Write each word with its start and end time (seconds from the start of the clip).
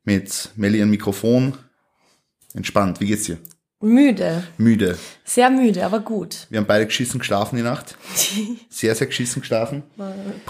mit 0.04 0.50
Melli 0.55 0.82
am 0.82 0.90
Mikrofon. 0.90 1.58
Entspannt. 2.54 3.00
Wie 3.00 3.08
geht's 3.08 3.23
dir? 3.23 3.38
Müde. 3.80 4.44
Müde. 4.58 4.98
Sehr 5.23 5.50
müde, 5.50 5.86
aber 5.86 6.00
gut. 6.02 6.46
Wir 6.50 6.59
haben 6.59 6.68
beide 6.68 6.86
geschissen 6.86 7.20
geschlafen 7.20 7.55
die 7.55 7.64
Nacht. 7.64 7.98
Sehr, 8.70 8.94
sehr 8.94 9.08
geschissen 9.08 9.42
geschlafen. 9.42 9.84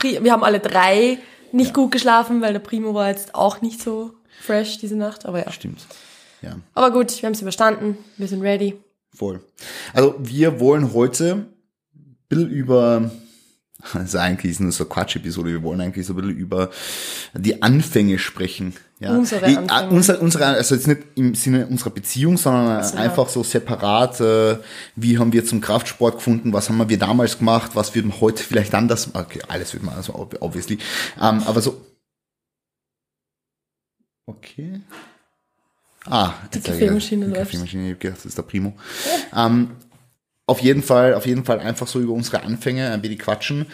Wir 0.02 0.32
haben 0.34 0.44
alle 0.44 0.60
drei 0.60 1.18
nicht 1.54 1.74
gut 1.74 1.92
geschlafen, 1.92 2.42
weil 2.42 2.54
der 2.54 2.60
Primo 2.60 2.94
war 2.94 3.08
jetzt 3.10 3.34
auch 3.36 3.62
nicht 3.62 3.82
so 3.82 4.14
fresh 4.42 4.80
diese 4.80 4.96
Nacht. 4.98 5.26
Aber 5.26 5.46
ja. 5.46 5.52
Stimmt. 5.52 5.86
Ja, 6.42 6.58
Aber 6.74 6.92
gut, 6.92 7.22
wir 7.22 7.28
haben 7.28 7.34
es 7.34 7.42
überstanden. 7.42 7.98
Wir 8.18 8.28
sind 8.28 8.42
ready. 8.42 8.76
voll. 9.14 9.42
Also 9.94 10.16
wir 10.20 10.60
wollen 10.60 10.94
heute 10.94 11.46
ein 11.96 12.18
bisschen 12.28 12.50
über, 12.50 13.12
das 13.94 14.04
ist 14.04 14.16
eigentlich 14.16 14.60
nur 14.60 14.72
so 14.72 14.84
eine 14.84 14.90
Quatsch-Episode, 14.94 15.50
wir 15.52 15.64
wollen 15.64 15.82
eigentlich 15.82 16.06
so 16.06 16.14
ein 16.14 16.18
bisschen 16.18 16.38
über 16.38 16.70
die 17.34 17.62
Anfänge 17.62 18.20
sprechen. 18.20 18.74
Ja. 19.00 19.16
Unsere 19.18 19.46
Die- 19.48 19.58
Anfänge. 19.58 19.90
äh, 19.92 19.96
Unsere, 19.96 20.20
unsere, 20.20 20.46
also 20.46 20.76
jetzt 20.76 20.88
nicht 20.88 21.02
im 21.16 21.34
Sinne 21.34 21.66
unserer 21.68 21.90
Beziehung, 21.90 22.38
sondern 22.38 22.84
So, 22.84 22.98
einfach 22.98 23.28
so 23.30 23.44
separat, 23.44 24.20
äh, 24.22 24.58
wie 24.96 25.18
haben 25.18 25.34
wir 25.34 25.44
zum 25.46 25.60
Kraftsport 25.62 26.16
gefunden, 26.16 26.54
was 26.54 26.70
haben 26.70 26.88
wir 26.88 27.00
damals 27.00 27.38
gemacht, 27.40 27.72
was 27.74 27.96
würden 27.96 28.12
wir 28.12 28.22
heute 28.22 28.44
vielleicht 28.44 28.76
anders, 28.76 29.10
okay, 29.16 29.42
alles 29.48 29.74
wird 29.74 29.84
man, 29.84 29.96
also 29.96 30.14
ob- 30.16 30.38
obviously, 30.42 30.78
ähm, 31.20 31.42
aber 31.46 31.62
so, 31.62 31.82
okay. 34.28 34.82
Ah, 36.06 36.34
Die 36.54 36.60
Kaffeemaschine 36.62 37.28
läuft. 37.28 37.40
Kaffeemaschine, 37.42 37.88
ich 37.88 37.94
hab 37.94 38.00
gedacht, 38.00 38.18
das 38.20 38.26
ist 38.26 38.38
der 38.38 38.44
Primo. 38.44 38.74
Ähm, 39.36 39.72
auf 40.52 40.62
jeden 40.62 40.84
Fall, 40.84 41.14
auf 41.16 41.26
jeden 41.26 41.46
Fall 41.46 41.60
einfach 41.60 41.88
so 41.88 42.00
über 42.00 42.14
unsere 42.14 42.44
Anfänge 42.44 42.92
ein 42.92 43.02
wenig 43.04 43.20
quatschen. 43.20 43.66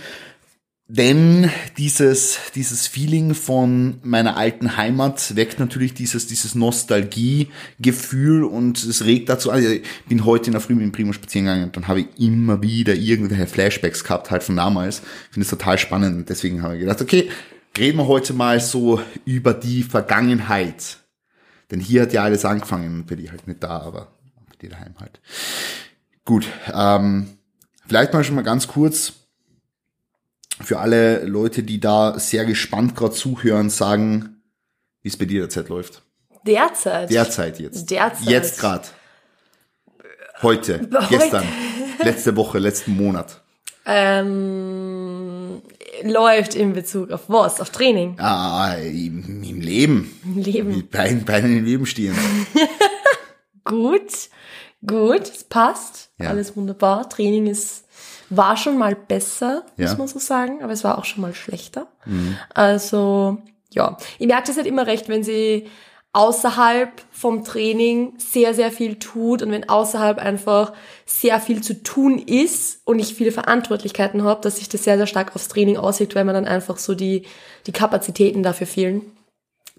Denn 0.90 1.50
dieses, 1.78 2.40
dieses 2.56 2.88
Feeling 2.88 3.34
von 3.34 4.00
meiner 4.04 4.38
alten 4.38 4.78
Heimat 4.78 5.36
weckt 5.36 5.60
natürlich 5.60 5.94
dieses, 5.94 6.28
dieses 6.28 6.56
Nostalgie-Gefühl 6.56 8.46
und 8.46 8.82
es 8.82 9.04
regt 9.04 9.28
dazu 9.28 9.52
an. 9.52 9.62
Ich 9.62 9.82
bin 10.08 10.24
heute 10.24 10.46
in 10.46 10.54
der 10.54 10.62
Früh 10.62 10.76
mit 10.76 10.84
dem 10.84 10.94
Primo 10.94 11.12
spazieren 11.12 11.48
gegangen 11.48 11.66
und 11.66 11.76
dann 11.76 11.90
habe 11.90 12.02
ich 12.02 12.08
immer 12.18 12.62
wieder 12.62 12.96
irgendwelche 12.96 13.48
Flashbacks 13.48 14.06
gehabt, 14.06 14.32
halt 14.32 14.44
von 14.44 14.56
damals. 14.56 15.00
Ich 15.00 15.34
finde 15.34 15.44
es 15.44 15.50
total 15.50 15.78
spannend 15.78 16.16
und 16.16 16.30
deswegen 16.30 16.64
habe 16.64 16.76
ich 16.76 16.80
gedacht, 16.80 17.02
okay, 17.02 17.30
reden 17.78 17.98
wir 17.98 18.08
heute 18.08 18.32
mal 18.32 18.62
so 18.62 19.02
über 19.26 19.54
die 19.54 19.84
Vergangenheit. 19.84 21.00
Denn 21.70 21.82
hier 21.82 22.04
hat 22.04 22.14
ja 22.14 22.24
alles 22.24 22.46
angefangen, 22.46 23.06
bei 23.06 23.16
dir 23.16 23.32
halt 23.32 23.46
nicht 23.46 23.62
da, 23.62 23.82
aber 23.82 24.08
dir 24.62 24.70
daheim 24.70 24.96
halt. 25.00 25.20
Gut, 26.28 26.46
ähm, 26.74 27.38
vielleicht 27.88 28.12
mal 28.12 28.22
schon 28.22 28.36
mal 28.36 28.44
ganz 28.44 28.68
kurz 28.68 29.14
für 30.60 30.80
alle 30.80 31.24
Leute, 31.24 31.64
die 31.64 31.80
da 31.80 32.20
sehr 32.20 32.44
gespannt 32.44 32.98
gerade 32.98 33.14
zuhören, 33.14 33.70
sagen, 33.70 34.42
wie 35.02 35.08
es 35.08 35.16
bei 35.16 35.24
dir 35.24 35.40
derzeit 35.40 35.70
läuft. 35.70 36.04
Derzeit. 36.46 37.10
Derzeit 37.10 37.62
jetzt. 37.62 37.90
Derzeit. 37.90 38.28
Jetzt 38.28 38.60
gerade. 38.60 38.90
Heute, 40.42 40.82
Heute. 40.94 41.08
gestern, 41.10 41.46
letzte 42.04 42.36
Woche, 42.36 42.60
letzten 42.60 42.98
Monat. 42.98 43.42
Ähm, 43.86 45.62
läuft 46.04 46.56
in 46.56 46.74
Bezug 46.74 47.12
auf 47.12 47.30
was? 47.30 47.62
Auf 47.62 47.70
Training. 47.70 48.20
Ah, 48.20 48.74
im, 48.74 49.44
im 49.44 49.62
Leben. 49.62 50.20
Im 50.26 50.38
Leben. 50.40 50.76
Mit 50.76 50.92
beiden 50.92 51.24
Beinen 51.24 51.60
im 51.60 51.64
Leben 51.64 51.86
stehen. 51.86 52.18
Gut. 53.64 54.30
Gut. 54.86 55.22
Es 55.22 55.44
passt. 55.44 56.12
Ja. 56.20 56.30
Alles 56.30 56.56
wunderbar. 56.56 57.10
Training 57.10 57.48
ist, 57.48 57.86
war 58.30 58.58
schon 58.58 58.78
mal 58.78 58.96
besser, 58.96 59.64
Ja. 59.78 59.86
Mhm. 59.86 59.90
muss 59.92 59.98
man 59.98 60.08
so 60.08 60.20
sagen, 60.20 60.64
aber 60.64 60.74
es 60.74 60.84
war 60.84 60.98
auch 60.98 61.06
schon 61.06 61.22
mal 61.22 61.34
schlechter. 61.34 61.88
Also, 62.54 63.38
ja. 63.72 63.98
Ich 64.20 64.28
merke 64.28 64.48
das 64.48 64.58
halt 64.58 64.68
immer 64.68 64.88
recht, 64.88 65.10
wenn 65.10 65.24
sie 65.24 65.68
außerhalb 66.14 66.90
vom 67.12 67.44
Training 67.44 68.14
sehr, 68.18 68.54
sehr 68.54 68.72
viel 68.72 68.96
tut 68.98 69.44
und 69.44 69.52
wenn 69.52 69.70
außerhalb 69.70 70.18
einfach 70.18 70.74
sehr 71.06 71.40
viel 71.40 71.62
zu 71.62 71.84
tun 71.84 72.18
ist 72.18 72.82
und 72.86 72.98
ich 73.00 73.14
viele 73.14 73.32
Verantwortlichkeiten 73.32 74.24
habe, 74.24 74.42
dass 74.42 74.58
sich 74.58 74.68
das 74.70 74.84
sehr, 74.84 74.98
sehr 74.98 75.06
stark 75.06 75.36
aufs 75.36 75.48
Training 75.48 75.78
auswirkt, 75.78 76.16
weil 76.16 76.26
mir 76.26 76.34
dann 76.34 76.48
einfach 76.48 76.78
so 76.78 76.96
die, 76.96 77.24
die 77.68 77.72
Kapazitäten 77.72 78.42
dafür 78.42 78.66
fehlen 78.68 79.02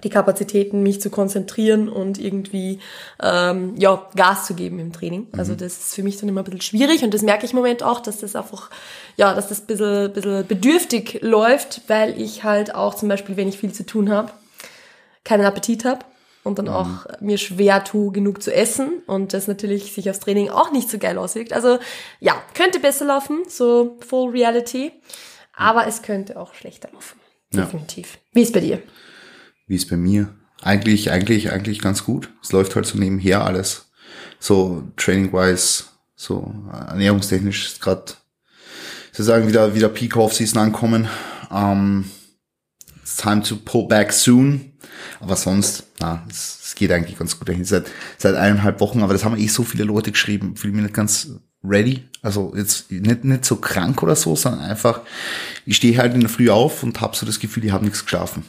die 0.04 0.10
Kapazitäten, 0.10 0.82
mich 0.82 1.00
zu 1.00 1.10
konzentrieren 1.10 1.88
und 1.88 2.18
irgendwie 2.18 2.78
ähm, 3.22 3.74
ja 3.78 4.06
Gas 4.14 4.46
zu 4.46 4.54
geben 4.54 4.78
im 4.78 4.92
Training. 4.92 5.26
Also 5.36 5.54
das 5.54 5.78
ist 5.78 5.94
für 5.94 6.02
mich 6.02 6.18
dann 6.18 6.28
immer 6.28 6.42
ein 6.42 6.44
bisschen 6.44 6.60
schwierig 6.60 7.02
und 7.02 7.12
das 7.14 7.22
merke 7.22 7.44
ich 7.44 7.52
im 7.52 7.56
Moment 7.56 7.82
auch, 7.82 8.00
dass 8.00 8.18
das 8.18 8.36
einfach, 8.36 8.70
ja, 9.16 9.34
dass 9.34 9.48
das 9.48 9.62
ein 9.62 9.66
bisschen, 9.66 10.12
bisschen 10.12 10.46
bedürftig 10.46 11.20
läuft, 11.22 11.82
weil 11.88 12.20
ich 12.20 12.44
halt 12.44 12.74
auch 12.74 12.94
zum 12.94 13.08
Beispiel, 13.08 13.36
wenn 13.36 13.48
ich 13.48 13.58
viel 13.58 13.72
zu 13.72 13.84
tun 13.84 14.10
habe, 14.10 14.30
keinen 15.24 15.44
Appetit 15.44 15.84
habe 15.84 16.04
und 16.44 16.58
dann 16.58 16.68
auch 16.68 17.06
mir 17.20 17.38
schwer 17.38 17.82
tue, 17.84 18.12
genug 18.12 18.42
zu 18.42 18.54
essen 18.54 19.02
und 19.06 19.32
das 19.32 19.48
natürlich 19.48 19.92
sich 19.92 20.08
aufs 20.08 20.20
Training 20.20 20.48
auch 20.48 20.70
nicht 20.70 20.88
so 20.88 20.98
geil 20.98 21.18
auswirkt. 21.18 21.52
Also 21.52 21.78
ja, 22.20 22.40
könnte 22.54 22.78
besser 22.78 23.04
laufen, 23.04 23.42
so 23.48 23.98
Full 24.06 24.30
Reality, 24.30 24.92
aber 25.54 25.86
es 25.86 26.02
könnte 26.02 26.38
auch 26.38 26.54
schlechter 26.54 26.88
laufen. 26.92 27.18
Ja. 27.52 27.62
Definitiv. 27.64 28.18
Wie 28.32 28.42
ist 28.42 28.52
bei 28.52 28.60
dir? 28.60 28.80
Wie 29.68 29.76
ist 29.76 29.88
bei 29.88 29.96
mir? 29.96 30.34
Eigentlich, 30.62 31.12
eigentlich, 31.12 31.52
eigentlich 31.52 31.80
ganz 31.80 32.04
gut. 32.04 32.30
Es 32.42 32.52
läuft 32.52 32.74
halt 32.74 32.86
so 32.86 32.98
nebenher 32.98 33.44
alles. 33.44 33.90
So 34.40 34.82
training-wise, 34.96 35.84
so 36.16 36.54
ernährungstechnisch 36.72 37.66
ist 37.66 37.80
gerade 37.80 38.14
sozusagen 39.12 39.46
wieder, 39.46 39.74
wieder 39.74 39.88
Peak 39.88 40.16
Off-Season 40.16 40.60
ankommen. 40.60 41.08
Um, 41.50 42.10
it's 43.02 43.16
time 43.16 43.42
to 43.42 43.56
pull 43.56 43.86
back 43.86 44.12
soon. 44.12 44.72
Aber 45.20 45.36
sonst, 45.36 45.84
na, 46.00 46.24
es, 46.30 46.60
es 46.64 46.74
geht 46.74 46.90
eigentlich 46.90 47.18
ganz 47.18 47.38
gut 47.38 47.48
dahin. 47.48 47.64
Seit, 47.64 47.86
seit 48.16 48.34
eineinhalb 48.34 48.80
Wochen, 48.80 49.02
aber 49.02 49.12
das 49.12 49.24
haben 49.24 49.36
eh 49.36 49.48
so 49.48 49.64
viele 49.64 49.84
Leute 49.84 50.12
geschrieben. 50.12 50.56
Fühle 50.56 50.72
mich 50.72 50.82
nicht 50.82 50.94
ganz 50.94 51.30
ready. 51.62 52.04
Also 52.22 52.54
jetzt 52.56 52.90
nicht, 52.90 53.24
nicht 53.24 53.44
so 53.44 53.56
krank 53.56 54.02
oder 54.02 54.16
so, 54.16 54.34
sondern 54.34 54.62
einfach, 54.62 55.02
ich 55.66 55.76
stehe 55.76 55.98
halt 55.98 56.14
in 56.14 56.20
der 56.20 56.30
Früh 56.30 56.50
auf 56.50 56.82
und 56.82 57.00
habe 57.00 57.16
so 57.16 57.26
das 57.26 57.38
Gefühl, 57.38 57.64
ich 57.64 57.72
habe 57.72 57.84
nichts 57.84 58.04
geschlafen. 58.04 58.44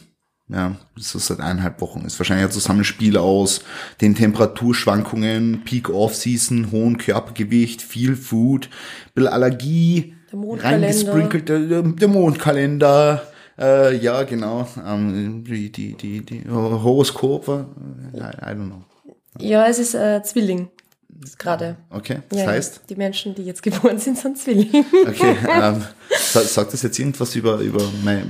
Ja, 0.52 0.74
das 0.96 1.14
ist 1.14 1.26
seit 1.26 1.38
eineinhalb 1.40 1.80
Wochen. 1.80 2.04
Ist 2.04 2.18
wahrscheinlich 2.18 2.46
ein 2.46 2.50
Zusammenspiel 2.52 3.16
aus 3.16 3.60
den 4.00 4.14
Temperaturschwankungen, 4.16 5.62
Peak 5.64 5.88
Off-Season, 5.90 6.70
hohen 6.72 6.98
Körpergewicht, 6.98 7.82
viel 7.82 8.16
Food, 8.16 8.68
bisschen 9.14 9.32
Allergie, 9.32 10.14
Der 10.32 10.38
Mondkalender. 10.38 10.86
reingesprinkelt, 10.88 11.48
der, 11.48 11.82
der 11.82 12.08
Mondkalender, 12.08 13.22
äh, 13.58 13.96
ja, 13.96 14.22
genau, 14.24 14.66
ähm, 14.86 15.44
die, 15.44 15.70
die, 15.70 15.94
die, 15.94 16.24
die 16.24 16.44
Horoskope, 16.50 17.66
äh, 18.14 18.18
I, 18.18 18.20
I 18.20 18.54
don't 18.56 18.66
know. 18.66 18.84
Ja, 19.38 19.66
es 19.66 19.78
ist 19.78 19.94
äh, 19.94 20.22
Zwilling. 20.22 20.68
Gerade. 21.38 21.76
Okay, 21.90 22.18
das 22.30 22.38
Ja, 22.40 22.46
heißt, 22.46 22.80
Die 22.88 22.96
Menschen, 22.96 23.34
die 23.34 23.42
jetzt 23.44 23.62
geboren 23.64 23.98
sind, 23.98 24.16
sind 24.18 24.38
Zwilling. 24.38 24.84
okay, 25.06 25.36
ähm, 25.62 25.82
sa- 26.18 26.40
sagt 26.40 26.72
das 26.72 26.82
jetzt 26.82 26.98
irgendwas 26.98 27.36
über, 27.36 27.58
über 27.58 27.82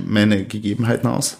meine 0.05 0.45
Gegebenheiten 0.45 1.07
aus? 1.07 1.37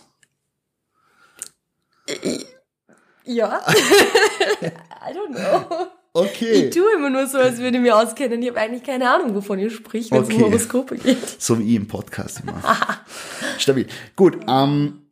Ja. 3.36 3.62
I 4.62 5.13
don't 5.13 5.36
know. 5.36 5.88
Okay. 6.13 6.66
Ich 6.66 6.75
tue 6.75 6.86
immer 6.95 7.10
nur 7.10 7.25
so, 7.28 7.38
als 7.38 7.57
würde 7.60 7.78
ich 7.78 7.83
mich 7.83 7.92
auskennen. 7.94 8.42
Ich 8.42 8.50
habe 8.50 8.60
eigentlich 8.60 8.83
keine 8.83 9.10
Ahnung, 9.10 9.33
wovon 9.33 9.60
ihr 9.60 9.69
spricht, 9.69 10.12
wenn 10.12 10.22
es 10.24 10.28
Okay. 10.28 10.36
um 10.38 10.44
Horoskope 10.44 10.98
geht. 10.98 11.42
So 11.42 11.57
wie 11.57 11.69
ich 11.69 11.75
im 11.75 11.88
Podcast 11.88 12.42
immer. 12.42 12.62
Stabil. 13.57 13.88
Gut, 14.18 14.38
ähm, 14.48 15.04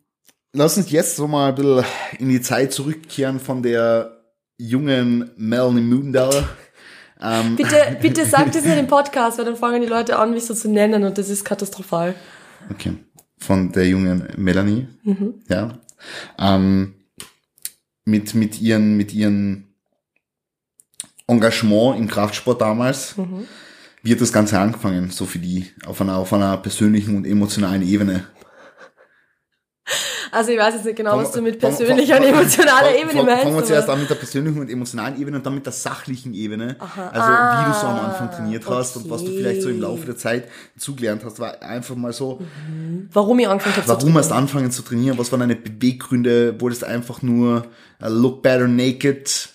lass 0.53 0.77
uns 0.77 0.91
jetzt 0.91 1.15
so 1.15 1.27
mal 1.27 1.49
ein 1.49 1.55
bisschen 1.55 1.85
in 2.19 2.29
die 2.29 2.41
Zeit 2.41 2.73
zurückkehren 2.73 3.39
von 3.39 3.63
der 3.63 4.17
jungen 4.57 5.31
Melanie 5.37 5.81
Moondauer. 5.81 6.49
Ähm, 7.21 7.55
Bitte, 7.57 7.97
bitte 8.01 8.25
sag 8.25 8.51
das 8.51 8.65
nicht 8.65 8.77
im 8.77 8.87
Podcast, 8.87 9.37
weil 9.37 9.45
dann 9.45 9.55
fangen 9.55 9.81
die 9.81 9.87
Leute 9.87 10.19
an, 10.19 10.31
mich 10.33 10.45
so 10.45 10.53
zu 10.53 10.69
nennen 10.69 11.03
und 11.05 11.17
das 11.17 11.29
ist 11.29 11.45
katastrophal. 11.45 12.13
Okay. 12.71 12.93
Von 13.37 13.71
der 13.71 13.87
jungen 13.87 14.27
Melanie. 14.35 14.85
Ja. 15.47 15.77
Ähm, 16.37 16.95
mit, 18.09 18.33
mit 18.35 18.61
ihren, 18.61 18.97
mit 18.97 19.13
ihren 19.13 19.73
Engagement 21.27 21.99
im 21.99 22.07
Kraftsport 22.07 22.61
damals. 22.61 23.15
Wie 24.01 24.11
hat 24.11 24.21
das 24.21 24.33
Ganze 24.33 24.59
angefangen? 24.59 25.11
So 25.11 25.25
für 25.25 25.39
die, 25.39 25.67
auf 25.85 26.01
einer, 26.01 26.17
auf 26.17 26.33
einer 26.33 26.57
persönlichen 26.57 27.17
und 27.17 27.25
emotionalen 27.25 27.81
Ebene. 27.81 28.25
Also 30.31 30.51
ich 30.51 30.59
weiß 30.59 30.75
jetzt 30.75 30.85
nicht 30.85 30.95
genau, 30.95 31.17
was 31.17 31.31
du 31.31 31.41
mit 31.41 31.57
persönlicher 31.57 32.17
und 32.17 32.23
emotionaler 32.23 32.95
Ebene 32.95 33.23
meinst. 33.23 33.43
Fangen 33.43 33.55
wir 33.55 33.65
zuerst 33.65 33.89
an 33.89 33.99
mit 33.99 34.09
der 34.09 34.15
persönlichen 34.15 34.59
und 34.59 34.69
emotionalen 34.69 35.19
Ebene 35.19 35.37
und 35.37 35.45
dann 35.45 35.55
mit 35.55 35.65
der 35.65 35.73
sachlichen 35.73 36.35
Ebene. 36.35 36.75
Aha. 36.79 37.07
Also 37.07 37.27
wie 37.27 37.73
du 37.73 37.79
so 37.79 37.87
am 37.87 37.95
Ah, 37.95 38.07
Anfang 38.09 38.31
trainiert 38.31 38.69
hast 38.69 38.95
und 38.97 39.09
was 39.09 39.23
du 39.23 39.31
vielleicht 39.31 39.63
so 39.63 39.69
im 39.69 39.81
Laufe 39.81 40.05
der 40.05 40.17
Zeit 40.17 40.47
zugelernt 40.77 41.23
hast, 41.25 41.39
war 41.39 41.61
einfach 41.63 41.95
mal 41.95 42.13
so, 42.13 42.39
Warum 43.11 43.39
ich 43.39 43.47
angefangen 43.47 43.75
habe 43.75 43.85
zu 43.87 43.89
warum 43.89 44.17
hast 44.17 44.29
du 44.29 44.35
angefangen 44.35 44.71
zu 44.71 44.83
trainieren, 44.83 45.17
was 45.17 45.31
waren 45.31 45.39
deine 45.39 45.55
Beweggründe, 45.55 46.59
wolltest 46.61 46.83
du 46.83 46.85
einfach 46.87 47.21
nur 47.23 47.65
uh, 48.01 48.07
look 48.07 48.43
better 48.43 48.67
naked 48.67 49.49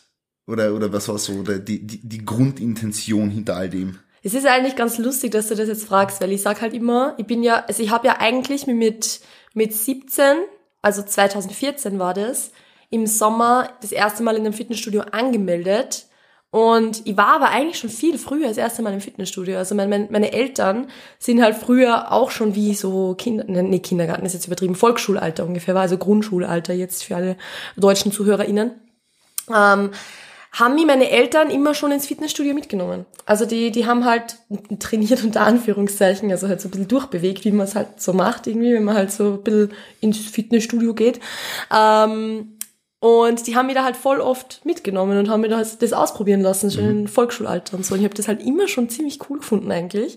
oder, 0.47 0.75
oder 0.75 0.93
was 0.93 1.09
war 1.09 1.19
so 1.19 1.35
oder 1.35 1.59
die, 1.59 1.87
die, 1.87 2.01
die 2.07 2.25
Grundintention 2.25 3.31
hinter 3.31 3.57
all 3.57 3.69
dem? 3.71 3.99
Es 4.23 4.33
ist 4.33 4.47
eigentlich 4.47 4.75
ganz 4.75 4.97
lustig, 4.99 5.33
dass 5.33 5.49
du 5.49 5.55
das 5.55 5.69
jetzt 5.69 5.85
fragst, 5.85 6.21
weil 6.23 6.33
ich 6.33 6.41
sag 6.43 6.63
halt 6.63 6.73
immer, 6.73 7.15
ich 7.19 7.27
bin 7.27 7.43
ja, 7.43 7.63
also 7.69 7.83
ich 7.83 7.91
habe 7.91 8.07
ja 8.07 8.17
eigentlich 8.21 8.67
mit, 8.67 9.21
mit 9.55 9.73
17, 9.73 10.37
also 10.83 11.03
2014 11.03 11.99
war 11.99 12.15
das, 12.15 12.53
im 12.91 13.07
Sommer 13.07 13.71
das 13.81 13.93
erste 13.93 14.23
Mal 14.23 14.37
in 14.37 14.43
einem 14.43 14.53
Fitnessstudio 14.53 15.03
angemeldet. 15.11 16.07
Und 16.51 17.05
ich 17.05 17.17
war 17.17 17.35
aber 17.35 17.49
eigentlich 17.49 17.79
schon 17.81 17.91
viel 17.91 18.17
früher 18.19 18.47
das 18.47 18.59
erste 18.59 18.83
Mal 18.83 18.93
im 18.93 19.01
Fitnessstudio. 19.01 19.59
Also 19.59 19.75
mein, 19.75 19.89
mein, 19.89 20.07
meine 20.13 20.33
Eltern 20.33 20.87
sind 21.19 21.43
halt 21.43 21.57
früher 21.57 22.13
auch 22.13 22.31
schon 22.31 22.55
wie 22.55 22.75
so 22.75 23.15
Kinder, 23.15 23.45
ne, 23.45 23.65
nee, 23.65 23.81
Kindergarten 23.81 24.25
ist 24.25 24.35
jetzt 24.35 24.47
übertrieben, 24.47 24.77
Volksschulalter 24.77 25.45
ungefähr, 25.45 25.75
war 25.75 25.83
also 25.83 25.99
Grundschulalter 25.99 26.73
jetzt 26.73 27.03
für 27.03 27.17
alle 27.17 27.37
deutschen 27.77 28.13
ZuhörerInnen 28.13 28.71
ähm, 29.53 29.91
haben 30.55 30.77
mich 30.77 30.87
meine 30.87 31.11
Eltern 31.11 31.51
immer 31.51 31.75
schon 31.75 31.93
ins 31.93 32.07
Fitnessstudio 32.07 32.55
mitgenommen. 32.55 33.07
Also 33.27 33.45
die, 33.45 33.71
die 33.73 33.87
haben 33.87 34.05
halt 34.05 34.37
trainiert 34.79 35.25
unter 35.25 35.43
Anführungszeichen, 35.43 36.31
also 36.31 36.49
halt 36.49 36.61
so 36.61 36.69
ein 36.69 36.71
bisschen 36.71 36.89
durchbewegt, 36.89 37.45
wie 37.45 37.51
man 37.51 37.67
es 37.67 37.75
halt 37.75 38.01
so 38.01 38.13
macht 38.13 38.47
irgendwie, 38.47 38.73
wenn 38.73 38.85
man 38.85 38.95
halt 38.95 39.11
so 39.11 39.35
ein 39.35 39.43
bisschen 39.43 39.73
ins 40.01 40.19
Fitnessstudio 40.19 40.95
geht. 40.95 41.21
Ähm, 41.75 42.57
und 43.01 43.47
die 43.47 43.57
haben 43.57 43.67
mich 43.67 43.75
da 43.75 43.85
halt 43.85 43.97
voll 43.97 44.21
oft 44.21 44.65
mitgenommen 44.65 45.19
und 45.19 45.29
haben 45.29 45.43
mir 45.43 45.49
das, 45.49 45.77
das 45.77 45.93
ausprobieren 45.93 46.41
lassen, 46.41 46.71
schon 46.71 46.89
im 46.89 47.07
Volksschulalter 47.07 47.77
und 47.77 47.85
so. 47.85 47.95
Und 47.95 48.01
ich 48.01 48.05
habe 48.07 48.15
das 48.15 48.29
halt 48.29 48.43
immer 48.43 48.69
schon 48.69 48.89
ziemlich 48.89 49.19
cool 49.29 49.41
gefunden 49.41 49.71
eigentlich. 49.71 50.17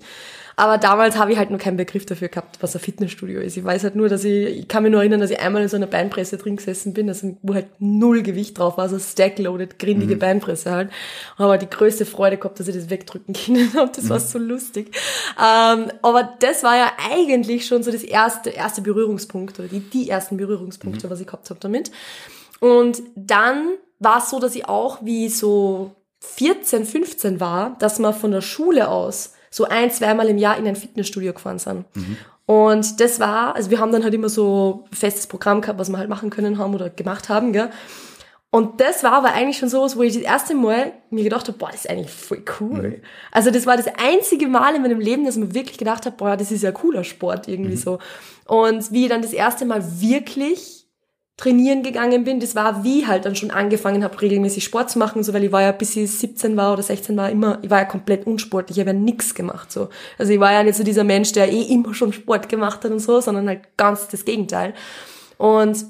Aber 0.59 0.80
damals 0.80 1.18
habe 1.18 1.31
ich 1.31 1.38
halt 1.38 1.51
nur 1.51 1.59
keinen 1.59 1.77
Begriff 1.77 2.07
dafür 2.07 2.30
gehabt, 2.30 2.57
was 2.62 2.75
ein 2.75 2.81
Fitnessstudio 2.81 3.42
ist. 3.42 3.57
Ich 3.57 3.63
weiß 3.63 3.83
halt 3.83 3.95
nur, 3.95 4.09
dass 4.09 4.24
ich, 4.24 4.57
ich 4.57 4.68
kann 4.68 4.81
mich 4.81 4.92
nur 4.92 5.01
erinnern, 5.01 5.19
dass 5.19 5.30
ich 5.30 5.39
einmal 5.39 5.62
in 5.62 5.69
so 5.69 5.75
einer 5.75 5.86
Beinpresse 5.86 6.38
drin 6.38 6.56
gesessen 6.56 6.95
bin, 6.95 7.07
also 7.09 7.38
wo 7.44 7.54
halt 7.54 7.68
null 7.77 8.24
Gewicht 8.24 8.57
drauf 8.57 8.75
war, 8.80 8.89
so 8.89 8.98
stack-loaded, 8.98 9.77
grindige 9.77 10.15
Beinpresse 10.15 10.71
halt. 10.71 10.89
Und 11.38 11.44
habe 11.44 11.51
halt 11.51 11.62
die 11.62 11.69
größte 11.69 12.07
Freude 12.07 12.38
gehabt, 12.38 12.59
dass 12.59 12.68
ich 12.68 12.75
das 12.75 12.89
wegdrücken 12.89 13.33
können 13.45 13.71
habe. 13.75 13.92
Das 13.95 14.09
war 14.09 14.19
so 14.19 14.39
lustig. 14.39 14.95
Ähm, 15.38 15.92
aber 16.01 16.33
das 16.39 16.63
war 16.63 16.75
ja 16.75 16.92
eigentlich 17.12 17.68
schon 17.68 17.83
so 17.83 17.92
das 17.92 18.01
erste, 18.01 18.50
erste 18.50 18.81
Berührungspunkt 18.81 19.60
oder 19.60 19.68
die, 19.68 19.81
die 19.81 20.10
ersten 20.10 20.38
Berührungspunkte, 20.38 21.07
was 21.12 21.21
ich 21.21 21.27
gehabt 21.27 21.51
habe 21.51 21.60
damit. 21.60 21.92
Und 22.60 23.03
dann 23.15 23.75
war 24.00 24.18
es 24.18 24.31
so, 24.31 24.39
dass 24.39 24.56
ich 24.56 24.68
auch 24.68 25.06
wie 25.06 25.30
so 25.30 25.92
14, 26.21 26.83
15 26.83 27.39
war, 27.39 27.75
dass 27.77 28.00
wir 28.00 28.12
von 28.12 28.31
der 28.31 28.42
Schule 28.42 28.89
aus 28.89 29.33
so 29.50 29.66
ein, 29.66 29.92
zweimal 29.92 30.28
im 30.28 30.38
Jahr 30.38 30.58
in 30.58 30.68
ein 30.68 30.76
Fitnessstudio 30.76 31.34
gefahren 31.34 31.60
sind. 31.60 31.86
Und 32.46 33.02
das 33.02 33.20
war, 33.20 33.56
also 33.56 33.70
wir 33.70 33.80
haben 33.80 33.92
dann 33.92 34.04
halt 34.04 34.14
immer 34.14 34.30
so 34.30 34.86
festes 34.94 35.28
Programm 35.28 35.62
gehabt, 35.62 35.80
was 35.80 35.90
wir 35.90 35.98
halt 35.98 36.10
machen 36.10 36.30
können 36.30 36.58
haben 36.58 36.74
oder 36.74 36.90
gemacht 36.90 37.28
haben, 37.30 37.52
gell. 37.52 37.70
Und 38.50 38.80
das 38.80 39.04
war 39.04 39.12
aber 39.12 39.34
eigentlich 39.34 39.58
schon 39.58 39.68
sowas, 39.68 39.98
wo 39.98 40.04
ich 40.04 40.14
das 40.14 40.24
erste 40.24 40.56
Mal 40.56 40.94
mir 41.10 41.26
gedacht 41.26 41.48
habe, 41.50 41.58
boah, 41.58 41.70
das 41.70 41.82
ist 41.82 41.90
eigentlich 41.90 42.10
voll 42.10 42.44
cool. 42.62 43.02
Also 43.32 43.52
das 43.52 43.66
war 43.66 43.76
das 43.76 43.88
einzige 43.98 44.48
Mal 44.48 44.76
in 44.76 44.82
meinem 44.82 45.02
Leben, 45.02 45.26
dass 45.26 45.36
ich 45.36 45.44
mir 45.44 45.54
wirklich 45.54 45.78
gedacht 45.78 46.06
habe, 46.06 46.16
boah, 46.16 46.38
das 46.38 46.52
ist 46.52 46.64
ja 46.64 46.72
cooler 46.72 47.04
Sport 47.04 47.50
irgendwie 47.50 47.76
so. 47.76 48.00
Und 48.46 48.92
wie 48.94 49.04
ich 49.04 49.10
dann 49.10 49.22
das 49.22 49.34
erste 49.34 49.66
Mal 49.66 49.84
wirklich 50.00 50.76
trainieren 51.38 51.84
gegangen 51.84 52.24
bin, 52.24 52.39
das 52.39 52.56
war 52.56 52.84
wie 52.84 53.06
halt 53.06 53.25
dann 53.25 53.36
schon 53.36 53.51
angefangen 53.51 54.04
habe, 54.04 54.19
regelmäßig 54.19 54.63
Sport 54.63 54.89
zu 54.89 54.98
machen, 54.98 55.22
so 55.24 55.34
weil 55.34 55.44
ich 55.44 55.51
war 55.51 55.62
ja 55.62 55.72
bis 55.72 55.95
ich 55.95 56.12
17 56.12 56.57
war 56.57 56.74
oder 56.74 56.81
16 56.81 57.16
war 57.16 57.30
immer, 57.30 57.60
ich 57.62 57.69
war 57.69 57.78
ja 57.78 57.86
komplett 57.86 58.25
unsportlich, 58.25 58.78
ich 58.78 58.81
habe 58.81 58.95
ja 58.95 59.00
nix 59.00 59.36
gemacht 59.36 59.72
so. 59.72 59.89
Also 60.18 60.34
ich 60.34 60.39
war 60.39 60.51
ja 60.51 60.63
nicht 60.63 60.75
so 60.75 60.84
dieser 60.84 61.04
Mensch, 61.04 61.31
der 61.34 61.51
eh 61.51 61.62
immer 61.62 61.94
schon 61.94 62.12
Sport 62.12 62.50
gemacht 62.50 62.84
hat 62.84 62.92
und 62.92 63.00
so, 63.00 63.22
sondern 63.22 63.48
halt 63.48 63.78
ganz 63.78 64.07
das 64.07 64.25
Gegenteil. 64.25 64.74
Und 65.38 65.86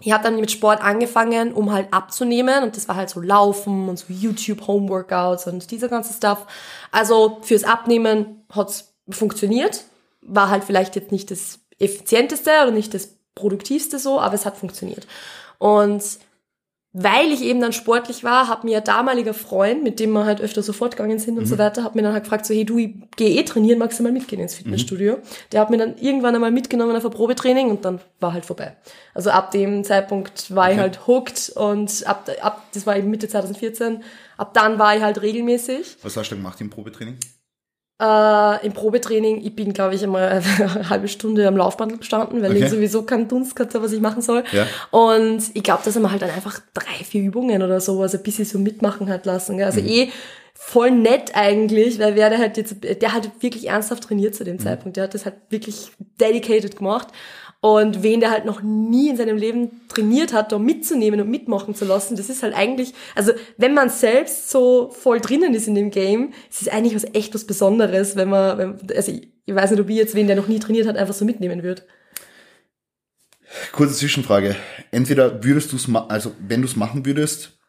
ich 0.00 0.10
habe 0.10 0.24
dann 0.24 0.40
mit 0.40 0.50
Sport 0.50 0.82
angefangen, 0.82 1.52
um 1.52 1.72
halt 1.72 1.92
abzunehmen 1.92 2.64
und 2.64 2.76
das 2.76 2.88
war 2.88 2.96
halt 2.96 3.08
so 3.08 3.20
Laufen 3.20 3.88
und 3.88 4.00
so 4.00 4.06
YouTube 4.12 4.66
Homeworkouts 4.66 5.46
und 5.46 5.70
dieser 5.70 5.88
ganze 5.88 6.12
Stuff. 6.12 6.44
Also 6.90 7.38
fürs 7.42 7.62
Abnehmen 7.62 8.44
hat's 8.50 8.94
funktioniert, 9.08 9.84
war 10.22 10.50
halt 10.50 10.64
vielleicht 10.64 10.96
jetzt 10.96 11.12
nicht 11.12 11.30
das 11.30 11.60
effizienteste 11.78 12.50
oder 12.62 12.72
nicht 12.72 12.94
das 12.94 13.21
produktivste 13.34 13.98
so, 13.98 14.20
aber 14.20 14.34
es 14.34 14.46
hat 14.46 14.56
funktioniert. 14.56 15.06
Und 15.58 16.02
weil 16.94 17.32
ich 17.32 17.42
eben 17.42 17.60
dann 17.60 17.72
sportlich 17.72 18.22
war, 18.22 18.48
hat 18.48 18.64
mir 18.64 18.78
ein 18.78 18.84
damaliger 18.84 19.32
Freund, 19.32 19.82
mit 19.82 19.98
dem 19.98 20.12
wir 20.12 20.26
halt 20.26 20.42
öfter 20.42 20.62
so 20.62 20.74
fortgegangen 20.74 21.18
sind 21.18 21.38
und 21.38 21.46
so 21.46 21.56
weiter, 21.56 21.84
hat 21.84 21.94
mir 21.94 22.02
dann 22.02 22.12
halt 22.12 22.24
gefragt, 22.24 22.44
so, 22.44 22.52
hey 22.52 22.66
du, 22.66 22.76
ich 22.76 22.94
gehe 23.16 23.40
eh 23.40 23.44
trainieren, 23.44 23.78
magst 23.78 23.98
du 23.98 24.02
mal 24.02 24.12
mitgehen 24.12 24.42
ins 24.42 24.56
Fitnessstudio? 24.56 25.18
Der 25.52 25.62
hat 25.62 25.70
mir 25.70 25.78
dann 25.78 25.96
irgendwann 25.96 26.34
einmal 26.34 26.50
mitgenommen 26.50 26.94
auf 26.94 27.04
ein 27.04 27.10
Probetraining 27.10 27.70
und 27.70 27.86
dann 27.86 28.00
war 28.20 28.34
halt 28.34 28.44
vorbei. 28.44 28.76
Also 29.14 29.30
ab 29.30 29.52
dem 29.52 29.84
Zeitpunkt 29.84 30.54
war 30.54 30.70
ich 30.70 30.76
halt 30.76 31.06
hooked 31.06 31.50
und 31.56 32.06
ab, 32.06 32.28
ab 32.42 32.62
das 32.74 32.86
war 32.86 32.94
eben 32.94 33.08
Mitte 33.08 33.26
2014, 33.26 34.02
ab 34.36 34.52
dann 34.52 34.78
war 34.78 34.94
ich 34.94 35.02
halt 35.02 35.22
regelmäßig. 35.22 35.96
Was 36.02 36.18
hast 36.18 36.28
du 36.28 36.36
gemacht 36.36 36.60
im 36.60 36.68
Probetraining? 36.68 37.16
Äh, 38.00 38.66
Im 38.66 38.72
Probetraining, 38.72 39.42
ich 39.44 39.54
bin, 39.54 39.72
glaube 39.72 39.94
ich, 39.94 40.02
einmal 40.02 40.28
eine 40.58 40.88
halbe 40.90 41.08
Stunde 41.08 41.46
am 41.46 41.56
Laufband 41.56 41.98
gestanden, 41.98 42.42
weil 42.42 42.50
Okay. 42.52 42.64
ich 42.64 42.70
sowieso 42.70 43.02
keinen 43.02 43.28
Dunst 43.28 43.54
gehabt 43.54 43.74
habe, 43.74 43.84
was 43.84 43.92
ich 43.92 44.00
machen 44.00 44.22
soll. 44.22 44.42
Ja. 44.52 44.66
Und 44.90 45.42
ich 45.54 45.62
glaube, 45.62 45.82
dass 45.84 45.94
er 45.94 46.02
mir 46.02 46.10
halt 46.10 46.22
dann 46.22 46.30
einfach 46.30 46.58
drei, 46.74 47.04
vier 47.04 47.22
Übungen 47.22 47.62
oder 47.62 47.80
so, 47.80 48.00
also 48.02 48.16
ein 48.16 48.22
bisschen 48.22 48.44
so 48.44 48.58
mitmachen 48.58 49.08
hat 49.08 49.24
lassen. 49.26 49.56
Gell? 49.56 49.66
Also 49.66 49.80
eh 49.80 50.10
voll 50.54 50.90
nett 50.90 51.32
eigentlich, 51.34 51.98
weil 51.98 52.14
wer 52.14 52.30
der 52.30 52.38
halt 52.38 52.56
jetzt, 52.56 52.76
der 52.82 53.12
hat 53.12 53.30
wirklich 53.40 53.68
ernsthaft 53.68 54.04
trainiert 54.04 54.34
zu 54.34 54.44
dem 54.44 54.58
Zeitpunkt. 54.58 54.96
Der 54.96 55.04
hat 55.04 55.14
das 55.14 55.24
halt 55.24 55.34
wirklich 55.50 55.90
dedicated 56.20 56.76
gemacht. 56.76 57.08
Und 57.64 58.02
wen 58.02 58.18
der 58.18 58.32
halt 58.32 58.44
noch 58.44 58.60
nie 58.60 59.10
in 59.10 59.16
seinem 59.16 59.36
Leben 59.36 59.82
trainiert 59.86 60.32
hat, 60.32 60.50
da 60.50 60.58
mitzunehmen 60.58 61.20
und 61.20 61.30
mitmachen 61.30 61.76
zu 61.76 61.84
lassen, 61.84 62.16
das 62.16 62.28
ist 62.28 62.42
halt 62.42 62.56
eigentlich, 62.56 62.92
also 63.14 63.30
wenn 63.56 63.72
man 63.72 63.88
selbst 63.88 64.50
so 64.50 64.90
voll 64.90 65.20
drinnen 65.20 65.54
ist 65.54 65.68
in 65.68 65.76
dem 65.76 65.92
Game, 65.92 66.32
ist 66.50 66.62
es 66.62 66.68
eigentlich 66.68 66.96
was 66.96 67.06
echt 67.14 67.32
was 67.36 67.46
Besonderes, 67.46 68.16
wenn 68.16 68.30
man, 68.30 68.58
wenn, 68.58 68.96
also 68.96 69.12
ich, 69.12 69.28
ich 69.46 69.54
weiß 69.54 69.70
nicht, 69.70 69.78
ob 69.80 69.88
ich 69.88 69.94
jetzt 69.94 70.16
wen, 70.16 70.26
der 70.26 70.34
noch 70.34 70.48
nie 70.48 70.58
trainiert 70.58 70.88
hat, 70.88 70.96
einfach 70.96 71.14
so 71.14 71.24
mitnehmen 71.24 71.62
wird. 71.62 71.86
Kurze 73.70 73.94
Zwischenfrage. 73.94 74.56
Entweder 74.90 75.44
würdest 75.44 75.70
du 75.70 75.76
es, 75.76 75.88
also 76.08 76.32
wenn 76.40 76.62
du 76.62 76.66
es 76.66 76.74
machen 76.74 77.06
würdest, 77.06 77.61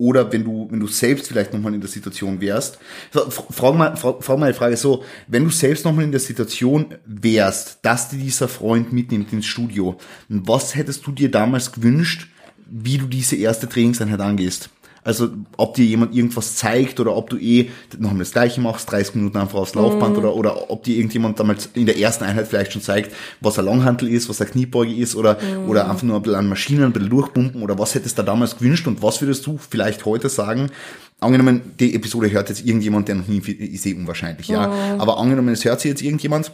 oder 0.00 0.32
wenn 0.32 0.44
du, 0.44 0.66
wenn 0.70 0.80
du 0.80 0.86
selbst 0.86 1.28
vielleicht 1.28 1.52
nochmal 1.52 1.74
in 1.74 1.80
der 1.82 1.90
Situation 1.90 2.40
wärst. 2.40 2.78
Frag 3.10 3.74
mal, 3.74 3.96
frag, 3.98 4.24
frag 4.24 4.38
mal 4.38 4.50
die 4.50 4.58
Frage 4.58 4.78
so, 4.78 5.04
wenn 5.28 5.44
du 5.44 5.50
selbst 5.50 5.84
nochmal 5.84 6.04
in 6.04 6.10
der 6.10 6.20
Situation 6.20 6.94
wärst, 7.04 7.80
dass 7.82 8.08
dir 8.08 8.16
dieser 8.16 8.48
Freund 8.48 8.94
mitnimmt 8.94 9.30
ins 9.34 9.44
Studio, 9.44 9.98
was 10.28 10.74
hättest 10.74 11.06
du 11.06 11.12
dir 11.12 11.30
damals 11.30 11.70
gewünscht, 11.70 12.28
wie 12.66 12.96
du 12.96 13.06
diese 13.06 13.36
erste 13.36 13.68
Trainingseinheit 13.68 14.20
angehst? 14.20 14.70
Also 15.02 15.30
ob 15.56 15.74
dir 15.74 15.84
jemand 15.84 16.14
irgendwas 16.14 16.56
zeigt 16.56 17.00
oder 17.00 17.16
ob 17.16 17.30
du 17.30 17.38
eh 17.38 17.70
noch 17.98 18.16
das 18.18 18.32
gleiche 18.32 18.60
machst, 18.60 18.90
30 18.90 19.14
Minuten 19.14 19.38
einfach 19.38 19.58
aufs 19.58 19.74
Laufband 19.74 20.18
oder, 20.18 20.34
oder 20.34 20.70
ob 20.70 20.84
dir 20.84 20.96
irgendjemand 20.96 21.40
damals 21.40 21.70
in 21.74 21.86
der 21.86 21.98
ersten 21.98 22.24
Einheit 22.24 22.48
vielleicht 22.48 22.72
schon 22.72 22.82
zeigt, 22.82 23.14
was 23.40 23.58
ein 23.58 23.64
Langhantel 23.64 24.08
ist, 24.08 24.28
was 24.28 24.40
eine 24.40 24.50
Kniebeuge 24.50 24.94
ist 24.94 25.16
oder, 25.16 25.38
oder 25.66 25.88
einfach 25.88 26.02
nur 26.02 26.16
ein 26.16 26.22
bisschen 26.22 26.38
an 26.38 26.48
Maschinen 26.48 26.84
ein 26.84 26.92
bisschen 26.92 27.10
durchpumpen 27.10 27.62
oder 27.62 27.78
was 27.78 27.94
hättest 27.94 28.18
du 28.18 28.22
da 28.22 28.32
damals 28.32 28.58
gewünscht 28.58 28.86
und 28.86 29.02
was 29.02 29.20
würdest 29.22 29.46
du 29.46 29.58
vielleicht 29.58 30.04
heute 30.04 30.28
sagen? 30.28 30.70
Angenommen, 31.18 31.72
die 31.78 31.94
Episode 31.94 32.30
hört 32.30 32.48
jetzt 32.48 32.64
irgendjemand, 32.64 33.08
der 33.08 33.16
noch 33.16 33.26
nie, 33.26 33.38
ist 33.38 33.86
eh 33.86 33.94
unwahrscheinlich, 33.94 34.48
ja. 34.48 34.70
Aber 34.98 35.18
angenommen, 35.18 35.50
es 35.50 35.64
hört 35.64 35.80
sich 35.80 35.90
jetzt 35.90 36.02
irgendjemand 36.02 36.52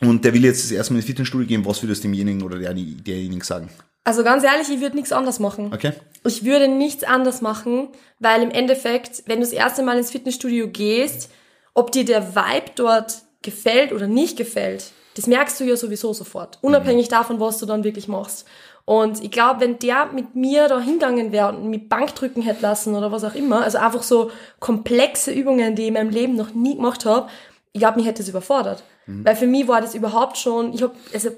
und 0.00 0.24
der 0.24 0.32
will 0.34 0.44
jetzt 0.44 0.64
das 0.64 0.70
erste 0.70 0.92
Mal 0.92 0.98
ins 0.98 1.06
Fitnessstudio 1.06 1.46
gehen, 1.46 1.64
was 1.64 1.82
würdest 1.82 2.02
du 2.04 2.08
demjenigen 2.08 2.42
oder 2.42 2.58
der, 2.58 2.74
derjenigen 2.74 3.42
sagen? 3.42 3.68
Also 4.04 4.24
ganz 4.24 4.44
ehrlich, 4.44 4.68
ich 4.70 4.80
würde 4.80 4.96
nichts 4.96 5.12
anders 5.12 5.38
machen. 5.38 5.72
Okay? 5.72 5.92
Ich 6.24 6.44
würde 6.44 6.68
nichts 6.68 7.04
anders 7.04 7.40
machen, 7.40 7.88
weil 8.18 8.42
im 8.42 8.50
Endeffekt, 8.50 9.24
wenn 9.26 9.40
du 9.40 9.46
das 9.46 9.52
erste 9.52 9.82
Mal 9.82 9.98
ins 9.98 10.10
Fitnessstudio 10.10 10.68
gehst, 10.68 11.30
ob 11.74 11.92
dir 11.92 12.04
der 12.04 12.34
Vibe 12.34 12.72
dort 12.76 13.22
gefällt 13.42 13.92
oder 13.92 14.06
nicht 14.06 14.36
gefällt, 14.36 14.92
das 15.16 15.26
merkst 15.26 15.60
du 15.60 15.64
ja 15.64 15.76
sowieso 15.76 16.12
sofort, 16.12 16.58
unabhängig 16.62 17.08
davon, 17.08 17.40
was 17.40 17.58
du 17.58 17.66
dann 17.66 17.84
wirklich 17.84 18.08
machst. 18.08 18.46
Und 18.84 19.22
ich 19.22 19.30
glaube, 19.30 19.60
wenn 19.60 19.78
der 19.78 20.06
mit 20.06 20.34
mir 20.34 20.66
da 20.66 20.80
hingegangen 20.80 21.32
wäre 21.32 21.48
und 21.48 21.68
mich 21.68 21.88
Bankdrücken 21.88 22.42
hätte 22.42 22.62
lassen 22.62 22.94
oder 22.94 23.12
was 23.12 23.24
auch 23.24 23.34
immer, 23.34 23.62
also 23.62 23.78
einfach 23.78 24.02
so 24.02 24.30
komplexe 24.58 25.30
Übungen, 25.30 25.76
die 25.76 25.82
ich 25.82 25.88
in 25.88 25.94
meinem 25.94 26.10
Leben 26.10 26.34
noch 26.36 26.54
nie 26.54 26.76
gemacht 26.76 27.04
habe, 27.04 27.28
ich 27.72 27.80
glaube, 27.80 27.98
mich 27.98 28.06
hätte 28.06 28.22
das 28.22 28.28
überfordert. 28.28 28.82
Mhm. 29.06 29.24
Weil 29.24 29.36
für 29.36 29.46
mich 29.46 29.68
war 29.68 29.80
das 29.80 29.94
überhaupt 29.94 30.38
schon, 30.38 30.72
ich 30.72 30.82
habe, 30.82 30.94
also 31.12 31.30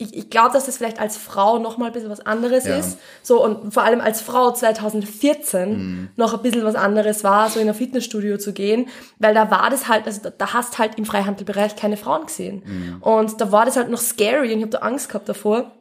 ich, 0.00 0.16
ich 0.16 0.30
glaube, 0.30 0.52
dass 0.52 0.66
das 0.66 0.76
vielleicht 0.76 1.00
als 1.00 1.16
Frau 1.16 1.58
noch 1.58 1.76
mal 1.76 1.86
ein 1.86 1.92
bisschen 1.92 2.08
was 2.08 2.24
anderes 2.24 2.66
ja. 2.66 2.76
ist. 2.78 2.98
So, 3.22 3.44
und 3.44 3.74
vor 3.74 3.82
allem 3.82 4.00
als 4.00 4.20
Frau 4.20 4.52
2014 4.52 5.70
mhm. 5.70 6.08
noch 6.14 6.34
ein 6.34 6.42
bisschen 6.42 6.64
was 6.64 6.76
anderes 6.76 7.24
war, 7.24 7.50
so 7.50 7.58
in 7.58 7.68
ein 7.68 7.74
Fitnessstudio 7.74 8.38
zu 8.38 8.52
gehen, 8.52 8.88
weil 9.18 9.34
da 9.34 9.50
war 9.50 9.70
das 9.70 9.88
halt, 9.88 10.06
also 10.06 10.20
da, 10.22 10.30
da 10.30 10.52
hast 10.54 10.78
halt 10.78 10.96
im 10.98 11.04
Freihandelbereich 11.04 11.74
keine 11.74 11.96
Frauen 11.96 12.26
gesehen. 12.26 12.62
Mhm. 12.64 13.02
Und 13.02 13.40
da 13.40 13.50
war 13.50 13.66
das 13.66 13.76
halt 13.76 13.90
noch 13.90 14.00
scary 14.00 14.52
und 14.52 14.58
ich 14.58 14.62
habe 14.62 14.70
da 14.70 14.78
Angst 14.78 15.08
gehabt 15.08 15.28
davor. 15.28 15.72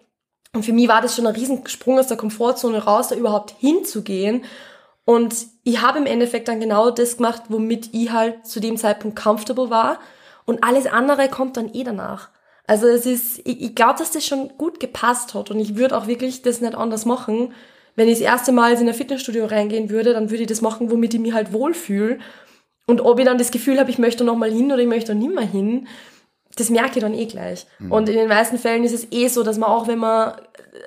Und 0.53 0.63
für 0.63 0.73
mich 0.73 0.87
war 0.87 1.01
das 1.01 1.15
schon 1.15 1.27
ein 1.27 1.35
Riesensprung 1.35 1.99
aus 1.99 2.07
der 2.07 2.17
Komfortzone 2.17 2.83
raus, 2.83 3.09
da 3.09 3.15
überhaupt 3.15 3.53
hinzugehen. 3.59 4.45
Und 5.05 5.35
ich 5.63 5.81
habe 5.81 5.99
im 5.99 6.07
Endeffekt 6.07 6.47
dann 6.47 6.59
genau 6.59 6.89
das 6.89 7.17
gemacht, 7.17 7.43
womit 7.49 7.93
ich 7.93 8.11
halt 8.11 8.47
zu 8.47 8.59
dem 8.59 8.77
Zeitpunkt 8.77 9.21
comfortable 9.21 9.69
war. 9.69 9.99
Und 10.45 10.63
alles 10.63 10.87
andere 10.87 11.29
kommt 11.29 11.55
dann 11.55 11.71
eh 11.71 11.83
danach. 11.83 12.29
Also 12.67 12.87
es 12.87 13.05
ist, 13.05 13.39
ich, 13.45 13.61
ich 13.61 13.75
glaube, 13.75 13.97
dass 13.97 14.11
das 14.11 14.25
schon 14.25 14.51
gut 14.57 14.79
gepasst 14.79 15.33
hat 15.33 15.49
und 15.49 15.59
ich 15.59 15.77
würde 15.77 15.97
auch 15.97 16.07
wirklich 16.07 16.41
das 16.41 16.61
nicht 16.61 16.75
anders 16.75 17.05
machen. 17.05 17.53
Wenn 17.95 18.09
ich 18.09 18.19
das 18.19 18.27
erste 18.27 18.51
Mal 18.51 18.73
in 18.73 18.87
ein 18.87 18.93
Fitnessstudio 18.93 19.45
reingehen 19.45 19.89
würde, 19.89 20.13
dann 20.13 20.29
würde 20.29 20.43
ich 20.43 20.49
das 20.49 20.61
machen, 20.61 20.91
womit 20.91 21.13
ich 21.13 21.19
mich 21.19 21.33
halt 21.33 21.53
wohlfühle. 21.53 22.19
Und 22.85 23.01
ob 23.01 23.19
ich 23.19 23.25
dann 23.25 23.37
das 23.37 23.51
Gefühl 23.51 23.79
habe, 23.79 23.89
ich 23.89 23.97
möchte 23.97 24.23
noch 24.23 24.35
mal 24.35 24.51
hin 24.51 24.71
oder 24.71 24.81
ich 24.81 24.87
möchte 24.87 25.15
nicht 25.15 25.33
mehr 25.33 25.45
hin, 25.45 25.87
das 26.55 26.69
merke 26.69 26.97
ich 26.97 27.01
dann 27.01 27.13
eh 27.13 27.25
gleich. 27.25 27.65
Mhm. 27.79 27.91
Und 27.91 28.09
in 28.09 28.15
den 28.15 28.27
meisten 28.27 28.57
Fällen 28.57 28.83
ist 28.83 28.93
es 28.93 29.11
eh 29.11 29.27
so, 29.27 29.43
dass 29.43 29.57
man 29.57 29.69
auch, 29.69 29.87
wenn 29.87 29.99
man 29.99 30.33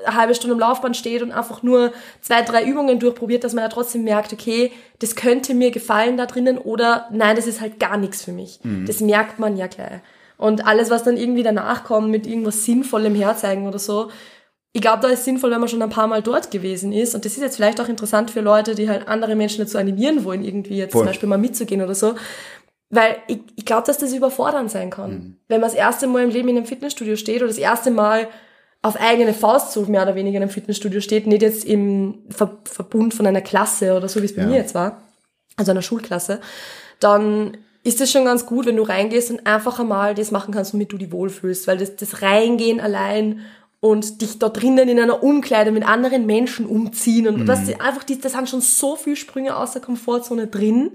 eine 0.05 0.17
halbe 0.17 0.35
Stunde 0.35 0.55
im 0.55 0.61
Laufband 0.61 0.97
steht 0.97 1.23
und 1.23 1.33
einfach 1.33 1.63
nur 1.63 1.93
zwei, 2.21 2.43
drei 2.43 2.65
Übungen 2.65 2.99
durchprobiert, 2.99 3.45
dass 3.45 3.55
man 3.55 3.65
ja 3.65 3.69
trotzdem 3.69 4.05
merkt, 4.05 4.33
okay, 4.33 4.73
das 4.99 5.17
könnte 5.17 5.55
mir 5.55 5.71
gefallen 5.71 6.17
da 6.17 6.27
drinnen 6.27 6.59
oder 6.59 7.09
nein, 7.11 7.37
das 7.37 7.47
ist 7.47 7.61
halt 7.61 7.81
gar 7.81 7.97
nichts 7.97 8.25
für 8.25 8.33
mich. 8.33 8.61
Mhm. 8.63 8.87
Das 8.87 9.01
merkt 9.01 9.39
man 9.39 9.57
ja 9.57 9.67
gleich. 9.67 10.01
Und 10.41 10.67
alles, 10.67 10.89
was 10.89 11.03
dann 11.03 11.19
irgendwie 11.19 11.43
danach 11.43 11.85
kommt, 11.85 12.09
mit 12.09 12.27
irgendwas 12.27 12.65
Sinnvollem 12.65 13.15
herzeigen 13.15 13.69
oder 13.69 13.79
so, 13.79 14.09
ich 14.73 14.81
glaube, 14.81 15.03
da 15.03 15.09
ist 15.09 15.27
sinnvoll, 15.27 15.51
wenn 15.51 15.61
man 15.61 15.69
schon 15.69 15.83
ein 15.83 15.91
paar 15.91 16.07
Mal 16.07 16.23
dort 16.23 16.51
gewesen 16.51 16.95
ist. 16.95 17.15
Und 17.15 17.27
das 17.27 17.33
ist 17.33 17.43
jetzt 17.43 17.57
vielleicht 17.57 17.79
auch 17.79 17.89
interessant 17.89 18.31
für 18.31 18.41
Leute, 18.41 18.75
die 18.75 18.89
halt 18.89 19.07
andere 19.07 19.35
Menschen 19.35 19.63
dazu 19.63 19.77
animieren 19.77 20.25
wollen, 20.25 20.43
irgendwie 20.43 20.79
jetzt 20.79 20.93
Voll. 20.93 21.03
zum 21.03 21.09
Beispiel 21.09 21.29
mal 21.29 21.37
mitzugehen 21.37 21.83
oder 21.83 21.95
so. 21.95 22.15
Weil 22.89 23.17
ich, 23.27 23.41
ich 23.57 23.67
glaube, 23.67 23.87
dass 23.87 23.99
das 23.99 24.15
überfordernd 24.15 24.71
sein 24.71 24.89
kann. 24.89 25.11
Mhm. 25.11 25.37
Wenn 25.49 25.61
man 25.61 25.69
das 25.69 25.79
erste 25.79 26.07
Mal 26.07 26.25
im 26.25 26.31
Leben 26.31 26.49
in 26.49 26.57
einem 26.57 26.67
Fitnessstudio 26.67 27.17
steht 27.17 27.43
oder 27.43 27.49
das 27.49 27.59
erste 27.59 27.91
Mal 27.91 28.27
auf 28.81 28.99
eigene 28.99 29.35
Faust 29.35 29.73
so 29.73 29.83
mehr 29.83 30.05
oder 30.05 30.15
weniger 30.15 30.39
in 30.39 30.45
einem 30.45 30.51
Fitnessstudio 30.51 31.03
steht, 31.03 31.27
nicht 31.27 31.43
jetzt 31.43 31.67
im 31.67 32.21
Ver 32.31 32.57
Verbund 32.65 33.13
von 33.13 33.27
einer 33.27 33.43
Klasse 33.43 33.95
oder 33.95 34.09
so, 34.09 34.23
wie 34.23 34.25
es 34.25 34.35
bei 34.35 34.43
ja. 34.43 34.49
mir 34.49 34.57
jetzt 34.57 34.75
war, 34.75 35.03
also 35.57 35.71
einer 35.73 35.83
Schulklasse, 35.83 36.41
dann 36.99 37.59
ist 37.83 38.01
es 38.01 38.11
schon 38.11 38.25
ganz 38.25 38.47
gut, 38.47 38.67
wenn 38.67 38.77
du 38.77 38.83
reingehst 38.83 39.31
und 39.31 39.47
einfach 39.47 39.81
einmal 39.81 40.15
das 40.15 40.31
machen 40.31 40.53
kannst, 40.53 40.75
womit 40.75 40.93
du 40.93 40.99
dich 40.99 41.13
wohlfühlst, 41.13 41.67
weil 41.67 41.79
das, 41.79 41.97
das 41.97 42.23
Reingehen 42.23 42.81
allein 42.81 43.41
und 43.81 44.21
dich 44.21 44.39
da 44.39 44.51
drinnen 44.51 44.89
in 44.89 45.01
einer 45.01 45.23
Umkleide 45.23 45.73
mit 45.73 45.87
anderen 45.87 46.27
Menschen 46.27 46.67
umziehen 46.67 47.27
und 47.27 47.41
mhm. 47.41 47.47
das 47.47 47.69
einfach, 47.81 48.05
die, 48.05 48.21
das 48.21 48.33
sind 48.33 48.49
schon 48.49 48.61
so 48.61 48.97
viele 48.97 49.17
Sprünge 49.17 49.57
aus 49.57 49.73
der 49.73 49.81
Komfortzone 49.81 50.49
drin. 50.49 50.93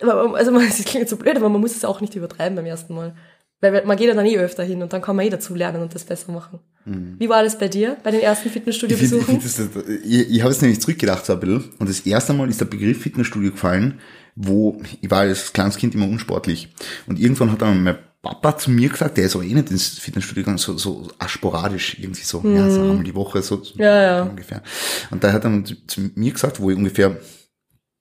Also, 0.00 0.56
es 0.58 0.84
klingt 0.84 1.08
so 1.08 1.16
blöd, 1.16 1.36
aber 1.36 1.48
man 1.48 1.60
muss 1.60 1.76
es 1.76 1.84
auch 1.84 2.00
nicht 2.00 2.16
übertreiben 2.16 2.56
beim 2.56 2.66
ersten 2.66 2.94
Mal. 2.94 3.14
Weil 3.60 3.84
man 3.84 3.96
geht 3.98 4.08
ja 4.08 4.14
dann 4.14 4.24
eh 4.24 4.38
öfter 4.38 4.64
hin 4.64 4.82
und 4.82 4.92
dann 4.92 5.02
kann 5.02 5.14
man 5.16 5.26
eh 5.26 5.30
dazu 5.30 5.54
lernen 5.54 5.82
und 5.82 5.94
das 5.94 6.04
besser 6.04 6.32
machen. 6.32 6.60
Mhm. 6.86 7.16
Wie 7.18 7.28
war 7.28 7.44
das 7.44 7.58
bei 7.58 7.68
dir, 7.68 7.98
bei 8.02 8.10
den 8.10 8.20
ersten 8.20 8.48
Fitnessstudio-Besuchen? 8.48 9.38
Ich, 9.38 9.58
ich, 10.04 10.20
ich, 10.20 10.30
ich 10.30 10.40
habe 10.40 10.50
jetzt 10.50 10.62
nämlich 10.62 10.80
zurückgedacht 10.80 11.26
so 11.26 11.34
ein 11.34 11.40
bisschen 11.40 11.70
und 11.78 11.88
das 11.88 12.00
erste 12.00 12.32
Mal 12.32 12.48
ist 12.48 12.60
der 12.60 12.64
Begriff 12.64 13.02
Fitnessstudio 13.02 13.50
gefallen, 13.50 14.00
wo 14.34 14.80
ich 15.00 15.10
war 15.10 15.20
als 15.20 15.52
kleines 15.52 15.76
Kind 15.76 15.94
immer 15.94 16.06
unsportlich. 16.06 16.68
Und 17.06 17.18
irgendwann 17.18 17.52
hat 17.52 17.62
dann 17.62 17.82
mein 17.82 17.98
Papa 18.22 18.58
zu 18.58 18.70
mir 18.70 18.90
gesagt, 18.90 19.16
der 19.16 19.24
ist 19.24 19.36
auch 19.36 19.42
eh 19.42 19.54
nicht 19.54 19.70
ins 19.70 19.98
Fitnessstudio 19.98 20.42
gegangen, 20.42 20.58
so, 20.58 20.76
so 20.76 21.08
sporadisch, 21.26 21.98
irgendwie 21.98 22.22
so, 22.22 22.40
mhm. 22.40 22.56
ja, 22.56 22.70
so 22.70 22.80
einmal 22.82 23.04
die 23.04 23.14
Woche, 23.14 23.40
so, 23.40 23.62
so 23.62 23.78
ja, 23.78 24.02
ja. 24.02 24.22
ungefähr. 24.22 24.62
Und 25.10 25.24
da 25.24 25.32
hat 25.32 25.44
er 25.44 25.64
zu 25.86 26.00
mir 26.14 26.32
gesagt, 26.32 26.60
wo 26.60 26.70
ich 26.70 26.76
ungefähr 26.76 27.16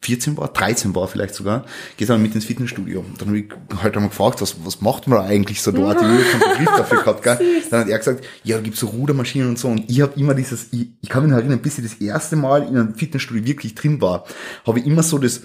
14 0.02 0.38
war, 0.38 0.48
13 0.48 0.96
war 0.96 1.08
vielleicht 1.08 1.36
sogar, 1.36 1.66
geht 1.98 2.10
dann 2.10 2.22
mit 2.22 2.34
ins 2.34 2.46
Fitnessstudio. 2.46 3.02
Und 3.02 3.22
dann 3.22 3.30
habe 3.30 3.40
ich 3.40 3.52
halt 3.82 3.96
einmal 3.96 4.10
gefragt, 4.10 4.42
was, 4.42 4.56
was 4.64 4.80
macht 4.82 5.08
man 5.08 5.20
eigentlich 5.20 5.62
so 5.62 5.72
dort? 5.72 6.00
Ich 6.02 6.08
habe 6.08 6.24
keinen 6.24 6.58
Begriff 6.58 6.78
dafür 6.78 7.00
gehabt, 7.00 7.24
gell? 7.24 7.40
Dann 7.70 7.82
hat 7.82 7.90
er 7.90 7.98
gesagt, 7.98 8.26
ja, 8.44 8.56
da 8.58 8.62
gibt's 8.62 8.80
so 8.80 8.88
Rudermaschinen 8.88 9.50
und 9.50 9.60
so. 9.60 9.68
Und 9.68 9.90
ich 9.90 10.00
habe 10.02 10.18
immer 10.18 10.34
dieses, 10.34 10.68
ich, 10.72 10.90
ich 11.02 11.10
kann 11.10 11.24
mich 11.24 11.32
noch 11.32 11.38
erinnern, 11.38 11.62
bis 11.62 11.78
ich 11.78 11.84
das 11.84 11.96
erste 11.96 12.38
Mal 12.38 12.64
in 12.64 12.78
einem 12.78 12.96
Fitnessstudio 12.96 13.46
wirklich 13.46 13.76
drin 13.76 14.02
war, 14.02 14.24
habe 14.66 14.80
ich 14.80 14.86
immer 14.86 15.04
so 15.04 15.18
das, 15.18 15.42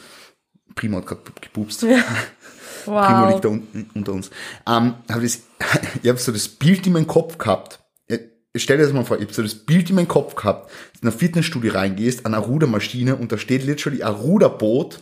Primo 0.74 0.98
hat 0.98 1.06
gerade 1.06 1.22
gepupst. 1.40 1.82
Ja. 1.82 2.04
Wow. 2.86 3.06
Primo 3.06 3.28
liegt 3.30 3.44
da 3.46 3.48
unten 3.48 3.90
unter 3.94 4.12
uns. 4.12 4.28
Ähm, 4.68 4.94
hab 5.10 5.22
das, 5.22 5.40
ich 6.02 6.06
habe 6.06 6.18
so 6.18 6.32
das 6.32 6.48
Bild 6.48 6.86
in 6.86 6.92
meinem 6.92 7.06
Kopf 7.06 7.38
gehabt. 7.38 7.80
Stell 8.56 8.76
dir 8.76 8.84
das 8.84 8.92
mal 8.92 9.04
vor, 9.04 9.16
ich 9.16 9.24
habe 9.24 9.32
so 9.32 9.42
das 9.42 9.54
Bild 9.54 9.88
in 9.88 9.96
meinem 9.96 10.06
Kopf 10.06 10.34
gehabt, 10.34 10.70
in 11.00 11.08
ein 11.08 11.12
Fitnessstudio 11.12 11.72
reingehst, 11.72 12.26
an 12.26 12.34
einer 12.34 12.44
Rudermaschine 12.44 13.16
und 13.16 13.32
da 13.32 13.38
steht 13.38 13.64
literally 13.64 14.02
ein 14.02 14.12
Ruderboot 14.12 15.00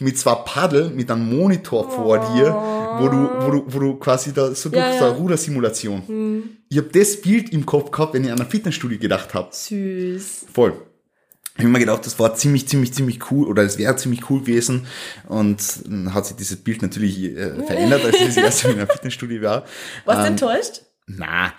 mit 0.00 0.18
zwei 0.18 0.34
Paddel, 0.34 0.90
mit 0.90 1.10
einem 1.10 1.34
Monitor 1.34 1.86
oh. 1.86 1.90
vor 1.90 2.18
dir, 2.18 2.52
wo 2.98 3.08
du, 3.08 3.30
wo 3.46 3.50
du, 3.52 3.64
wo 3.68 3.78
du 3.78 3.94
quasi 3.94 4.34
da 4.34 4.54
so 4.54 4.68
ja, 4.70 4.82
durch 4.82 4.94
ja. 4.94 4.98
so 4.98 5.04
eine 5.06 5.14
Rudersimulation. 5.14 6.02
Hm. 6.06 6.42
Ich 6.68 6.76
habe 6.78 6.88
das 6.88 7.20
Bild 7.20 7.52
im 7.52 7.64
Kopf 7.64 7.90
gehabt, 7.90 8.12
wenn 8.12 8.24
ich 8.24 8.32
an 8.32 8.40
ein 8.40 8.46
Fitnessstudio 8.46 8.98
gedacht 8.98 9.32
habe. 9.32 9.48
Süß. 9.50 10.46
Voll 10.52 10.74
ich 11.60 11.64
habe 11.64 11.72
mir 11.72 11.78
gedacht, 11.78 12.06
das 12.06 12.18
war 12.18 12.34
ziemlich, 12.34 12.68
ziemlich, 12.68 12.92
ziemlich 12.92 13.30
cool 13.30 13.46
oder 13.46 13.62
es 13.62 13.78
wäre 13.78 13.96
ziemlich 13.96 14.28
cool 14.30 14.40
gewesen 14.40 14.86
und 15.28 15.62
dann 15.84 16.14
hat 16.14 16.26
sich 16.26 16.36
dieses 16.36 16.56
Bild 16.58 16.82
natürlich 16.82 17.22
äh, 17.22 17.62
verändert, 17.66 18.04
als 18.04 18.16
ich 18.16 18.26
das 18.26 18.36
erste 18.36 18.68
Mal 18.68 18.74
in 18.74 18.78
einem 18.80 18.88
Fitnessstudio 18.88 19.42
war. 19.42 19.64
Warst 20.04 20.20
du 20.20 20.26
ähm, 20.26 20.32
enttäuscht? 20.32 20.82
Na, 21.16 21.52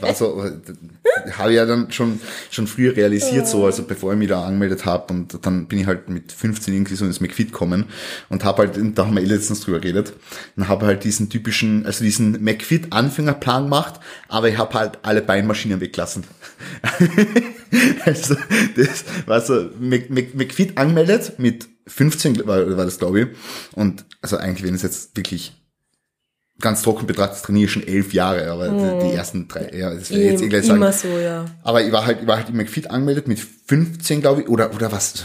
war 0.00 0.14
so, 0.14 0.44
habe 1.32 1.50
ich 1.50 1.56
ja 1.56 1.66
dann 1.66 1.90
schon, 1.92 2.20
schon 2.50 2.66
früher 2.66 2.96
realisiert, 2.96 3.46
so, 3.46 3.64
also 3.64 3.82
bevor 3.82 4.12
ich 4.12 4.18
mich 4.18 4.28
da 4.28 4.44
angemeldet 4.44 4.84
habe 4.84 5.12
und 5.12 5.44
dann 5.44 5.66
bin 5.66 5.80
ich 5.80 5.86
halt 5.86 6.08
mit 6.08 6.32
15 6.32 6.72
irgendwie 6.72 6.94
so 6.94 7.04
ins 7.04 7.20
McFit 7.20 7.52
gekommen 7.52 7.86
und 8.28 8.44
habe 8.44 8.62
halt, 8.62 8.78
da 8.96 9.06
haben 9.06 9.14
wir 9.14 9.22
eh 9.22 9.26
letztens 9.26 9.60
drüber 9.60 9.80
geredet, 9.80 10.14
und 10.56 10.68
habe 10.68 10.86
halt 10.86 11.04
diesen 11.04 11.28
typischen, 11.28 11.84
also 11.84 12.04
diesen 12.04 12.42
McFit 12.42 12.92
Anfängerplan 12.92 13.64
gemacht, 13.64 14.00
aber 14.28 14.48
ich 14.48 14.58
habe 14.58 14.74
halt 14.74 14.98
alle 15.02 15.22
Beinmaschinen 15.22 15.80
weggelassen. 15.80 16.24
also, 18.04 18.36
das 18.76 19.04
war 19.26 19.40
so, 19.40 19.70
McFit 19.78 20.78
angemeldet 20.78 21.38
mit 21.38 21.68
15 21.86 22.46
war, 22.46 22.76
war 22.76 22.84
das 22.84 22.98
glaube 22.98 23.20
ich 23.20 23.26
und 23.72 24.04
also 24.22 24.36
eigentlich, 24.36 24.66
wenn 24.66 24.74
es 24.74 24.82
jetzt 24.82 25.16
wirklich 25.16 25.59
ganz 26.60 26.82
trocken 26.82 27.06
betrachtet, 27.06 27.42
trainiere 27.42 27.64
ich 27.66 27.72
schon 27.72 27.86
elf 27.86 28.12
Jahre, 28.12 28.50
aber 28.50 28.70
oh. 28.70 29.08
die 29.08 29.14
ersten 29.14 29.48
drei, 29.48 29.70
ja, 29.76 29.92
das 29.92 30.10
wäre 30.10 30.22
jetzt 30.22 30.42
eh 30.42 30.48
gleich 30.48 30.66
sagen. 30.66 30.78
Immer 30.78 30.92
so, 30.92 31.08
ja. 31.08 31.46
Aber 31.62 31.82
ich 31.82 31.92
war 31.92 32.06
halt, 32.06 32.22
ich 32.22 32.26
war 32.26 32.36
halt 32.36 32.48
im 32.48 32.56
McFit 32.56 32.90
angemeldet 32.90 33.28
mit 33.28 33.38
15, 33.38 34.20
glaube 34.20 34.42
ich, 34.42 34.48
oder, 34.48 34.74
oder 34.74 34.92
was, 34.92 35.24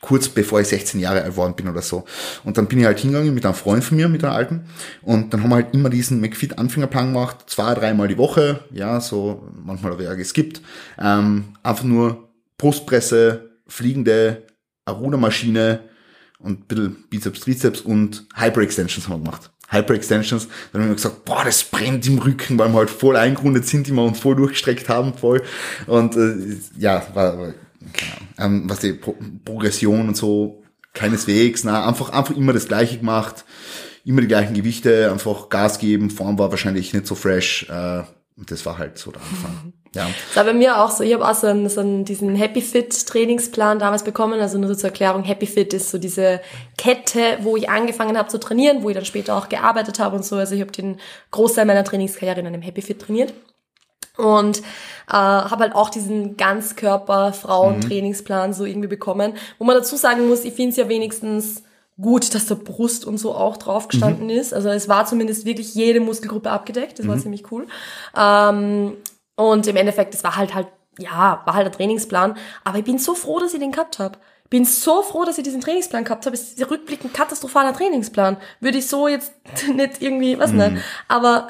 kurz 0.00 0.28
bevor 0.28 0.60
ich 0.60 0.68
16 0.68 1.00
Jahre 1.00 1.22
alt 1.22 1.36
worden 1.36 1.54
bin 1.56 1.68
oder 1.68 1.82
so. 1.82 2.04
Und 2.44 2.58
dann 2.58 2.66
bin 2.66 2.78
ich 2.78 2.84
halt 2.84 2.98
hingegangen 2.98 3.34
mit 3.34 3.46
einem 3.46 3.54
Freund 3.54 3.82
von 3.82 3.96
mir, 3.96 4.08
mit 4.08 4.22
einem 4.22 4.34
alten, 4.34 4.64
und 5.02 5.32
dann 5.32 5.42
haben 5.42 5.50
wir 5.50 5.56
halt 5.56 5.74
immer 5.74 5.90
diesen 5.90 6.20
McFit 6.20 6.58
Anfängerplan 6.58 7.12
gemacht, 7.12 7.44
zwei, 7.46 7.74
dreimal 7.74 8.08
die 8.08 8.18
Woche, 8.18 8.60
ja, 8.70 9.00
so, 9.00 9.48
manchmal 9.64 9.92
habe 9.92 10.02
ich 10.02 10.08
auch 10.08 10.16
geskippt, 10.16 10.60
ähm, 10.98 11.54
einfach 11.62 11.84
nur 11.84 12.28
Brustpresse, 12.58 13.50
fliegende 13.66 14.42
Aruna-Maschine 14.84 15.80
und 16.38 16.60
ein 16.60 16.66
bisschen 16.66 17.04
Bizeps, 17.08 17.40
Trizeps 17.40 17.80
und 17.80 18.26
Hyper-Extensions 18.34 19.08
haben 19.08 19.20
wir 19.20 19.24
gemacht. 19.24 19.50
Hyperextensions, 19.68 20.48
dann 20.72 20.82
haben 20.82 20.88
wir 20.90 20.96
gesagt, 20.96 21.24
boah, 21.24 21.42
das 21.44 21.64
brennt 21.64 22.06
im 22.06 22.18
Rücken, 22.18 22.58
weil 22.58 22.68
wir 22.68 22.78
halt 22.78 22.90
voll 22.90 23.16
eingerundet 23.16 23.66
sind 23.66 23.88
immer 23.88 24.04
und 24.04 24.16
voll 24.16 24.36
durchgestreckt 24.36 24.88
haben, 24.88 25.14
voll. 25.14 25.42
Und 25.86 26.16
äh, 26.16 26.56
ja, 26.78 27.06
war, 27.14 27.38
war 27.38 27.54
ähm, 28.38 28.64
was 28.68 28.80
die 28.80 28.92
Pro 28.92 29.16
Progression 29.44 30.08
und 30.08 30.16
so, 30.16 30.62
keineswegs, 30.92 31.64
na, 31.64 31.86
einfach, 31.86 32.10
einfach 32.10 32.36
immer 32.36 32.52
das 32.52 32.68
Gleiche 32.68 32.98
gemacht, 32.98 33.44
immer 34.04 34.20
die 34.20 34.28
gleichen 34.28 34.54
Gewichte, 34.54 35.10
einfach 35.10 35.48
Gas 35.48 35.78
geben, 35.78 36.10
Form 36.10 36.38
war 36.38 36.50
wahrscheinlich 36.50 36.92
nicht 36.92 37.06
so 37.06 37.14
fresh, 37.14 37.68
äh, 37.68 38.02
und 38.36 38.50
das 38.50 38.64
war 38.66 38.78
halt 38.78 38.98
so 38.98 39.10
der 39.10 39.22
Anfang. 39.22 39.72
Ja. 39.94 40.06
Das 40.28 40.36
war 40.36 40.44
bei 40.44 40.52
mir 40.52 40.80
auch 40.80 40.90
so. 40.90 41.04
Ich 41.04 41.14
habe 41.14 41.26
auch 41.26 41.34
so 41.34 41.46
einen, 41.46 41.68
so 41.68 41.80
einen, 41.80 42.04
diesen 42.04 42.34
Happy 42.34 42.60
Fit 42.60 43.06
Trainingsplan 43.06 43.78
damals 43.78 44.02
bekommen. 44.02 44.40
Also 44.40 44.58
nur 44.58 44.68
so 44.68 44.74
zur 44.74 44.90
Erklärung, 44.90 45.22
Happy 45.22 45.46
Fit 45.46 45.72
ist 45.72 45.90
so 45.90 45.98
diese 45.98 46.40
Kette, 46.76 47.38
wo 47.40 47.56
ich 47.56 47.70
angefangen 47.70 48.18
habe 48.18 48.28
zu 48.28 48.38
trainieren, 48.38 48.82
wo 48.82 48.90
ich 48.90 48.96
dann 48.96 49.04
später 49.04 49.36
auch 49.36 49.48
gearbeitet 49.48 50.00
habe 50.00 50.16
und 50.16 50.24
so. 50.24 50.36
Also 50.36 50.54
ich 50.54 50.60
habe 50.60 50.72
den 50.72 50.98
Großteil 51.30 51.64
meiner 51.64 51.84
Trainingskarriere 51.84 52.40
in 52.40 52.46
einem 52.46 52.62
Happy 52.62 52.82
Fit 52.82 53.00
trainiert. 53.00 53.32
Und 54.16 54.58
äh, 55.08 55.12
habe 55.12 55.64
halt 55.64 55.74
auch 55.74 55.90
diesen 55.90 56.36
Ganzkörper-Frauen-Trainingsplan 56.36 58.52
so 58.52 58.64
irgendwie 58.64 58.88
bekommen. 58.88 59.34
Wo 59.58 59.64
man 59.64 59.76
dazu 59.76 59.96
sagen 59.96 60.28
muss, 60.28 60.44
ich 60.44 60.54
finde 60.54 60.70
es 60.70 60.76
ja 60.76 60.88
wenigstens 60.88 61.64
gut, 62.00 62.34
dass 62.34 62.46
der 62.46 62.56
Brust 62.56 63.04
und 63.04 63.18
so 63.18 63.34
auch 63.34 63.56
drauf 63.56 63.88
gestanden 63.88 64.24
mhm. 64.24 64.30
ist. 64.30 64.54
Also 64.54 64.68
es 64.68 64.88
war 64.88 65.06
zumindest 65.06 65.44
wirklich 65.44 65.74
jede 65.74 66.00
Muskelgruppe 66.00 66.50
abgedeckt. 66.50 66.98
Das 66.98 67.06
mhm. 67.06 67.10
war 67.10 67.18
ziemlich 67.18 67.52
cool. 67.52 67.66
Ähm, 68.16 68.96
und 69.36 69.66
im 69.66 69.76
Endeffekt, 69.76 70.14
das 70.14 70.24
war 70.24 70.36
halt 70.36 70.54
halt 70.54 70.68
ja, 70.98 71.42
war 71.44 71.54
halt 71.54 71.66
der 71.66 71.72
Trainingsplan. 71.72 72.36
Aber 72.62 72.78
ich 72.78 72.84
bin 72.84 72.98
so 72.98 73.14
froh, 73.14 73.38
dass 73.38 73.54
ich 73.54 73.60
den 73.60 73.72
gehabt 73.72 73.98
habe. 73.98 74.18
Bin 74.50 74.64
so 74.64 75.02
froh, 75.02 75.24
dass 75.24 75.38
ich 75.38 75.44
diesen 75.44 75.60
Trainingsplan 75.60 76.04
gehabt 76.04 76.26
habe. 76.26 76.36
Es 76.36 76.52
ist 76.52 76.70
rückblickend 76.70 77.14
katastrophaler 77.14 77.72
Trainingsplan. 77.72 78.36
Würde 78.60 78.78
ich 78.78 78.86
so 78.86 79.08
jetzt 79.08 79.32
nicht 79.74 80.02
irgendwie, 80.02 80.38
was 80.38 80.52
nicht. 80.52 80.72
Aber 81.08 81.48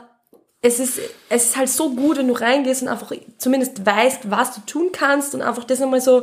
es 0.62 0.78
ist, 0.78 0.98
es 1.28 1.44
ist 1.44 1.56
halt 1.56 1.68
so 1.68 1.90
gut, 1.94 2.16
wenn 2.16 2.28
du 2.28 2.34
reingehst 2.34 2.82
und 2.82 2.88
einfach 2.88 3.12
zumindest 3.36 3.84
weißt, 3.84 4.30
was 4.30 4.54
du 4.54 4.60
tun 4.62 4.90
kannst 4.92 5.34
und 5.34 5.42
einfach 5.42 5.64
das 5.64 5.82
einmal 5.82 6.00
so, 6.00 6.22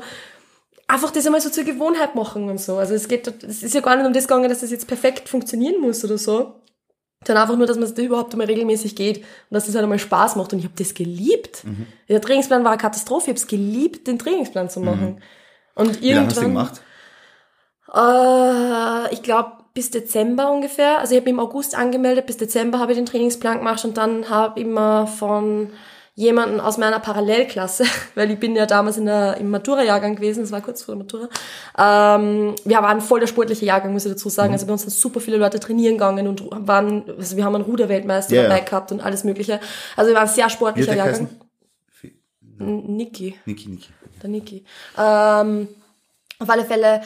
einfach 0.88 1.12
das 1.12 1.26
einmal 1.28 1.42
so 1.42 1.52
zur 1.52 1.64
Gewohnheit 1.64 2.16
machen 2.16 2.50
und 2.50 2.60
so. 2.60 2.78
Also 2.78 2.96
es 2.96 3.08
geht, 3.08 3.28
es 3.44 3.62
ist 3.62 3.76
ja 3.76 3.82
gar 3.82 3.96
nicht 3.96 4.08
um 4.08 4.14
das 4.14 4.28
gegangen, 4.28 4.50
dass 4.50 4.62
das 4.62 4.72
jetzt 4.72 4.88
perfekt 4.88 5.30
funktionieren 5.30 5.80
muss 5.80 6.04
oder 6.04 6.18
so. 6.18 6.56
Sondern 7.26 7.44
einfach 7.44 7.58
nur, 7.58 7.68
dass 7.68 7.78
man 7.78 7.86
es 7.86 7.98
überhaupt 7.98 8.34
einmal 8.34 8.48
regelmäßig 8.48 8.96
geht 8.96 9.18
und 9.18 9.26
dass 9.52 9.68
das 9.68 9.76
halt 9.76 9.84
einmal 9.84 10.00
Spaß 10.00 10.36
macht. 10.38 10.54
Und 10.54 10.60
ich 10.60 10.66
habe 10.66 10.76
das 10.78 10.94
geliebt. 10.94 11.64
Mhm. 11.64 11.86
Der 12.10 12.22
Trainingsplan 12.22 12.64
war 12.64 12.72
eine 12.72 12.82
Katastrophe. 12.82 13.26
Ich 13.26 13.30
habe 13.30 13.38
es 13.38 13.48
geliebt, 13.48 14.08
den 14.08 14.18
Trainingsplan 14.18 14.70
zu 14.70 14.80
machen. 14.80 15.22
Und 15.76 16.02
Wie 16.02 16.14
lange 16.14 16.28
hast 16.28 16.38
du 16.38 16.42
gemacht? 16.42 16.82
äh, 17.94 19.14
ich 19.14 19.22
glaube 19.22 19.52
bis 19.74 19.92
Dezember 19.92 20.52
ungefähr. 20.52 21.00
Also 21.00 21.14
ich 21.16 21.22
habe 21.22 21.30
im 21.30 21.40
August 21.40 21.78
angemeldet, 21.78 22.26
bis 22.26 22.38
Dezember 22.38 22.80
habe 22.80 22.92
ich 22.92 22.98
den 22.98 23.06
Trainingsplan 23.06 23.60
gemacht 23.60 23.86
und 23.86 23.98
dann 23.98 24.30
habe 24.30 24.60
ich 24.60 24.66
immer 24.66 25.08
von 25.08 25.72
jemanden 26.16 26.60
aus 26.60 26.78
meiner 26.78 27.00
Parallelklasse, 27.00 27.86
weil 28.16 28.32
ich 28.32 28.40
bin 28.40 28.56
ja 28.56 28.66
damals 28.66 28.98
in 28.98 29.06
der, 29.06 29.38
im 29.38 29.50
Matura-Jahrgang 29.50 30.16
gewesen, 30.16 30.42
das 30.42 30.52
war 30.52 30.62
kurz 30.62 30.84
vor 30.84 30.96
der 30.96 31.04
Matura. 31.04 31.30
Ähm, 31.78 32.56
wir 32.66 32.78
waren 32.82 33.02
voll 33.02 33.20
der 33.20 33.28
sportliche 33.28 33.66
Jahrgang, 33.66 33.94
muss 33.94 34.06
ich 34.06 34.12
dazu 34.12 34.30
sagen. 34.30 34.54
Also 34.54 34.66
bei 34.66 34.74
uns 34.74 34.82
sind 34.82 34.92
super 34.92 35.20
viele 35.20 35.38
Leute 35.38 35.60
trainieren 35.60 35.96
gegangen 35.96 36.28
und 36.28 36.44
waren, 36.52 37.04
also 37.18 37.38
wir 37.38 37.46
haben 37.46 37.56
einen 37.56 37.64
Ruderweltmeister 37.64 38.36
ja. 38.36 38.44
dabei 38.44 38.62
gehabt 38.62 38.92
und 38.92 39.02
alles 39.02 39.24
mögliche. 39.24 39.60
Also 39.96 40.12
wir 40.12 40.16
waren 40.16 40.28
ein 40.28 40.34
sehr 40.34 40.50
sportlicher 40.50 40.96
Jahrgang. 40.96 41.30
Niki 42.60 43.40
Niki, 43.46 43.70
Niki. 43.70 43.90
der 44.22 44.30
Niki. 44.30 44.66
Ähm, 44.98 45.68
auf 46.38 46.50
alle 46.50 46.66
Fälle 46.66 47.02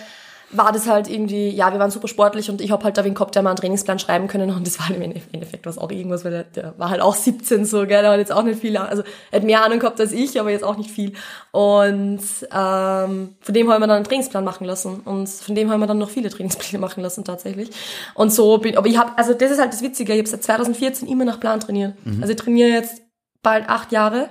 war 0.57 0.71
das 0.71 0.88
halt 0.88 1.09
irgendwie, 1.09 1.50
ja, 1.50 1.71
wir 1.71 1.79
waren 1.79 1.91
super 1.91 2.07
sportlich 2.07 2.50
und 2.50 2.62
ich 2.62 2.71
habe 2.71 2.83
halt 2.83 2.97
da 2.97 3.03
wen 3.03 3.13
gehabt, 3.13 3.35
der 3.35 3.43
mal 3.43 3.51
einen 3.51 3.57
Trainingsplan 3.57 4.00
schreiben 4.00 4.27
können 4.27 4.50
und 4.51 4.65
das 4.65 4.79
war 4.79 4.95
im 4.95 5.01
Endeffekt 5.01 5.65
was 5.65 5.77
auch 5.77 5.91
irgendwas, 5.91 6.24
weil 6.25 6.31
der, 6.31 6.43
der 6.43 6.74
war 6.77 6.89
halt 6.89 7.01
auch 7.01 7.15
17 7.15 7.65
so, 7.65 7.79
gell, 7.79 8.01
der 8.01 8.12
hat 8.12 8.19
jetzt 8.19 8.31
auch 8.31 8.43
nicht 8.43 8.59
viel, 8.59 8.77
also 8.77 9.03
er 9.31 9.39
hat 9.39 9.45
mehr 9.45 9.63
Ahnung 9.63 9.79
gehabt 9.79 10.00
als 10.00 10.12
ich, 10.12 10.39
aber 10.39 10.51
jetzt 10.51 10.63
auch 10.63 10.77
nicht 10.77 10.91
viel. 10.91 11.13
Und 11.51 12.19
ähm, 12.51 13.35
von 13.39 13.53
dem 13.53 13.71
haben 13.71 13.81
wir 13.81 13.88
dann 13.88 13.91
einen 13.97 14.05
Trainingsplan 14.05 14.43
machen 14.43 14.65
lassen 14.65 15.01
und 15.01 15.29
von 15.29 15.55
dem 15.55 15.71
haben 15.71 15.79
wir 15.79 15.88
dann 15.88 15.97
noch 15.97 16.09
viele 16.09 16.29
Trainingspläne 16.29 16.79
machen 16.79 17.01
lassen 17.01 17.24
tatsächlich. 17.24 17.69
Und 18.13 18.31
so 18.31 18.57
bin, 18.57 18.77
aber 18.77 18.88
ich 18.88 18.97
habe, 18.97 19.17
also 19.17 19.33
das 19.33 19.51
ist 19.51 19.59
halt 19.59 19.74
das 19.74 19.81
Witzige, 19.81 20.13
ich 20.13 20.19
habe 20.19 20.29
seit 20.29 20.43
2014 20.43 21.07
immer 21.07 21.25
nach 21.25 21.39
Plan 21.39 21.59
trainiert. 21.59 21.93
Also 22.21 22.31
ich 22.31 22.38
trainiere 22.38 22.69
jetzt 22.69 23.01
bald 23.41 23.69
acht 23.69 23.91
Jahre, 23.91 24.29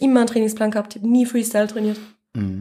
immer 0.00 0.20
einen 0.20 0.26
Trainingsplan 0.28 0.70
gehabt, 0.70 0.94
ich 0.94 1.02
habe 1.02 1.10
nie 1.10 1.26
Freestyle 1.26 1.66
trainiert. 1.66 1.98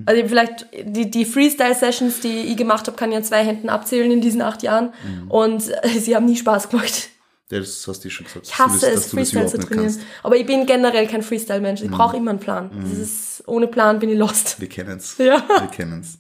Also 0.06 0.18
ich 0.18 0.24
hab 0.24 0.30
vielleicht 0.30 0.68
die, 0.86 1.10
die 1.10 1.26
Freestyle-Sessions, 1.26 2.20
die 2.20 2.42
ich 2.42 2.58
gemacht 2.58 2.86
habe, 2.88 2.96
kann 2.96 3.12
ich 3.12 3.18
an 3.18 3.24
zwei 3.24 3.44
Händen 3.44 3.70
abzählen 3.70 4.12
in 4.12 4.22
diesen 4.22 4.42
acht 4.42 4.62
Jahren. 4.62 4.94
Und 5.30 5.64
äh, 5.82 6.00
sie 6.00 6.16
haben 6.16 6.26
nie 6.26 6.36
Spaß 6.36 6.70
gemacht. 6.70 7.10
Ja, 7.50 7.60
das 7.60 7.88
hast 7.88 8.06
du 8.06 8.10
schon 8.10 8.26
gesagt. 8.26 8.48
Ich 8.48 8.58
hasse 8.58 8.90
es, 8.90 9.08
Freestyle 9.08 9.48
zu 9.48 9.58
trainieren. 9.58 9.88
kannst. 9.88 10.02
Aber 10.22 10.38
ich 10.38 10.46
bin 10.46 10.66
generell 10.66 11.08
kein 11.08 11.24
Freestyle-Mensch. 11.24 11.82
Ich 11.82 11.90
brauche 11.90 12.18
immer 12.18 12.32
einen 12.32 12.40
Plan. 12.40 12.72
Das 12.82 12.98
ist, 12.98 13.44
ohne 13.48 13.68
Plan 13.68 14.00
bin 14.00 14.10
ich 14.10 14.18
lost. 14.18 14.60
Wir 14.60 14.70
kennen's. 14.70 15.16
Ja. 15.20 15.44
Wir 15.48 15.68
kennen's. 15.70 16.20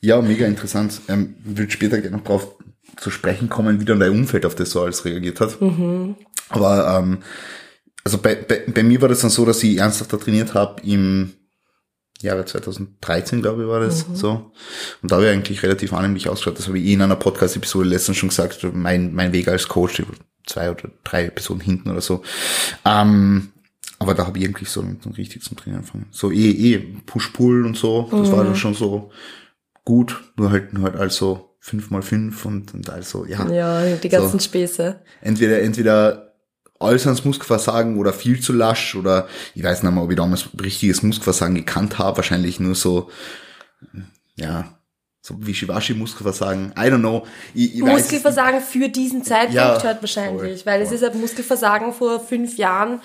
Ja, 0.00 0.20
mega 0.20 0.46
interessant. 0.46 1.00
Ähm, 1.08 1.34
will 1.44 1.68
später 1.70 2.00
gerne 2.00 2.16
noch 2.16 2.24
drauf 2.24 2.56
zu 2.96 3.10
sprechen 3.10 3.48
kommen, 3.48 3.80
wie 3.80 3.84
dann 3.84 4.00
dein 4.00 4.10
Umfeld 4.10 4.46
auf 4.46 4.54
das 4.54 4.70
so 4.70 4.82
alles 4.82 5.04
reagiert 5.04 5.40
hat. 5.40 5.60
Mhm. 5.60 6.16
Aber 6.48 6.98
ähm, 6.98 7.18
also 8.04 8.18
bei, 8.18 8.34
bei, 8.36 8.64
bei 8.66 8.82
mir 8.82 9.00
war 9.00 9.08
das 9.08 9.20
dann 9.20 9.30
so, 9.30 9.44
dass 9.44 9.62
ich 9.62 9.78
ernsthafter 9.78 10.18
trainiert 10.18 10.54
habe 10.54 10.80
im 10.82 11.34
Jahre 12.20 12.44
2013, 12.44 13.42
glaube 13.42 13.62
ich, 13.62 13.68
war 13.68 13.80
das 13.80 14.08
Mhm. 14.08 14.16
so. 14.16 14.50
Und 15.02 15.10
da 15.10 15.16
habe 15.16 15.26
ich 15.26 15.32
eigentlich 15.32 15.62
relativ 15.62 15.92
annehmlich 15.92 16.28
ausgeschaut. 16.28 16.58
Das 16.58 16.66
habe 16.66 16.78
ich 16.78 16.86
eh 16.86 16.94
in 16.94 17.02
einer 17.02 17.16
Podcast-Episode 17.16 17.88
letztens 17.88 18.16
schon 18.16 18.30
gesagt. 18.30 18.66
Mein, 18.72 19.14
mein 19.14 19.32
Weg 19.32 19.48
als 19.48 19.68
Coach, 19.68 20.02
zwei 20.46 20.70
oder 20.70 20.90
drei 21.04 21.26
Episoden 21.26 21.60
hinten 21.60 21.90
oder 21.90 22.00
so. 22.00 22.22
Ähm, 22.84 23.52
aber 24.00 24.14
da 24.14 24.26
habe 24.26 24.38
ich 24.38 24.44
eigentlich 24.44 24.68
so, 24.68 24.84
richtig 25.16 25.42
zum 25.42 25.56
Trainieren 25.56 25.80
angefangen. 25.80 26.06
So 26.10 26.30
eh, 26.30 26.50
eh, 26.50 26.78
Push-Pull 27.06 27.64
und 27.64 27.76
so. 27.76 28.08
Das 28.10 28.32
war 28.32 28.44
dann 28.44 28.56
schon 28.56 28.74
so 28.74 29.10
gut. 29.84 30.20
Nur 30.36 30.50
halt, 30.50 30.72
nur 30.72 30.84
halt 30.84 30.96
also 30.96 31.56
fünf 31.60 31.90
mal 31.90 32.02
fünf 32.02 32.44
und, 32.46 32.74
und 32.74 32.88
also, 32.90 33.26
ja. 33.26 33.48
Ja, 33.50 33.96
die 33.96 34.08
ganzen 34.08 34.38
So. 34.38 34.44
Späße. 34.44 35.00
Entweder, 35.20 35.60
entweder 35.60 36.27
äußerns 36.80 37.24
Muskelversagen 37.24 37.98
oder 37.98 38.12
viel 38.12 38.40
zu 38.40 38.52
lasch 38.52 38.94
oder 38.94 39.28
ich 39.54 39.62
weiß 39.62 39.82
nicht 39.82 39.92
mal, 39.92 40.02
ob 40.02 40.10
ich 40.10 40.16
damals 40.16 40.48
richtiges 40.60 41.02
Muskelversagen 41.02 41.54
gekannt 41.54 41.98
habe. 41.98 42.18
Wahrscheinlich 42.18 42.60
nur 42.60 42.74
so, 42.74 43.10
ja, 44.36 44.78
so 45.20 45.34
Wischiwaschi-Muskelversagen. 45.34 46.72
I 46.76 46.90
don't 46.90 47.00
know. 47.00 47.26
Ich, 47.54 47.74
ich 47.74 47.82
weiß 47.82 47.96
es 47.96 48.02
Muskelversagen 48.02 48.60
für 48.60 48.88
diesen 48.88 49.24
Zeitpunkt 49.24 49.54
Ja, 49.54 49.82
halt 49.82 50.00
wahrscheinlich, 50.00 50.62
voll, 50.62 50.72
weil 50.72 50.82
es 50.82 50.88
voll. 50.88 50.96
ist 50.96 51.02
halt 51.02 51.14
Muskelversagen 51.16 51.92
vor 51.92 52.20
fünf 52.20 52.56
Jahren 52.56 53.00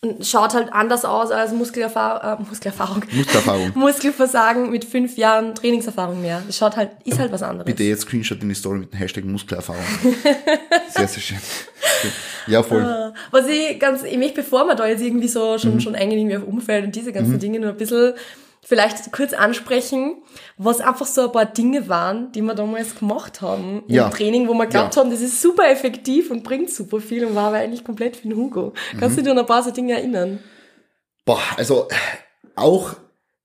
und 0.00 0.24
schaut 0.24 0.54
halt 0.54 0.72
anders 0.72 1.04
aus 1.04 1.32
als 1.32 1.52
Muskelerfahrung, 1.52 2.44
äh, 2.44 2.48
Muskelerfahrung. 2.48 3.02
Muskelerfahrung. 3.10 3.72
Muskelversagen 3.74 4.70
mit 4.70 4.84
fünf 4.84 5.16
Jahren 5.16 5.56
Trainingserfahrung 5.56 6.22
mehr. 6.22 6.40
Das 6.46 6.56
schaut 6.56 6.76
halt, 6.76 6.92
ist 7.04 7.18
halt 7.18 7.32
was 7.32 7.42
anderes. 7.42 7.66
Bitte 7.66 7.82
jetzt 7.82 8.02
Screenshot 8.02 8.40
in 8.40 8.48
die 8.48 8.54
Story 8.54 8.78
mit 8.78 8.92
dem 8.92 8.96
Hashtag 8.96 9.24
Muskelerfahrung. 9.24 9.82
sehr, 10.90 11.08
sehr 11.08 11.20
schön. 11.20 11.38
Ja, 12.46 12.62
voll. 12.62 13.12
Was 13.30 13.46
ich 13.48 13.78
ganz, 13.78 14.02
ich 14.02 14.16
möchte, 14.16 14.36
bevor 14.42 14.64
wir 14.66 14.74
da 14.74 14.86
jetzt 14.86 15.02
irgendwie 15.02 15.28
so 15.28 15.54
Mhm. 15.54 15.58
schon, 15.58 15.80
schon 15.80 15.94
eingehen 15.94 16.18
irgendwie 16.18 16.36
auf 16.36 16.46
Umfeld 16.46 16.84
und 16.84 16.94
diese 16.96 17.12
ganzen 17.12 17.38
Dinge, 17.38 17.60
nur 17.60 17.70
ein 17.70 17.76
bisschen 17.76 18.14
vielleicht 18.64 19.12
kurz 19.12 19.32
ansprechen, 19.32 20.16
was 20.58 20.80
einfach 20.80 21.06
so 21.06 21.22
ein 21.22 21.32
paar 21.32 21.46
Dinge 21.46 21.88
waren, 21.88 22.32
die 22.32 22.42
wir 22.42 22.54
damals 22.54 22.98
gemacht 22.98 23.40
haben 23.40 23.82
im 23.88 23.94
Ja. 23.94 24.08
Training, 24.10 24.46
wo 24.48 24.52
wir 24.54 24.66
geglaubt 24.66 24.94
Ja. 24.96 25.00
haben, 25.02 25.10
das 25.10 25.20
ist 25.22 25.40
super 25.40 25.70
effektiv 25.70 26.30
und 26.30 26.42
bringt 26.42 26.70
super 26.70 27.00
viel 27.00 27.24
und 27.24 27.34
war 27.34 27.48
aber 27.48 27.56
eigentlich 27.58 27.82
komplett 27.84 28.16
für 28.16 28.28
den 28.28 28.36
Hugo. 28.36 28.74
Kannst 28.98 29.16
Mhm. 29.16 29.20
du 29.20 29.22
dich 29.22 29.32
an 29.32 29.38
ein 29.38 29.46
paar 29.46 29.62
so 29.62 29.70
Dinge 29.70 29.94
erinnern? 29.94 30.38
Boah, 31.24 31.40
also 31.56 31.88
auch 32.56 32.94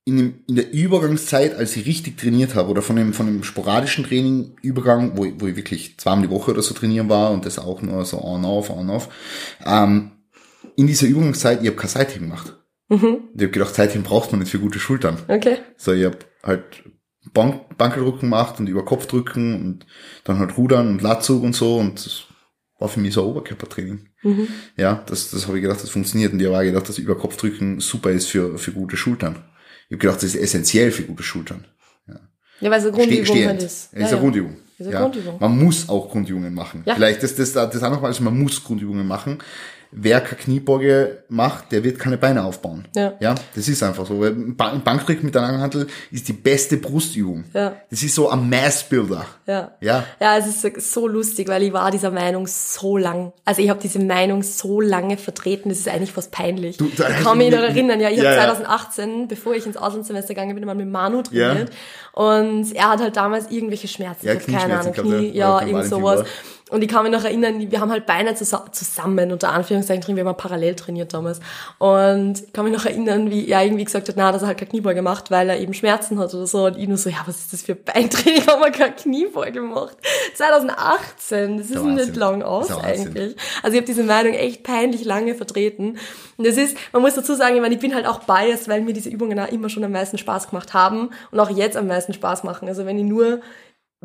in, 0.05 0.17
dem, 0.17 0.33
in 0.47 0.55
der 0.55 0.73
Übergangszeit, 0.73 1.55
als 1.55 1.75
ich 1.77 1.85
richtig 1.85 2.17
trainiert 2.17 2.55
habe, 2.55 2.69
oder 2.69 2.81
von 2.81 2.95
dem, 2.97 3.13
von 3.13 3.25
dem 3.25 3.43
sporadischen 3.43 4.03
Training 4.03 4.55
Übergang, 4.61 5.17
wo, 5.17 5.25
ich- 5.25 5.33
wo 5.39 5.47
ich 5.47 5.55
wirklich 5.55 5.97
zweimal 5.97 6.27
die 6.27 6.33
Woche 6.33 6.51
oder 6.51 6.61
so 6.61 6.73
trainieren 6.73 7.07
war 7.09 7.31
und 7.31 7.45
das 7.45 7.57
auch 7.59 7.81
nur 7.81 8.03
so 8.05 8.21
on-off, 8.21 8.69
on-off, 8.69 9.09
ähm, 9.65 10.11
in 10.75 10.87
dieser 10.87 11.07
Übergangszeit, 11.07 11.61
ich 11.61 11.67
habe 11.67 11.77
kein 11.77 11.89
Seitheben 11.89 12.27
gemacht. 12.27 12.57
Mhm. 12.89 13.17
Ich 13.35 13.41
habe 13.43 13.49
gedacht, 13.51 13.75
Seitheben 13.75 14.03
braucht 14.03 14.31
man 14.31 14.39
nicht 14.39 14.51
für 14.51 14.59
gute 14.59 14.79
Schultern. 14.79 15.17
Okay. 15.27 15.57
So, 15.77 15.93
ich 15.93 16.03
habe 16.05 16.17
halt 16.43 16.63
Bank, 17.33 17.77
Bankeldrücken 17.77 18.21
gemacht 18.21 18.59
und 18.59 18.67
über 18.67 18.83
Kopf 18.83 19.05
drücken 19.07 19.55
und 19.61 19.85
dann 20.25 20.39
halt 20.39 20.57
Rudern 20.57 20.89
und 20.89 21.01
Latzug 21.01 21.43
und 21.43 21.55
so 21.55 21.77
und 21.77 22.05
das 22.05 22.23
war 22.77 22.89
für 22.89 22.99
mich 22.99 23.13
so 23.13 23.21
ein 23.21 23.27
Oberkörpertraining. 23.29 24.09
Mhm. 24.23 24.47
Ja, 24.75 25.01
das, 25.05 25.31
das 25.31 25.47
habe 25.47 25.57
ich 25.57 25.61
gedacht, 25.61 25.81
das 25.81 25.89
funktioniert 25.89 26.33
und 26.33 26.39
ich 26.41 26.47
habe 26.47 26.57
auch 26.57 26.61
gedacht, 26.63 26.89
dass 26.89 26.97
über 26.97 27.17
Kopfdrücken 27.17 27.79
super 27.79 28.11
ist 28.11 28.27
für, 28.27 28.57
für 28.57 28.73
gute 28.73 28.97
Schultern. 28.97 29.37
Ich 29.87 29.95
habe 29.95 29.97
gedacht, 29.97 30.17
das 30.17 30.23
ist 30.23 30.35
essentiell 30.35 30.91
für 30.91 31.03
gute 31.03 31.23
Schultern. 31.23 31.65
Ja, 32.63 32.71
weil 32.71 32.79
es 32.79 32.85
eine 32.85 32.93
Ste 32.93 33.01
Grundübung 33.01 33.25
stehend. 33.25 33.47
halt 33.49 33.63
ist 33.63 33.65
ist. 33.65 33.93
Ja, 33.93 33.99
eine 33.99 34.09
ja. 34.09 34.19
Grundübung. 34.19 34.55
Ist 34.77 34.85
eine 34.85 34.93
ja. 34.95 35.01
Grundübung. 35.01 35.37
Man 35.39 35.63
muss 35.63 35.89
auch 35.89 36.09
Grundübungen 36.09 36.53
machen. 36.53 36.83
Ja. 36.85 36.95
Vielleicht 36.95 37.21
das, 37.21 37.35
das, 37.35 37.51
das 37.51 37.83
auch 37.83 37.89
nochmal, 37.89 38.09
also 38.11 38.23
man 38.23 38.39
muss 38.39 38.63
Grundübungen 38.63 39.05
machen. 39.05 39.39
Wer 39.95 40.21
keine 40.21 40.41
Kniebeuge 40.41 41.23
macht, 41.29 41.71
der 41.71 41.83
wird 41.83 41.99
keine 41.99 42.17
Beine 42.17 42.43
aufbauen. 42.43 42.87
Ja. 42.95 43.13
ja 43.19 43.35
das 43.55 43.67
ist 43.67 43.81
einfach 43.83 44.05
so. 44.05 44.23
Ein 44.23 44.55
Ba- 44.55 44.71
ein 44.71 44.81
Bankdrück 44.83 45.23
mit 45.23 45.35
der 45.35 45.41
Langhantel 45.43 45.87
ist 46.11 46.27
die 46.27 46.33
beste 46.33 46.77
Brustübung. 46.77 47.43
Ja. 47.53 47.75
Das 47.89 48.01
ist 48.03 48.15
so 48.15 48.29
ein 48.29 48.49
Massbuilder. 48.49 49.25
Ja. 49.45 49.71
Ja. 49.81 50.03
Ja, 50.19 50.37
es 50.37 50.47
ist 50.63 50.91
so- 50.93 51.07
lustig, 51.07 51.47
weil 51.47 51.63
ich 51.63 51.73
war 51.73 51.91
dieser 51.91 52.11
Meinung 52.11 52.47
so 52.47 52.97
lang. 52.97 53.33
Also 53.45 53.61
ich 53.61 53.69
habe 53.69 53.79
diese 53.81 53.99
Meinung 53.99 54.41
so 54.41 54.81
lange 54.81 55.17
vertreten, 55.17 55.69
das 55.69 55.79
ist 55.79 55.87
eigentlich 55.89 56.11
fast 56.11 56.31
peinlich. 56.31 56.77
Du- 56.77 56.89
da- 56.95 57.09
ich 57.09 57.23
kann 57.23 57.37
mich 57.37 57.51
noch 57.51 57.59
erinnern, 57.59 57.99
ja, 57.99 58.09
ich 58.09 58.17
Ja, 58.17 58.31
habe 58.31 58.35
ja. 58.35 58.45
2018, 58.45 59.27
bevor 59.27 59.53
ich 59.53 59.65
ins 59.65 59.77
Auslandssemester 59.77 60.33
gegangen 60.33 60.55
bin, 60.55 60.65
mal 60.65 60.73
mit 60.75 60.89
Manu 60.89 61.21
trainiert. 61.21 61.71
Und 62.13 62.73
er 62.75 62.89
hat 62.91 62.99
halt 63.01 63.17
damals 63.17 63.49
irgendwelche 63.51 63.87
Schmerzen, 63.87 64.25
Ja, 64.27 64.33
gehabt, 64.35 64.51
keine 64.51 64.79
Ahnung, 64.79 64.93
Knie, 64.93 65.31
ja, 65.33 65.59
ja, 65.61 65.67
irgend 65.67 65.85
sowas. 65.85 66.19
war. 66.19 66.25
Und 66.69 66.81
ich 66.81 66.87
kann 66.89 67.03
mich 67.03 67.11
noch 67.11 67.23
erinnern, 67.23 67.59
wir 67.71 67.79
haben 67.81 67.91
halt 67.91 68.05
beide 68.05 68.31
zusa- 68.31 68.71
zusammen, 68.71 69.31
unter 69.31 69.51
Anführungszeichen 69.51 70.01
drin, 70.01 70.15
wir 70.15 70.25
haben 70.25 70.35
parallel 70.37 70.75
trainiert 70.75 71.13
damals. 71.13 71.39
Und 71.77 72.41
ich 72.41 72.53
kann 72.53 72.65
mich 72.65 72.73
noch 72.73 72.85
erinnern, 72.85 73.29
wie 73.29 73.47
er 73.49 73.63
irgendwie 73.63 73.83
gesagt 73.83 74.07
hat, 74.09 74.15
na, 74.17 74.31
dass 74.31 74.41
er 74.41 74.47
halt 74.47 74.57
keine 74.57 74.69
Kniebeuge 74.71 75.01
macht, 75.01 75.29
weil 75.29 75.49
er 75.49 75.59
eben 75.59 75.73
Schmerzen 75.73 76.17
hat 76.19 76.33
oder 76.33 76.47
so. 76.47 76.65
Und 76.65 76.77
ich 76.77 76.87
nur 76.87 76.97
so, 76.97 77.09
ja, 77.09 77.17
was 77.25 77.37
ist 77.39 77.53
das 77.53 77.61
für 77.61 77.75
Beintraining, 77.75 78.47
haben 78.47 78.61
wir 78.61 78.71
keine 78.71 78.93
Kniebeuge 78.95 79.51
gemacht. 79.51 79.97
2018, 80.35 81.57
das 81.57 81.67
ist 81.69 81.75
Wahnsinn. 81.75 81.95
nicht 81.95 82.15
lang 82.15 82.41
aus 82.43 82.71
eigentlich. 82.81 83.35
Also 83.61 83.73
ich 83.75 83.81
habe 83.81 83.85
diese 83.85 84.03
Meinung 84.03 84.33
echt 84.33 84.63
peinlich 84.63 85.03
lange 85.05 85.35
vertreten. 85.35 85.97
Und 86.37 86.47
das 86.47 86.57
ist, 86.57 86.75
man 86.91 87.01
muss 87.01 87.13
dazu 87.15 87.35
sagen, 87.35 87.55
ich, 87.55 87.61
meine, 87.61 87.75
ich 87.75 87.81
bin 87.81 87.93
halt 87.93 88.07
auch 88.07 88.19
biased, 88.21 88.67
weil 88.67 88.81
mir 88.81 88.93
diese 88.93 89.09
Übungen 89.09 89.39
auch 89.39 89.51
immer 89.51 89.69
schon 89.69 89.83
am 89.83 89.91
meisten 89.91 90.17
Spaß 90.17 90.49
gemacht 90.49 90.73
haben 90.73 91.09
und 91.31 91.39
auch 91.39 91.49
jetzt 91.49 91.77
am 91.77 91.87
meisten 91.87 92.13
Spaß 92.13 92.43
machen. 92.43 92.67
Also 92.67 92.85
wenn 92.85 92.97
ich 92.97 93.05
nur 93.05 93.41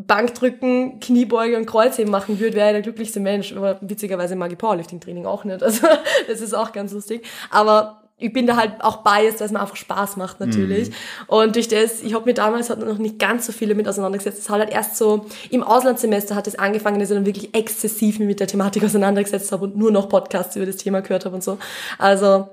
Bankdrücken, 0.06 1.00
Kniebeuge 1.00 1.56
und 1.56 1.66
Kreuzheben 1.66 2.10
machen 2.10 2.38
würde, 2.40 2.56
wäre 2.56 2.68
ich 2.68 2.72
der 2.74 2.82
glücklichste 2.82 3.20
Mensch. 3.20 3.54
Aber 3.54 3.78
witzigerweise 3.80 4.36
mag 4.36 4.52
ich 4.52 4.58
Powerlifting-Training 4.58 5.26
auch 5.26 5.44
nicht. 5.44 5.62
Also 5.62 5.86
das 6.28 6.40
ist 6.40 6.54
auch 6.54 6.72
ganz 6.72 6.92
lustig. 6.92 7.26
Aber 7.50 8.02
ich 8.20 8.32
bin 8.32 8.46
da 8.46 8.56
halt 8.56 8.80
auch 8.80 9.04
biased, 9.04 9.38
weil 9.38 9.46
es 9.46 9.52
mir 9.52 9.60
einfach 9.60 9.76
Spaß 9.76 10.16
macht 10.16 10.40
natürlich. 10.40 10.90
Mhm. 10.90 10.94
Und 11.28 11.54
durch 11.54 11.68
das, 11.68 12.02
ich 12.02 12.14
habe 12.14 12.24
mir 12.24 12.34
damals 12.34 12.68
halt 12.68 12.80
noch 12.80 12.98
nicht 12.98 13.18
ganz 13.18 13.46
so 13.46 13.52
viele 13.52 13.74
mit 13.76 13.86
auseinandergesetzt. 13.86 14.40
Es 14.40 14.50
hat 14.50 14.58
halt 14.58 14.70
erst 14.70 14.96
so, 14.96 15.26
im 15.50 15.62
Auslandssemester 15.62 16.34
hat 16.34 16.48
es 16.48 16.58
angefangen, 16.58 16.98
dass 16.98 17.10
ich 17.10 17.16
dann 17.16 17.26
wirklich 17.26 17.54
exzessiv 17.54 18.18
mit 18.18 18.40
der 18.40 18.48
Thematik 18.48 18.84
auseinandergesetzt 18.84 19.52
habe 19.52 19.64
und 19.64 19.76
nur 19.76 19.92
noch 19.92 20.08
Podcasts 20.08 20.56
über 20.56 20.66
das 20.66 20.76
Thema 20.76 21.00
gehört 21.00 21.26
habe 21.26 21.36
und 21.36 21.44
so. 21.44 21.58
Also 21.96 22.48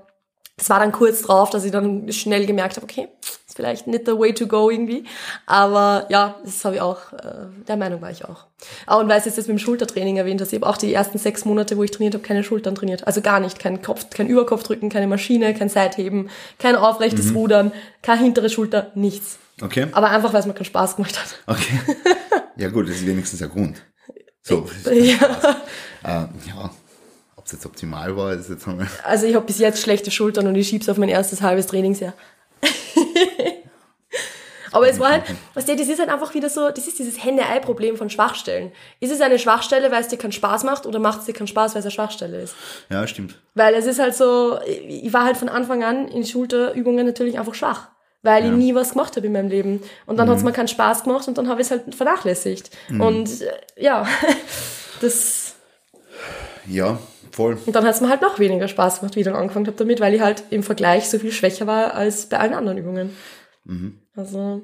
es 0.57 0.69
war 0.69 0.79
dann 0.79 0.91
kurz 0.91 1.23
drauf, 1.23 1.49
dass 1.49 1.65
ich 1.65 1.71
dann 1.71 2.11
schnell 2.11 2.45
gemerkt 2.45 2.77
habe, 2.77 2.85
okay, 2.85 3.09
ist 3.55 3.61
vielleicht 3.61 3.87
nicht 3.87 4.05
the 4.05 4.17
way 4.17 4.33
to 4.33 4.47
go 4.47 4.69
irgendwie. 4.69 5.05
Aber 5.45 6.05
ja, 6.09 6.35
das 6.43 6.63
habe 6.65 6.75
ich 6.75 6.81
auch, 6.81 7.13
äh, 7.13 7.47
der 7.67 7.77
Meinung 7.77 8.01
war 8.01 8.11
ich 8.11 8.25
auch. 8.25 8.45
Ah, 8.85 8.95
und 8.97 9.07
weil 9.07 9.19
es 9.19 9.25
jetzt 9.25 9.37
mit 9.37 9.47
dem 9.47 9.59
Schultertraining 9.59 10.17
erwähnt 10.17 10.41
hast, 10.41 10.51
ich 10.51 10.61
habe 10.61 10.69
auch 10.69 10.77
die 10.77 10.93
ersten 10.93 11.17
sechs 11.17 11.45
Monate, 11.45 11.77
wo 11.77 11.83
ich 11.83 11.91
trainiert 11.91 12.13
habe, 12.13 12.23
keine 12.23 12.43
Schultern 12.43 12.75
trainiert. 12.75 13.07
Also 13.07 13.21
gar 13.21 13.39
nicht. 13.39 13.59
Kein 13.59 13.81
Kopf, 13.81 14.09
kein 14.09 14.27
Überkopfdrücken, 14.27 14.89
keine 14.89 15.07
Maschine, 15.07 15.53
kein 15.53 15.69
Seitheben, 15.69 16.29
kein 16.59 16.75
aufrechtes 16.75 17.27
mhm. 17.27 17.37
Rudern, 17.37 17.71
keine 18.01 18.21
hintere 18.21 18.49
Schulter, 18.49 18.91
nichts. 18.95 19.37
Okay. 19.61 19.87
Aber 19.93 20.09
einfach, 20.09 20.33
weil 20.33 20.41
es 20.41 20.45
mir 20.45 20.53
keinen 20.53 20.65
Spaß 20.65 20.97
gemacht 20.97 21.19
hat. 21.19 21.39
Okay. 21.47 21.79
Ja 22.57 22.69
gut, 22.69 22.87
das 22.87 22.95
ist 22.95 23.05
wenigstens 23.05 23.41
ein 23.41 23.49
Grund. 23.49 23.81
So. 24.41 24.65
ja. 24.85 25.17
Äh, 26.03 26.27
ja 26.47 26.71
ob 27.45 27.49
es 27.49 27.51
jetzt 27.51 27.65
optimal 27.67 28.17
war, 28.17 28.33
ist 28.33 28.49
jetzt 28.49 28.67
einmal. 28.67 28.87
Also 29.03 29.27
ich 29.27 29.35
habe 29.35 29.45
bis 29.45 29.59
jetzt 29.59 29.79
schlechte 29.79 30.09
Schultern 30.09 30.47
und 30.47 30.55
ich 30.55 30.67
schieb's 30.67 30.89
auf 30.89 30.97
mein 30.97 31.09
erstes 31.09 31.43
halbes 31.43 31.67
Trainingsjahr. 31.67 32.13
Aber 34.75 34.89
es 34.89 34.99
war 34.99 35.09
halt, 35.09 35.23
weißt 35.53 35.69
du, 35.69 35.75
das 35.77 35.87
ist 35.87 35.99
halt 35.99 36.09
einfach 36.09 36.33
wieder 36.33 36.49
so, 36.49 36.69
das 36.69 36.85
ist 36.85 36.99
dieses 36.99 37.23
Henne-Ei-Problem 37.23 37.95
von 37.95 38.09
Schwachstellen. 38.09 38.73
Ist 38.99 39.09
es 39.09 39.21
eine 39.21 39.39
Schwachstelle, 39.39 39.89
weil 39.89 40.01
es 40.01 40.09
dir 40.09 40.17
keinen 40.17 40.33
Spaß 40.33 40.65
macht 40.65 40.85
oder 40.85 40.99
macht 40.99 41.19
es 41.19 41.25
dir 41.25 41.33
keinen 41.33 41.47
Spaß, 41.47 41.73
weil 41.73 41.79
es 41.79 41.85
eine 41.85 41.91
Schwachstelle 41.91 42.41
ist? 42.41 42.55
Ja, 42.89 43.07
stimmt. 43.07 43.39
Weil 43.53 43.73
es 43.75 43.85
ist 43.85 43.99
halt 43.99 44.15
so, 44.15 44.59
ich 44.65 45.13
war 45.13 45.23
halt 45.23 45.37
von 45.37 45.47
Anfang 45.47 45.85
an 45.85 46.09
in 46.09 46.25
Schulterübungen 46.25 47.05
natürlich 47.05 47.39
einfach 47.39 47.55
schwach. 47.55 47.87
Weil 48.21 48.43
ja. 48.43 48.51
ich 48.51 48.57
nie 48.57 48.75
was 48.75 48.91
gemacht 48.91 49.15
habe 49.15 49.27
in 49.27 49.31
meinem 49.31 49.47
Leben. 49.47 49.81
Und 50.07 50.17
dann 50.17 50.27
mhm. 50.27 50.31
hat 50.31 50.37
es 50.39 50.43
mir 50.43 50.51
keinen 50.51 50.67
Spaß 50.67 51.03
gemacht 51.03 51.25
und 51.29 51.37
dann 51.37 51.47
habe 51.47 51.61
ich 51.61 51.67
es 51.67 51.71
halt 51.71 51.95
vernachlässigt. 51.95 52.69
Mhm. 52.89 53.01
Und 53.01 53.41
äh, 53.41 53.53
ja, 53.77 54.05
das. 54.99 55.55
Ja, 56.67 56.99
Voll. 57.31 57.57
Und 57.65 57.75
dann 57.75 57.85
hat 57.85 57.95
es 57.95 58.01
mir 58.01 58.09
halt 58.09 58.21
noch 58.21 58.39
weniger 58.39 58.67
Spaß 58.67 58.99
gemacht, 58.99 59.15
wie 59.15 59.21
ich 59.21 59.25
dann 59.25 59.35
angefangen 59.35 59.67
habe 59.67 59.77
damit, 59.77 59.99
weil 59.99 60.13
ich 60.13 60.21
halt 60.21 60.43
im 60.49 60.63
Vergleich 60.63 61.09
so 61.09 61.19
viel 61.19 61.31
schwächer 61.31 61.67
war 61.67 61.93
als 61.93 62.27
bei 62.27 62.39
allen 62.39 62.53
anderen 62.53 62.77
Übungen. 62.77 63.15
Mhm. 63.65 63.99
Also 64.15 64.61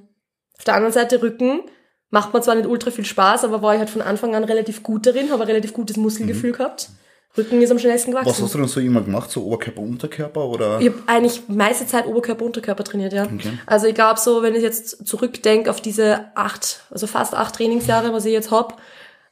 auf 0.57 0.63
der 0.63 0.75
anderen 0.75 0.93
Seite 0.93 1.21
Rücken 1.21 1.61
macht 2.09 2.33
mir 2.33 2.41
zwar 2.41 2.55
nicht 2.55 2.67
ultra 2.67 2.91
viel 2.91 3.05
Spaß, 3.05 3.43
aber 3.45 3.61
war 3.61 3.73
ich 3.73 3.79
halt 3.79 3.89
von 3.89 4.01
Anfang 4.01 4.35
an 4.35 4.43
relativ 4.43 4.83
gut 4.83 5.05
darin, 5.05 5.31
habe 5.31 5.43
ein 5.43 5.47
relativ 5.47 5.73
gutes 5.73 5.97
Muskelgefühl 5.97 6.51
mhm. 6.51 6.55
gehabt. 6.55 6.89
Rücken 7.37 7.61
ist 7.61 7.71
am 7.71 7.79
schnellsten 7.79 8.11
gewachsen. 8.11 8.29
Was 8.29 8.41
hast 8.41 8.53
du 8.53 8.57
denn 8.57 8.67
so 8.67 8.81
immer 8.81 9.01
gemacht? 9.01 9.31
So 9.31 9.45
Oberkörper, 9.45 9.81
Unterkörper 9.81 10.45
oder? 10.49 10.81
Ich 10.81 10.89
habe 10.89 10.99
eigentlich 11.07 11.43
meiste 11.47 11.87
Zeit 11.87 12.05
Oberkörper, 12.05 12.43
Unterkörper 12.43 12.83
trainiert, 12.83 13.13
ja. 13.13 13.23
Okay. 13.23 13.57
Also 13.65 13.87
ich 13.87 13.95
glaube 13.95 14.19
so, 14.19 14.43
wenn 14.43 14.53
ich 14.53 14.61
jetzt 14.61 15.07
zurückdenke 15.07 15.69
auf 15.69 15.79
diese 15.79 16.25
acht, 16.35 16.81
also 16.91 17.07
fast 17.07 17.33
acht 17.33 17.55
Trainingsjahre, 17.55 18.11
was 18.11 18.25
ich 18.25 18.33
jetzt 18.33 18.51
hab, 18.51 18.81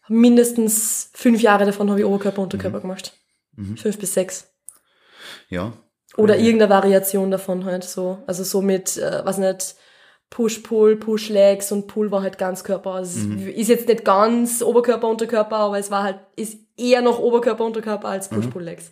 mindestens 0.10 1.10
fünf 1.13 1.41
Jahre 1.41 1.65
davon 1.65 1.89
habe 1.89 2.00
ich 2.00 2.06
Oberkörper, 2.06 2.41
Unterkörper 2.41 2.78
mhm. 2.78 2.82
gemacht. 2.82 3.13
Mhm. 3.56 3.78
Fünf 3.78 3.98
bis 4.00 4.13
sechs. 4.13 4.52
Ja. 5.50 5.74
Oder 6.17 6.36
okay. 6.36 6.45
irgendeine 6.45 6.69
Variation 6.69 7.32
davon 7.32 7.65
halt 7.65 7.84
so. 7.84 8.24
Also 8.28 8.43
so 8.43 8.62
mit, 8.62 8.98
äh, 8.98 9.22
was 9.24 9.38
nicht, 9.38 9.76
Push-Pull, 10.30 10.98
Push-Legs 10.98 11.72
und 11.72 11.88
Pull 11.88 12.12
war 12.12 12.22
halt 12.22 12.38
ganz 12.38 12.63
Körper. 12.63 12.91
Also 12.91 13.19
mhm. 13.19 13.48
ist 13.48 13.67
jetzt 13.67 13.88
nicht 13.88 14.06
ganz 14.06 14.62
Oberkörper, 14.62 15.08
Unterkörper, 15.08 15.58
aber 15.58 15.80
es 15.80 15.89
war 15.91 16.04
halt, 16.04 16.19
ist 16.36 16.60
eher 16.78 17.02
noch 17.02 17.19
Oberkörper, 17.19 17.65
Unterkörper 17.65 18.10
als 18.10 18.30
Push-Pull-Legs. 18.30 18.91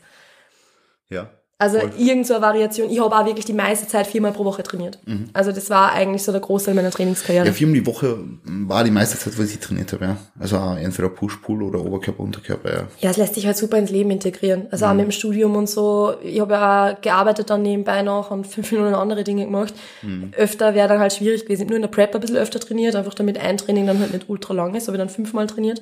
Ja. 1.10 1.32
Also 1.60 1.80
Voll. 1.80 1.92
irgend 1.98 2.28
so 2.28 2.36
eine 2.36 2.44
Variation. 2.44 2.88
Ich 2.92 3.02
habe 3.02 3.16
auch 3.16 3.26
wirklich 3.26 3.46
die 3.46 3.54
meiste 3.54 3.88
Zeit 3.88 4.06
viermal 4.06 4.32
pro 4.32 4.46
Woche 4.46 4.62
trainiert. 4.62 5.00
Mhm. 5.08 5.30
Also 5.34 5.52
das 5.52 5.72
war 5.72 5.92
eigentlich 5.92 6.22
so 6.22 6.32
der 6.32 6.40
Großteil 6.40 6.76
meiner 6.76 6.92
Trainingskarriere. 6.92 7.48
Ja, 7.48 7.52
viermal 7.52 7.80
die 7.80 7.86
Woche 7.88 8.20
war 8.44 8.84
die 8.84 8.92
meiste 8.92 9.18
Zeit, 9.18 9.40
wo 9.40 9.42
ich 9.42 9.58
trainiert 9.58 9.92
habe, 9.92 10.06
ja. 10.06 10.18
Also 10.40 10.58
entweder 10.58 11.10
Push-Pull 11.10 11.64
oder 11.64 11.84
Oberkörper, 11.84 12.20
Unterkörper, 12.20 12.72
ja. 12.72 12.88
Ja, 13.00 13.10
es 13.10 13.18
lässt 13.18 13.34
sich 13.34 13.48
halt 13.48 13.58
super 13.58 13.80
ins 13.80 13.90
Leben 13.90 14.12
integrieren. 14.12 14.68
Also 14.70 14.86
mhm. 14.86 14.92
auch 14.92 14.96
mit 14.96 15.06
dem 15.06 15.12
Studium 15.12 15.56
und 15.56 15.68
so. 15.68 16.14
Ich 16.22 16.40
habe 16.40 16.54
ja 16.54 16.92
auch 16.92 17.02
gearbeitet 17.02 17.50
dann 17.50 17.64
nebenbei 17.64 18.04
noch 18.04 18.30
und 18.30 18.46
fünf 18.48 18.72
Minuten 18.72 18.94
andere 18.94 19.24
Dinge 19.24 19.46
gemacht. 19.46 19.74
Mhm. 20.04 20.34
Öfter 20.38 20.76
wäre 20.76 20.88
dann 20.88 21.00
halt 21.00 21.14
schwierig 21.14 21.46
gewesen. 21.46 21.66
Nur 21.66 21.78
in 21.78 21.82
der 21.82 21.90
Prep 21.90 22.14
ein 22.14 22.22
bisschen 22.22 22.38
öfter 22.38 22.60
trainiert, 22.60 22.96
einfach 22.96 23.16
damit 23.16 23.40
ein 23.40 23.58
Training 23.58 23.88
dann 23.88 24.00
halt 24.00 24.14
nicht 24.14 24.30
ultra 24.30 24.54
lang 24.54 24.76
ist, 24.76 24.88
habe 24.88 24.98
ich 24.98 25.02
dann 25.02 25.10
fünfmal 25.10 25.48
trainiert. 25.48 25.82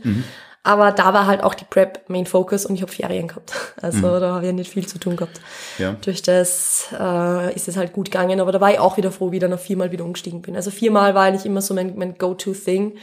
Aber 0.65 0.91
da 0.91 1.13
war 1.13 1.27
halt 1.27 1.43
auch 1.43 1.53
die 1.53 1.63
Prep 1.63 2.09
Main 2.09 2.25
Focus 2.25 2.65
und 2.65 2.73
ich 2.73 2.81
habe 2.81 2.91
Ferien 2.91 3.27
gehabt. 3.27 3.53
Also 3.81 4.07
mhm. 4.07 4.19
da 4.19 4.33
habe 4.33 4.47
ich 4.47 4.53
nicht 4.53 4.71
viel 4.71 4.87
zu 4.87 4.97
tun 4.97 5.15
gehabt. 5.15 5.39
Ja. 5.77 5.95
Durch 6.01 6.23
das 6.23 6.87
äh, 6.99 7.53
ist 7.53 7.67
es 7.67 7.77
halt 7.77 7.93
gut 7.93 8.09
gegangen. 8.09 8.39
Aber 8.39 8.51
da 8.51 8.59
war 8.59 8.71
ich 8.71 8.79
auch 8.79 8.97
wieder 8.97 9.11
froh, 9.11 9.31
wie 9.31 9.35
ich 9.35 9.41
dann 9.41 9.51
noch 9.51 9.59
viermal 9.59 9.91
wieder 9.91 10.03
umgestiegen 10.03 10.41
bin. 10.41 10.55
Also 10.55 10.71
viermal 10.71 11.13
war 11.13 11.25
eigentlich 11.25 11.45
immer 11.45 11.61
so 11.61 11.75
mein, 11.75 11.95
mein 11.95 12.17
Go-To-Thing. 12.17 12.97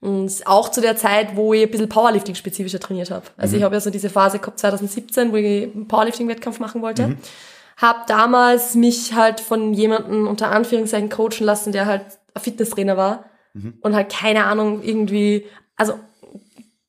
Und 0.00 0.32
auch 0.46 0.70
zu 0.70 0.80
der 0.80 0.96
Zeit, 0.96 1.36
wo 1.36 1.52
ich 1.52 1.64
ein 1.64 1.70
bisschen 1.70 1.90
Powerlifting-spezifischer 1.90 2.80
trainiert 2.80 3.10
habe. 3.10 3.26
Also 3.36 3.52
mhm. 3.52 3.58
ich 3.58 3.64
habe 3.64 3.74
ja 3.74 3.80
so 3.80 3.90
diese 3.90 4.08
Phase 4.08 4.38
gehabt 4.38 4.58
2017, 4.58 5.30
wo 5.30 5.36
ich 5.36 5.64
einen 5.74 5.86
Powerlifting-Wettkampf 5.86 6.58
machen 6.58 6.80
wollte. 6.80 7.08
Mhm. 7.08 7.18
Hab 7.76 8.06
damals 8.06 8.74
mich 8.74 9.12
halt 9.12 9.40
von 9.40 9.74
jemandem 9.74 10.26
unter 10.26 10.50
Anführungszeichen 10.52 11.10
coachen 11.10 11.44
lassen, 11.44 11.72
der 11.72 11.84
halt 11.84 12.02
ein 12.32 12.40
Fitnesstrainer 12.40 12.96
war. 12.96 13.26
Mhm. 13.52 13.74
Und 13.82 13.94
halt 13.94 14.10
keine 14.10 14.46
Ahnung, 14.46 14.82
irgendwie, 14.82 15.44
also 15.76 15.98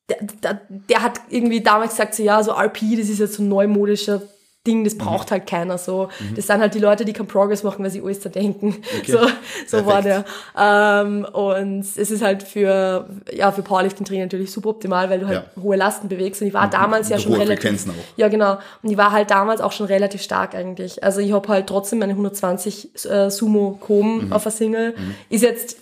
der, 0.09 0.17
der, 0.43 0.61
der 0.69 1.01
hat 1.01 1.19
irgendwie 1.29 1.61
damals 1.61 1.91
gesagt, 1.91 2.15
so 2.15 2.23
ja, 2.23 2.41
so 2.43 2.51
RP, 2.51 2.97
das 2.97 3.09
ist 3.09 3.19
jetzt 3.19 3.35
so 3.35 3.43
ein 3.43 3.49
neumodischer 3.49 4.21
Ding, 4.65 4.83
das 4.83 4.97
braucht 4.97 5.29
mhm. 5.29 5.31
halt 5.31 5.47
keiner 5.47 5.77
so. 5.77 6.09
Mhm. 6.19 6.35
Das 6.35 6.47
sind 6.47 6.59
halt 6.59 6.73
die 6.73 6.79
Leute, 6.79 7.05
die 7.05 7.13
keinen 7.13 7.27
Progress 7.27 7.63
machen, 7.63 7.83
weil 7.83 7.91
sie 7.91 8.01
alles 8.01 8.19
da 8.19 8.29
denken. 8.29 8.77
Okay. 8.99 9.11
So, 9.11 9.19
so 9.67 9.85
war 9.85 10.01
der. 10.01 10.25
Ähm, 10.57 11.25
und 11.31 11.81
es 11.81 11.97
ist 11.97 12.23
halt 12.23 12.41
für, 12.41 13.07
ja, 13.31 13.51
für 13.51 13.61
Powerlifting-Training 13.61 14.23
natürlich 14.23 14.51
super 14.51 14.69
optimal, 14.69 15.09
weil 15.09 15.19
du 15.19 15.27
halt 15.27 15.43
ja. 15.55 15.61
hohe 15.61 15.75
Lasten 15.75 16.07
bewegst. 16.07 16.41
Und 16.41 16.47
ich 16.47 16.53
war 16.53 16.69
damals 16.69 17.09
ja 17.09 17.19
schon 17.19 17.33
relativ. 17.33 17.87
Auch. 17.87 17.93
Ja, 18.15 18.27
genau. 18.27 18.57
Und 18.81 18.89
ich 18.89 18.97
war 18.97 19.11
halt 19.11 19.29
damals 19.29 19.61
auch 19.61 19.71
schon 19.71 19.85
relativ 19.85 20.21
stark 20.21 20.55
eigentlich. 20.55 21.03
Also 21.03 21.19
ich 21.19 21.31
habe 21.31 21.47
halt 21.47 21.67
trotzdem 21.67 21.99
meine 21.99 22.13
120 22.13 23.05
äh, 23.05 23.29
Sumo 23.29 23.77
gehoben 23.81 24.27
mhm. 24.27 24.33
auf 24.33 24.43
der 24.43 24.51
Single. 24.51 24.95
Mhm. 24.97 25.15
Ist 25.29 25.43
jetzt 25.43 25.77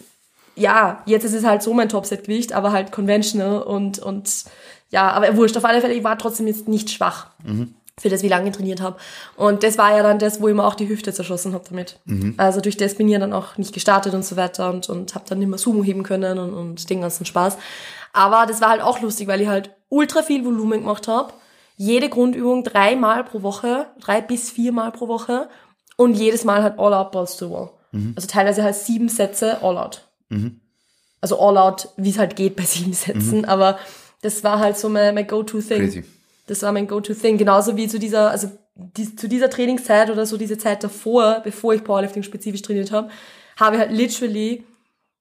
ja, 0.55 1.01
jetzt 1.05 1.23
ist 1.23 1.33
es 1.33 1.45
halt 1.45 1.63
so 1.63 1.73
mein 1.73 1.89
Topset-Gewicht, 1.89 2.53
aber 2.53 2.71
halt 2.71 2.91
conventional 2.91 3.61
und, 3.61 3.99
und 3.99 4.29
ja, 4.89 5.11
aber 5.11 5.35
wurscht. 5.35 5.57
Auf 5.57 5.65
alle 5.65 5.81
Fälle, 5.81 5.93
ich 5.93 6.03
war 6.03 6.17
trotzdem 6.17 6.47
jetzt 6.47 6.67
nicht 6.67 6.91
schwach. 6.91 7.27
Mhm. 7.43 7.75
Für 7.99 8.09
das, 8.09 8.23
wie 8.23 8.27
lange 8.27 8.49
ich 8.49 8.55
trainiert 8.55 8.81
habe. 8.81 8.97
Und 9.35 9.61
das 9.61 9.77
war 9.77 9.95
ja 9.95 10.01
dann 10.01 10.17
das, 10.17 10.41
wo 10.41 10.47
ich 10.47 10.55
mir 10.55 10.65
auch 10.65 10.73
die 10.73 10.89
Hüfte 10.89 11.13
zerschossen 11.13 11.53
habe 11.53 11.65
damit. 11.69 11.99
Mhm. 12.05 12.33
Also 12.37 12.59
durch 12.59 12.75
das 12.75 12.95
bin 12.95 13.07
ich 13.07 13.13
ja 13.13 13.19
dann 13.19 13.33
auch 13.33 13.57
nicht 13.57 13.71
gestartet 13.71 14.15
und 14.15 14.25
so 14.25 14.35
weiter 14.35 14.71
und, 14.71 14.89
und 14.89 15.13
habe 15.13 15.25
dann 15.29 15.37
nicht 15.37 15.47
mehr 15.47 15.59
Sumo 15.59 15.83
heben 15.83 16.01
können 16.01 16.39
und, 16.39 16.53
und 16.53 16.89
den 16.89 17.01
ganzen 17.01 17.25
Spaß. 17.25 17.57
Aber 18.11 18.47
das 18.47 18.61
war 18.61 18.69
halt 18.69 18.81
auch 18.81 18.99
lustig, 19.01 19.27
weil 19.27 19.41
ich 19.41 19.47
halt 19.47 19.69
ultra 19.89 20.23
viel 20.23 20.43
Volumen 20.43 20.79
gemacht 20.79 21.07
habe. 21.07 21.33
Jede 21.77 22.09
Grundübung 22.09 22.63
dreimal 22.63 23.23
pro 23.23 23.43
Woche, 23.43 23.87
drei 23.99 24.21
bis 24.21 24.49
viermal 24.49 24.91
pro 24.91 25.07
Woche 25.07 25.47
und 25.95 26.15
jedes 26.15 26.45
Mal 26.45 26.63
halt 26.63 26.79
all 26.79 26.95
out 26.95 27.11
balls 27.11 27.37
to 27.37 27.51
wall. 27.51 27.69
Mhm. 27.91 28.13
Also 28.15 28.27
teilweise 28.27 28.63
halt 28.63 28.75
sieben 28.75 29.09
Sätze 29.09 29.61
all 29.61 29.77
out. 29.77 30.07
Mhm. 30.33 30.59
Also 31.21 31.39
all 31.39 31.57
out, 31.57 31.89
wie 31.95 32.09
es 32.09 32.17
halt 32.17 32.35
geht 32.35 32.55
bei 32.55 32.63
sieben 32.65 32.93
Sätzen, 32.93 33.39
mhm. 33.39 33.45
aber 33.45 33.79
das 34.21 34.43
war 34.43 34.59
halt 34.59 34.77
so 34.77 34.89
mein, 34.89 35.13
mein 35.15 35.27
Go-To-Thing. 35.27 35.79
Crazy. 35.81 36.03
Das 36.47 36.61
war 36.61 36.71
mein 36.71 36.87
Go-To-Thing. 36.87 37.37
Genauso 37.37 37.77
wie 37.77 37.87
zu 37.87 37.99
dieser, 37.99 38.31
also 38.31 38.49
die, 38.75 39.15
zu 39.15 39.27
dieser 39.27 39.49
Trainingszeit 39.49 40.09
oder 40.09 40.25
so 40.25 40.37
diese 40.37 40.57
Zeit 40.57 40.83
davor, 40.83 41.41
bevor 41.43 41.73
ich 41.73 41.83
Powerlifting 41.83 42.23
spezifisch 42.23 42.61
trainiert 42.61 42.91
habe, 42.91 43.09
habe 43.57 43.75
ich 43.75 43.81
halt 43.81 43.91
literally 43.91 44.63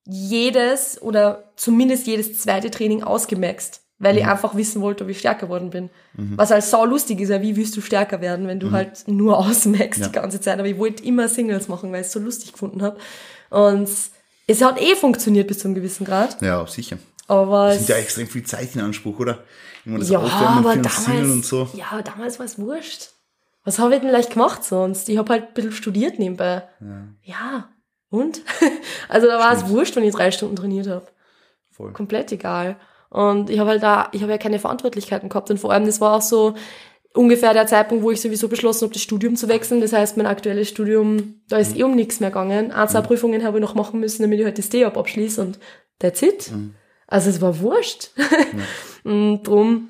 jedes 0.05 1.01
oder 1.01 1.43
zumindest 1.55 2.07
jedes 2.07 2.39
zweite 2.39 2.71
Training 2.71 3.03
ausgemaxt, 3.03 3.81
weil 3.99 4.13
mhm. 4.13 4.19
ich 4.19 4.25
einfach 4.25 4.55
wissen 4.55 4.81
wollte, 4.81 5.03
ob 5.03 5.09
ich 5.09 5.19
stärker 5.19 5.45
geworden 5.45 5.69
bin. 5.69 5.89
Mhm. 6.15 6.37
Was 6.37 6.51
halt 6.51 6.63
sau 6.63 6.85
lustig 6.85 7.21
ist, 7.21 7.29
ja, 7.29 7.41
wie 7.41 7.55
willst 7.55 7.77
du 7.77 7.81
stärker 7.81 8.21
werden, 8.21 8.47
wenn 8.47 8.59
du 8.59 8.67
mhm. 8.67 8.71
halt 8.71 9.07
nur 9.07 9.37
ausmaxst 9.45 10.01
ja. 10.01 10.07
die 10.07 10.13
ganze 10.13 10.41
Zeit. 10.41 10.59
Aber 10.59 10.67
ich 10.67 10.77
wollte 10.77 11.03
immer 11.03 11.27
Singles 11.27 11.67
machen, 11.67 11.91
weil 11.91 12.01
ich 12.01 12.07
es 12.07 12.13
so 12.13 12.19
lustig 12.19 12.53
gefunden 12.53 12.81
habe. 12.81 12.97
Und 13.49 13.89
es 14.47 14.61
hat 14.61 14.81
eh 14.81 14.95
funktioniert 14.95 15.47
bis 15.47 15.59
zu 15.59 15.67
einem 15.67 15.75
gewissen 15.75 16.05
Grad. 16.05 16.41
Ja, 16.41 16.65
sicher. 16.67 16.97
Aber 17.27 17.69
es 17.69 17.77
sind 17.77 17.89
ja 17.89 17.95
extrem 17.95 18.27
viel 18.27 18.43
Zeit 18.43 18.75
in 18.75 18.81
Anspruch, 18.81 19.19
oder? 19.19 19.43
das 19.85 20.09
ja, 20.09 20.19
aber 20.19 20.75
damals, 20.75 21.07
und 21.07 21.45
so. 21.45 21.69
ja, 21.73 22.01
damals 22.01 22.39
war 22.39 22.45
es 22.45 22.57
wurscht. 22.57 23.09
Was 23.65 23.79
habe 23.79 23.95
ich 23.95 24.01
denn 24.01 24.11
leicht 24.11 24.31
gemacht 24.31 24.63
sonst? 24.63 25.07
Ich 25.09 25.17
habe 25.17 25.31
halt 25.31 25.47
ein 25.47 25.53
bisschen 25.53 25.71
studiert 25.71 26.19
nebenbei. 26.19 26.63
Ja. 26.81 27.07
ja. 27.23 27.69
Und? 28.09 28.41
also 29.09 29.27
da 29.27 29.39
war 29.39 29.53
es 29.53 29.67
wurscht, 29.69 29.95
wenn 29.95 30.03
ich 30.03 30.13
drei 30.13 30.31
Stunden 30.31 30.55
trainiert 30.55 30.87
habe. 30.87 31.07
Voll. 31.71 31.93
Komplett 31.93 32.31
egal. 32.31 32.77
Und 33.09 33.49
ich 33.49 33.59
habe 33.59 33.71
halt 33.71 33.83
da, 33.83 34.09
ich 34.11 34.21
habe 34.21 34.31
ja 34.31 34.37
keine 34.37 34.59
Verantwortlichkeiten 34.59 35.29
gehabt. 35.29 35.49
Und 35.49 35.59
vor 35.59 35.71
allem, 35.71 35.85
das 35.85 36.01
war 36.01 36.17
auch 36.17 36.21
so, 36.21 36.55
ungefähr 37.13 37.53
der 37.53 37.67
Zeitpunkt, 37.67 38.03
wo 38.03 38.11
ich 38.11 38.21
sowieso 38.21 38.47
beschlossen 38.47 38.85
habe, 38.85 38.93
das 38.93 39.03
Studium 39.03 39.35
zu 39.35 39.47
wechseln. 39.47 39.81
Das 39.81 39.93
heißt, 39.93 40.17
mein 40.17 40.25
aktuelles 40.25 40.69
Studium, 40.69 41.41
da 41.47 41.57
ist 41.57 41.75
mhm. 41.75 41.79
eh 41.79 41.83
um 41.83 41.95
nichts 41.95 42.19
mehr 42.19 42.29
gegangen. 42.29 42.71
Ein, 42.71 42.89
zwei 42.89 43.01
mhm. 43.01 43.05
Prüfungen 43.05 43.43
habe 43.43 43.59
ich 43.59 43.61
noch 43.61 43.75
machen 43.75 43.99
müssen, 43.99 44.23
damit 44.23 44.39
ich 44.39 44.45
halt 44.45 44.57
das 44.57 44.69
D-Ab 44.69 44.97
abschließe 44.97 45.41
und 45.41 45.59
that's 45.99 46.21
it. 46.21 46.51
Mhm. 46.51 46.73
Also 47.07 47.29
es 47.29 47.41
war 47.41 47.59
wurscht. 47.59 48.11
Ja. 48.17 49.11
und 49.11 49.43
drum 49.47 49.89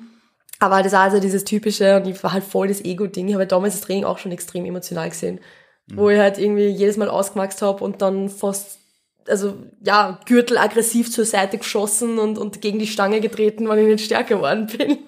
Aber 0.58 0.82
das 0.82 0.92
war 0.92 1.02
also 1.02 1.20
dieses 1.20 1.44
typische 1.44 1.96
und 1.96 2.06
ich 2.06 2.22
war 2.22 2.32
halt 2.32 2.44
voll 2.44 2.68
das 2.68 2.84
Ego-Ding. 2.84 3.28
Ich 3.28 3.34
habe 3.34 3.46
damals 3.46 3.74
das 3.74 3.86
Training 3.86 4.04
auch 4.04 4.18
schon 4.18 4.32
extrem 4.32 4.66
emotional 4.66 5.08
gesehen. 5.08 5.40
Mhm. 5.86 5.96
Wo 5.96 6.10
ich 6.10 6.18
halt 6.18 6.38
irgendwie 6.38 6.68
jedes 6.68 6.98
Mal 6.98 7.08
ausgemaxt 7.08 7.62
habe 7.62 7.82
und 7.82 8.02
dann 8.02 8.28
fast, 8.28 8.78
also 9.26 9.54
ja, 9.82 10.20
Gürtel 10.26 10.58
aggressiv 10.58 11.10
zur 11.10 11.24
Seite 11.24 11.56
geschossen 11.56 12.18
und, 12.18 12.36
und 12.36 12.60
gegen 12.60 12.78
die 12.78 12.86
Stange 12.86 13.20
getreten, 13.20 13.66
weil 13.68 13.78
ich 13.78 13.86
nicht 13.86 14.04
stärker 14.04 14.36
geworden 14.36 14.66
bin. 14.66 14.98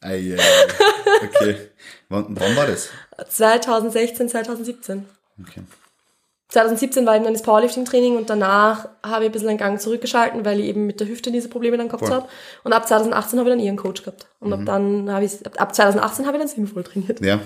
Ei, 0.00 0.34
ei, 0.34 0.38
okay. 1.22 1.56
wann, 2.08 2.26
wann 2.28 2.56
war 2.56 2.66
das? 2.66 2.90
2016, 3.28 4.28
2017. 4.28 5.06
Okay. 5.40 5.62
2017 6.50 7.06
war 7.06 7.14
eben 7.14 7.24
dann 7.24 7.32
das 7.32 7.42
Powerlifting-Training 7.42 8.16
und 8.16 8.28
danach 8.28 8.88
habe 9.04 9.24
ich 9.24 9.30
ein 9.30 9.32
bisschen 9.32 9.50
einen 9.50 9.58
Gang 9.58 9.80
zurückgeschalten, 9.80 10.44
weil 10.44 10.58
ich 10.58 10.66
eben 10.66 10.84
mit 10.84 10.98
der 10.98 11.06
Hüfte 11.06 11.30
diese 11.30 11.48
Probleme 11.48 11.76
dann 11.76 11.88
gehabt 11.88 12.10
habe. 12.10 12.26
Und 12.64 12.72
ab 12.72 12.88
2018 12.88 13.38
habe 13.38 13.48
ich 13.48 13.56
dann 13.56 13.64
ihren 13.64 13.76
Coach 13.76 14.02
gehabt. 14.02 14.26
Und 14.40 14.48
mhm. 14.48 14.54
ab 14.54 14.60
dann 14.66 15.12
habe 15.12 15.24
ich, 15.24 15.46
ab 15.60 15.74
2018 15.74 16.26
habe 16.26 16.36
ich 16.36 16.42
dann 16.42 16.48
sinnvoll 16.48 16.82
trainiert. 16.82 17.20
Ja. 17.20 17.38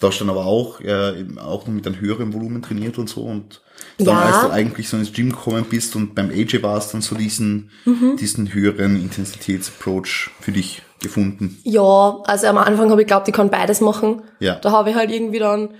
Da 0.00 0.08
hast 0.08 0.20
du 0.20 0.24
dann 0.24 0.36
aber 0.36 0.46
auch, 0.46 0.80
äh, 0.80 1.24
auch 1.38 1.66
noch 1.66 1.74
mit 1.74 1.86
einem 1.86 2.00
höheren 2.00 2.32
Volumen 2.32 2.62
trainiert 2.62 2.98
und 2.98 3.08
so 3.08 3.22
und 3.22 3.62
dann, 3.98 4.06
ja. 4.06 4.20
als 4.20 4.40
du 4.42 4.50
eigentlich 4.50 4.88
so 4.88 4.96
ins 4.96 5.12
Gym 5.12 5.30
gekommen 5.30 5.66
bist 5.68 5.96
und 5.96 6.14
beim 6.14 6.30
AJ 6.30 6.62
warst, 6.62 6.94
dann 6.94 7.00
so 7.00 7.16
diesen, 7.16 7.70
mhm. 7.84 8.16
diesen 8.16 8.52
höheren 8.54 9.00
Intensitätsapproach 9.00 10.30
für 10.40 10.52
dich 10.52 10.82
gefunden. 11.00 11.58
Ja, 11.64 12.20
also 12.24 12.46
am 12.46 12.58
Anfang 12.58 12.90
habe 12.90 13.02
ich 13.02 13.06
geglaubt, 13.06 13.28
ich 13.28 13.34
kann 13.34 13.50
beides 13.50 13.80
machen. 13.80 14.22
Ja. 14.40 14.56
Da 14.56 14.70
habe 14.72 14.90
ich 14.90 14.96
halt 14.96 15.10
irgendwie 15.10 15.38
dann 15.38 15.70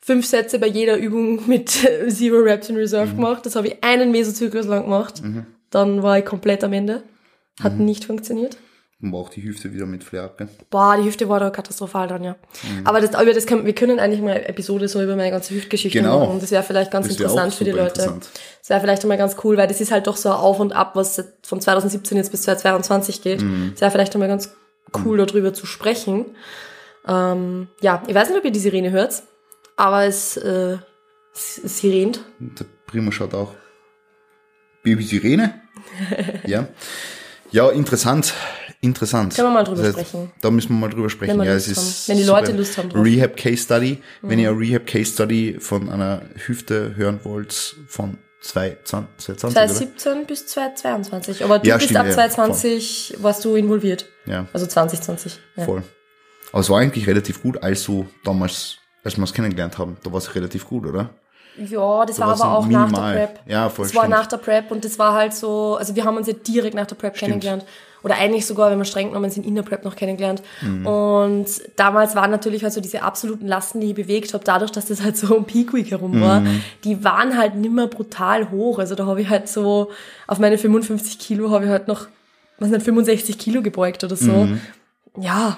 fünf 0.00 0.26
Sätze 0.26 0.58
bei 0.58 0.66
jeder 0.66 0.96
Übung 0.96 1.48
mit 1.48 1.70
Zero 2.08 2.38
Reps 2.38 2.68
in 2.68 2.76
Reserve 2.76 3.12
mhm. 3.12 3.16
gemacht. 3.16 3.46
Das 3.46 3.56
habe 3.56 3.68
ich 3.68 3.84
einen 3.84 4.10
Mesozyklus 4.10 4.66
lang 4.66 4.84
gemacht. 4.84 5.22
Mhm. 5.22 5.46
Dann 5.70 6.02
war 6.02 6.18
ich 6.18 6.24
komplett 6.24 6.64
am 6.64 6.72
Ende. 6.72 7.02
Hat 7.62 7.78
mhm. 7.78 7.84
nicht 7.84 8.04
funktioniert. 8.04 8.56
Und 9.02 9.12
war 9.12 9.18
auch 9.18 9.28
die 9.28 9.42
Hüfte 9.42 9.74
wieder 9.74 9.84
mit 9.84 10.04
Flairpe. 10.04 10.48
Boah, 10.70 10.96
die 10.96 11.04
Hüfte 11.04 11.28
war 11.28 11.40
da 11.40 11.50
katastrophal 11.50 12.06
dann, 12.08 12.22
ja. 12.22 12.36
Mhm. 12.62 12.86
Aber 12.86 13.00
das, 13.00 13.10
über 13.20 13.34
das 13.34 13.46
kann, 13.46 13.66
wir 13.66 13.74
können 13.74 13.98
eigentlich 13.98 14.20
mal 14.20 14.30
eine 14.30 14.48
Episode 14.48 14.86
so 14.88 15.02
über 15.02 15.16
meine 15.16 15.30
ganze 15.30 15.54
Hüftgeschichte 15.54 15.98
genau. 15.98 16.20
machen. 16.20 16.40
Das 16.40 16.52
wäre 16.52 16.62
vielleicht 16.62 16.90
ganz 16.92 17.08
interessant 17.08 17.52
für 17.52 17.64
die 17.64 17.72
Leute. 17.72 18.20
Das 18.60 18.70
wäre 18.70 18.80
vielleicht 18.80 19.02
einmal 19.02 19.18
ganz 19.18 19.36
cool, 19.42 19.56
weil 19.56 19.66
das 19.66 19.80
ist 19.80 19.90
halt 19.90 20.06
doch 20.06 20.16
so 20.16 20.28
ein 20.28 20.36
Auf 20.36 20.60
und 20.60 20.72
Ab, 20.72 20.92
was 20.94 21.22
von 21.42 21.60
2017 21.60 22.16
jetzt 22.16 22.30
bis 22.30 22.42
2022 22.42 23.22
geht. 23.22 23.42
Mhm. 23.42 23.70
Das 23.72 23.80
wäre 23.80 23.90
vielleicht 23.90 24.14
einmal 24.14 24.28
ganz 24.28 24.54
cool, 25.04 25.20
mhm. 25.20 25.26
darüber 25.26 25.52
zu 25.52 25.66
sprechen. 25.66 26.26
Ähm, 27.08 27.66
ja, 27.80 28.02
ich 28.06 28.14
weiß 28.14 28.28
nicht, 28.28 28.38
ob 28.38 28.44
ihr 28.44 28.52
die 28.52 28.60
Sirene 28.60 28.92
hört 28.92 29.22
aber 29.76 30.04
es 30.04 30.36
äh, 30.36 30.78
sirent. 31.32 32.20
Der 32.38 32.66
Primo 32.86 33.10
schaut 33.10 33.34
auch. 33.34 33.54
Baby 34.82 35.02
Sirene? 35.02 35.60
ja. 36.46 36.68
Ja, 37.50 37.68
interessant. 37.70 38.34
Interessant. 38.84 39.34
Können 39.34 39.48
wir 39.48 39.52
mal 39.52 39.62
drüber 39.62 39.82
das 39.82 39.96
heißt, 39.96 40.08
sprechen. 40.08 40.32
Da 40.40 40.50
müssen 40.50 40.70
wir 40.70 40.76
mal 40.76 40.90
drüber 40.90 41.08
sprechen. 41.08 41.38
Wenn, 41.38 41.46
ja, 41.46 41.54
es 41.54 41.68
ist 41.68 42.08
Wenn 42.08 42.16
die 42.16 42.24
Leute 42.24 42.52
Lust 42.52 42.76
haben. 42.76 42.88
Drauf. 42.88 43.04
Rehab 43.04 43.36
Case 43.36 43.62
Study. 43.62 44.02
Mhm. 44.20 44.28
Wenn 44.28 44.38
ihr 44.40 44.50
eine 44.50 44.58
Rehab 44.58 44.86
Case 44.86 45.12
Study 45.12 45.56
von 45.60 45.88
einer 45.88 46.22
Hüfte 46.46 46.96
hören 46.96 47.20
wollt, 47.22 47.76
von 47.86 48.18
2020, 48.40 49.38
2017 49.38 50.12
oder? 50.12 50.24
bis 50.24 50.46
2022. 50.48 51.44
Aber 51.44 51.60
du 51.60 51.68
ja, 51.68 51.76
bist 51.76 51.90
stimmt, 51.90 52.00
ab 52.00 52.10
2020 52.12 53.10
ja, 53.10 53.22
warst 53.22 53.44
du 53.44 53.54
involviert. 53.54 54.06
Ja. 54.26 54.48
Also 54.52 54.66
2020. 54.66 55.38
Ja. 55.56 55.64
Voll. 55.64 55.84
Aber 56.50 56.60
es 56.60 56.68
war 56.68 56.80
eigentlich 56.80 57.06
relativ 57.06 57.40
gut, 57.40 57.62
als 57.62 57.84
du 57.84 58.08
damals 58.24 58.78
als 59.04 59.16
wir 59.16 59.22
uns 59.22 59.32
kennengelernt 59.32 59.78
haben. 59.78 59.96
Da 60.02 60.12
war 60.12 60.18
es 60.18 60.34
relativ 60.34 60.66
gut, 60.66 60.86
oder? 60.86 61.10
Ja, 61.56 62.06
das 62.06 62.16
da 62.16 62.26
war 62.26 62.34
aber 62.34 62.58
auch 62.58 62.66
minimal. 62.66 62.90
nach 62.90 63.12
der 63.12 63.26
Prep. 63.26 63.40
Ja, 63.46 63.68
voll 63.68 63.86
Das 63.86 63.94
war 63.94 64.08
nach 64.08 64.26
der 64.26 64.38
Prep 64.38 64.70
und 64.70 64.84
das 64.84 64.98
war 64.98 65.14
halt 65.14 65.34
so, 65.34 65.76
also 65.76 65.94
wir 65.94 66.04
haben 66.04 66.16
uns 66.16 66.26
ja 66.26 66.32
direkt 66.32 66.74
nach 66.74 66.86
der 66.86 66.96
Prep 66.96 67.16
stimmt. 67.16 67.30
kennengelernt. 67.30 67.64
Oder 68.02 68.16
eigentlich 68.16 68.46
sogar, 68.46 68.70
wenn 68.70 68.78
wir 68.78 68.84
streng 68.84 69.08
genommen 69.08 69.30
sind, 69.30 69.46
in 69.46 69.54
der 69.54 69.62
Prep 69.62 69.84
noch 69.84 69.94
kennengelernt. 69.94 70.42
Mhm. 70.60 70.86
Und 70.86 71.46
damals 71.76 72.16
waren 72.16 72.30
natürlich 72.32 72.64
halt 72.64 72.72
so 72.72 72.80
diese 72.80 73.02
absoluten 73.02 73.46
Lasten, 73.46 73.80
die 73.80 73.88
ich 73.88 73.94
bewegt 73.94 74.34
habe, 74.34 74.42
dadurch, 74.44 74.72
dass 74.72 74.86
das 74.86 75.02
halt 75.02 75.16
so 75.16 75.36
um 75.36 75.44
Peak 75.44 75.72
Week 75.72 75.90
herum 75.90 76.20
war, 76.20 76.40
mhm. 76.40 76.64
die 76.84 77.04
waren 77.04 77.38
halt 77.38 77.54
nimmer 77.54 77.86
brutal 77.86 78.50
hoch. 78.50 78.80
Also 78.80 78.96
da 78.96 79.06
habe 79.06 79.22
ich 79.22 79.28
halt 79.28 79.48
so, 79.48 79.90
auf 80.26 80.38
meine 80.40 80.58
55 80.58 81.18
Kilo 81.18 81.50
habe 81.50 81.66
ich 81.66 81.70
halt 81.70 81.86
noch, 81.86 82.08
was 82.58 82.70
nicht, 82.70 82.82
65 82.82 83.38
Kilo 83.38 83.62
gebeugt 83.62 84.02
oder 84.02 84.16
so. 84.16 84.32
Mhm. 84.32 84.60
Ja, 85.16 85.56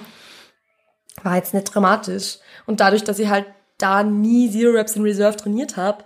war 1.23 1.35
jetzt 1.37 1.53
nicht 1.53 1.73
dramatisch. 1.73 2.37
Und 2.67 2.79
dadurch, 2.79 3.03
dass 3.03 3.17
ich 3.17 3.29
halt 3.29 3.45
da 3.77 4.03
nie 4.03 4.49
Zero 4.49 4.73
Reps 4.73 4.95
in 4.95 5.03
Reserve 5.03 5.37
trainiert 5.37 5.77
habe, 5.77 6.03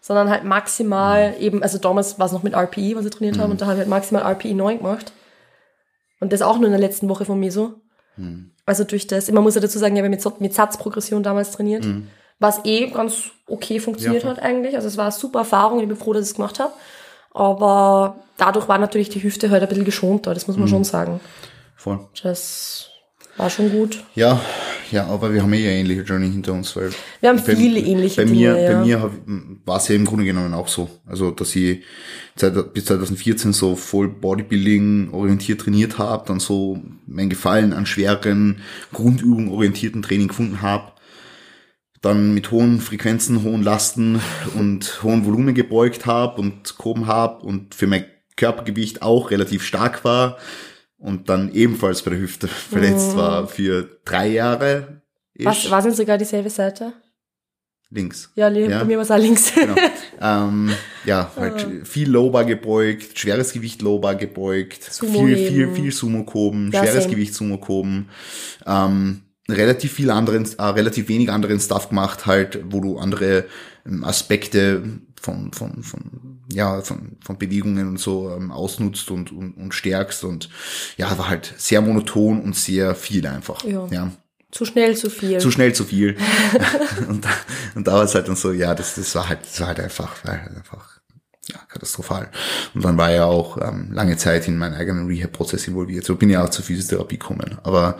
sondern 0.00 0.28
halt 0.28 0.44
maximal 0.44 1.30
mhm. 1.30 1.40
eben, 1.40 1.62
also 1.62 1.78
damals 1.78 2.18
war 2.18 2.26
es 2.26 2.32
noch 2.32 2.42
mit 2.42 2.54
RPE, 2.54 2.96
was 2.96 3.04
ich 3.04 3.12
trainiert 3.12 3.36
mhm. 3.36 3.40
habe, 3.40 3.52
und 3.52 3.60
da 3.60 3.66
habe 3.66 3.76
ich 3.76 3.80
halt 3.80 3.88
maximal 3.88 4.22
RPE 4.22 4.54
9 4.54 4.78
gemacht. 4.78 5.12
Und 6.20 6.32
das 6.32 6.42
auch 6.42 6.56
nur 6.56 6.66
in 6.66 6.72
der 6.72 6.80
letzten 6.80 7.08
Woche 7.08 7.24
von 7.24 7.38
Meso. 7.38 7.74
Mhm. 8.16 8.52
Also 8.66 8.84
durch 8.84 9.06
das, 9.06 9.30
man 9.30 9.42
muss 9.42 9.54
ja 9.54 9.60
dazu 9.60 9.78
sagen, 9.78 9.96
ich 9.96 10.02
habe 10.02 10.08
mit, 10.08 10.40
mit 10.40 10.54
Satzprogression 10.54 11.22
damals 11.22 11.52
trainiert, 11.52 11.84
mhm. 11.84 12.08
was 12.38 12.64
eh 12.64 12.88
ganz 12.90 13.30
okay 13.46 13.80
funktioniert 13.80 14.24
ja, 14.24 14.30
hat 14.30 14.40
eigentlich. 14.40 14.76
Also 14.76 14.88
es 14.88 14.96
war 14.96 15.06
eine 15.06 15.12
super 15.12 15.40
Erfahrung, 15.40 15.80
ich 15.80 15.88
bin 15.88 15.96
froh, 15.96 16.12
dass 16.12 16.24
ich 16.24 16.30
es 16.30 16.36
gemacht 16.36 16.60
habe. 16.60 16.72
Aber 17.32 18.16
dadurch 18.36 18.68
war 18.68 18.78
natürlich 18.78 19.08
die 19.08 19.22
Hüfte 19.22 19.50
halt 19.50 19.62
ein 19.62 19.68
bisschen 19.68 19.84
geschonter, 19.84 20.34
das 20.34 20.46
muss 20.46 20.56
man 20.56 20.66
mhm. 20.66 20.70
schon 20.70 20.84
sagen. 20.84 21.20
Voll. 21.76 22.00
Das 22.22 22.91
war 23.36 23.50
schon 23.50 23.70
gut. 23.70 24.02
Ja, 24.14 24.40
ja, 24.92 25.06
aber 25.06 25.32
wir 25.32 25.42
haben 25.42 25.52
eh 25.54 25.66
eine 25.66 25.78
ähnliche 25.78 26.02
Journey 26.02 26.30
hinter 26.30 26.52
uns, 26.52 26.76
weil 26.76 26.90
wir 27.20 27.30
haben 27.30 27.42
bei, 27.44 27.56
viele 27.56 27.80
ähnliche 27.80 28.16
bei 28.16 28.24
Dinge, 28.24 28.36
mir, 28.36 28.60
ja. 28.60 28.72
Bei 28.72 28.84
mir 28.84 29.10
war 29.64 29.78
es 29.78 29.88
ja 29.88 29.94
im 29.94 30.04
Grunde 30.04 30.26
genommen 30.26 30.52
auch 30.52 30.68
so. 30.68 30.90
Also, 31.06 31.30
dass 31.30 31.56
ich 31.56 31.82
bis 32.74 32.84
2014 32.84 33.54
so 33.54 33.74
voll 33.74 34.08
Bodybuilding 34.08 35.10
orientiert 35.12 35.62
trainiert 35.62 35.98
habe, 35.98 36.24
dann 36.28 36.40
so 36.40 36.82
mein 37.06 37.30
Gefallen 37.30 37.72
an 37.72 37.86
schweren, 37.86 38.60
Grundübungen 38.92 39.48
orientierten 39.48 40.02
Training 40.02 40.28
gefunden 40.28 40.60
habe, 40.60 40.92
dann 42.02 42.34
mit 42.34 42.50
hohen 42.50 42.80
Frequenzen, 42.80 43.44
hohen 43.44 43.62
Lasten 43.62 44.20
und 44.56 45.02
hohen 45.02 45.24
Volumen 45.24 45.54
gebeugt 45.54 46.04
habe 46.04 46.38
und 46.38 46.76
gehoben 46.76 47.06
habe 47.06 47.46
und 47.46 47.74
für 47.74 47.86
mein 47.86 48.04
Körpergewicht 48.36 49.00
auch 49.00 49.30
relativ 49.30 49.62
stark 49.62 50.04
war 50.04 50.36
und 51.02 51.28
dann 51.28 51.52
ebenfalls 51.52 52.02
bei 52.02 52.12
der 52.12 52.20
Hüfte 52.20 52.48
verletzt 52.70 53.12
mhm. 53.12 53.16
war 53.16 53.48
für 53.48 54.00
drei 54.04 54.28
Jahre. 54.28 55.02
Was, 55.34 55.70
war 55.70 55.84
es 55.84 55.96
sogar 55.96 56.16
dieselbe 56.16 56.50
Seite? 56.50 56.92
Links. 57.90 58.30
Ja, 58.36 58.48
ja. 58.48 58.78
bei 58.78 58.84
mir 58.86 58.96
war 58.96 59.02
es 59.02 59.10
auch 59.10 59.18
links. 59.18 59.52
Genau. 59.54 59.74
ähm, 60.20 60.72
ja, 61.04 61.30
halt 61.36 61.66
ah. 61.66 61.84
viel 61.84 62.08
Lowbar 62.08 62.44
gebeugt, 62.44 63.18
schweres 63.18 63.52
Gewicht 63.52 63.82
Lowbar 63.82 64.14
gebeugt, 64.14 64.84
Sumo 64.84 65.26
viel, 65.26 65.36
viel, 65.36 65.74
viel 65.74 65.92
Sumo 65.92 66.24
gehoben, 66.24 66.70
ja, 66.72 66.80
schweres 66.80 67.04
same. 67.04 67.14
Gewicht 67.16 67.34
Sumo 67.34 67.58
gehoben, 67.58 68.08
ähm, 68.64 69.22
relativ 69.46 69.92
viel 69.92 70.10
anderen, 70.10 70.48
äh, 70.56 70.62
relativ 70.62 71.08
wenig 71.08 71.30
anderen 71.30 71.60
Stuff 71.60 71.90
gemacht, 71.90 72.24
halt, 72.24 72.60
wo 72.70 72.80
du 72.80 72.98
andere 72.98 73.44
ähm, 73.84 74.04
Aspekte 74.04 74.82
von, 75.22 75.52
von, 75.52 75.82
von, 75.82 76.40
ja, 76.52 76.82
von, 76.82 77.16
von 77.24 77.38
Bewegungen 77.38 77.88
und 77.88 77.98
so 77.98 78.30
ähm, 78.36 78.50
ausnutzt 78.50 79.10
und, 79.10 79.32
und, 79.32 79.52
und 79.52 79.72
stärkst 79.72 80.24
und 80.24 80.50
ja, 80.96 81.16
war 81.16 81.28
halt 81.28 81.54
sehr 81.56 81.80
monoton 81.80 82.42
und 82.42 82.56
sehr 82.56 82.94
viel 82.94 83.26
einfach. 83.26 83.64
Ja. 83.64 83.86
ja. 83.90 84.10
Zu 84.50 84.64
schnell 84.64 84.96
zu 84.96 85.08
viel. 85.08 85.38
Zu 85.38 85.50
schnell 85.50 85.72
zu 85.72 85.84
viel. 85.84 86.16
und, 87.08 87.26
und 87.74 87.86
da 87.86 87.94
war 87.94 88.04
es 88.04 88.14
halt 88.14 88.28
dann 88.28 88.36
so, 88.36 88.52
ja, 88.52 88.74
das, 88.74 88.96
das 88.96 89.14
war 89.14 89.28
halt, 89.28 89.40
das 89.42 89.60
war 89.60 89.68
halt 89.68 89.80
einfach, 89.80 90.24
war 90.24 90.42
halt 90.42 90.56
einfach, 90.56 91.00
ja, 91.48 91.58
katastrophal. 91.68 92.28
Und 92.74 92.84
dann 92.84 92.98
war 92.98 93.10
ja 93.12 93.24
auch 93.24 93.58
ähm, 93.58 93.92
lange 93.92 94.16
Zeit 94.16 94.48
in 94.48 94.58
meinen 94.58 94.74
eigenen 94.74 95.06
Rehab-Prozess 95.06 95.68
involviert. 95.68 96.04
So 96.04 96.16
bin 96.16 96.30
ich 96.30 96.36
auch 96.36 96.50
zur 96.50 96.64
Physiotherapie 96.64 97.18
gekommen. 97.18 97.58
Aber 97.62 97.98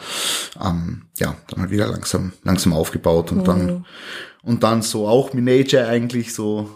ähm, 0.63 1.07
ja, 1.19 1.37
dann 1.49 1.61
halt 1.61 1.71
wieder 1.71 1.87
langsam, 1.87 2.33
langsam 2.43 2.73
aufgebaut 2.73 3.33
und 3.33 3.39
mhm. 3.39 3.45
dann 3.45 3.85
und 4.43 4.65
dann 4.65 4.83
so 4.83 5.07
auch 5.07 5.33
mit 5.33 5.45
Nature 5.45 5.87
eigentlich 5.87 6.35
so 6.35 6.69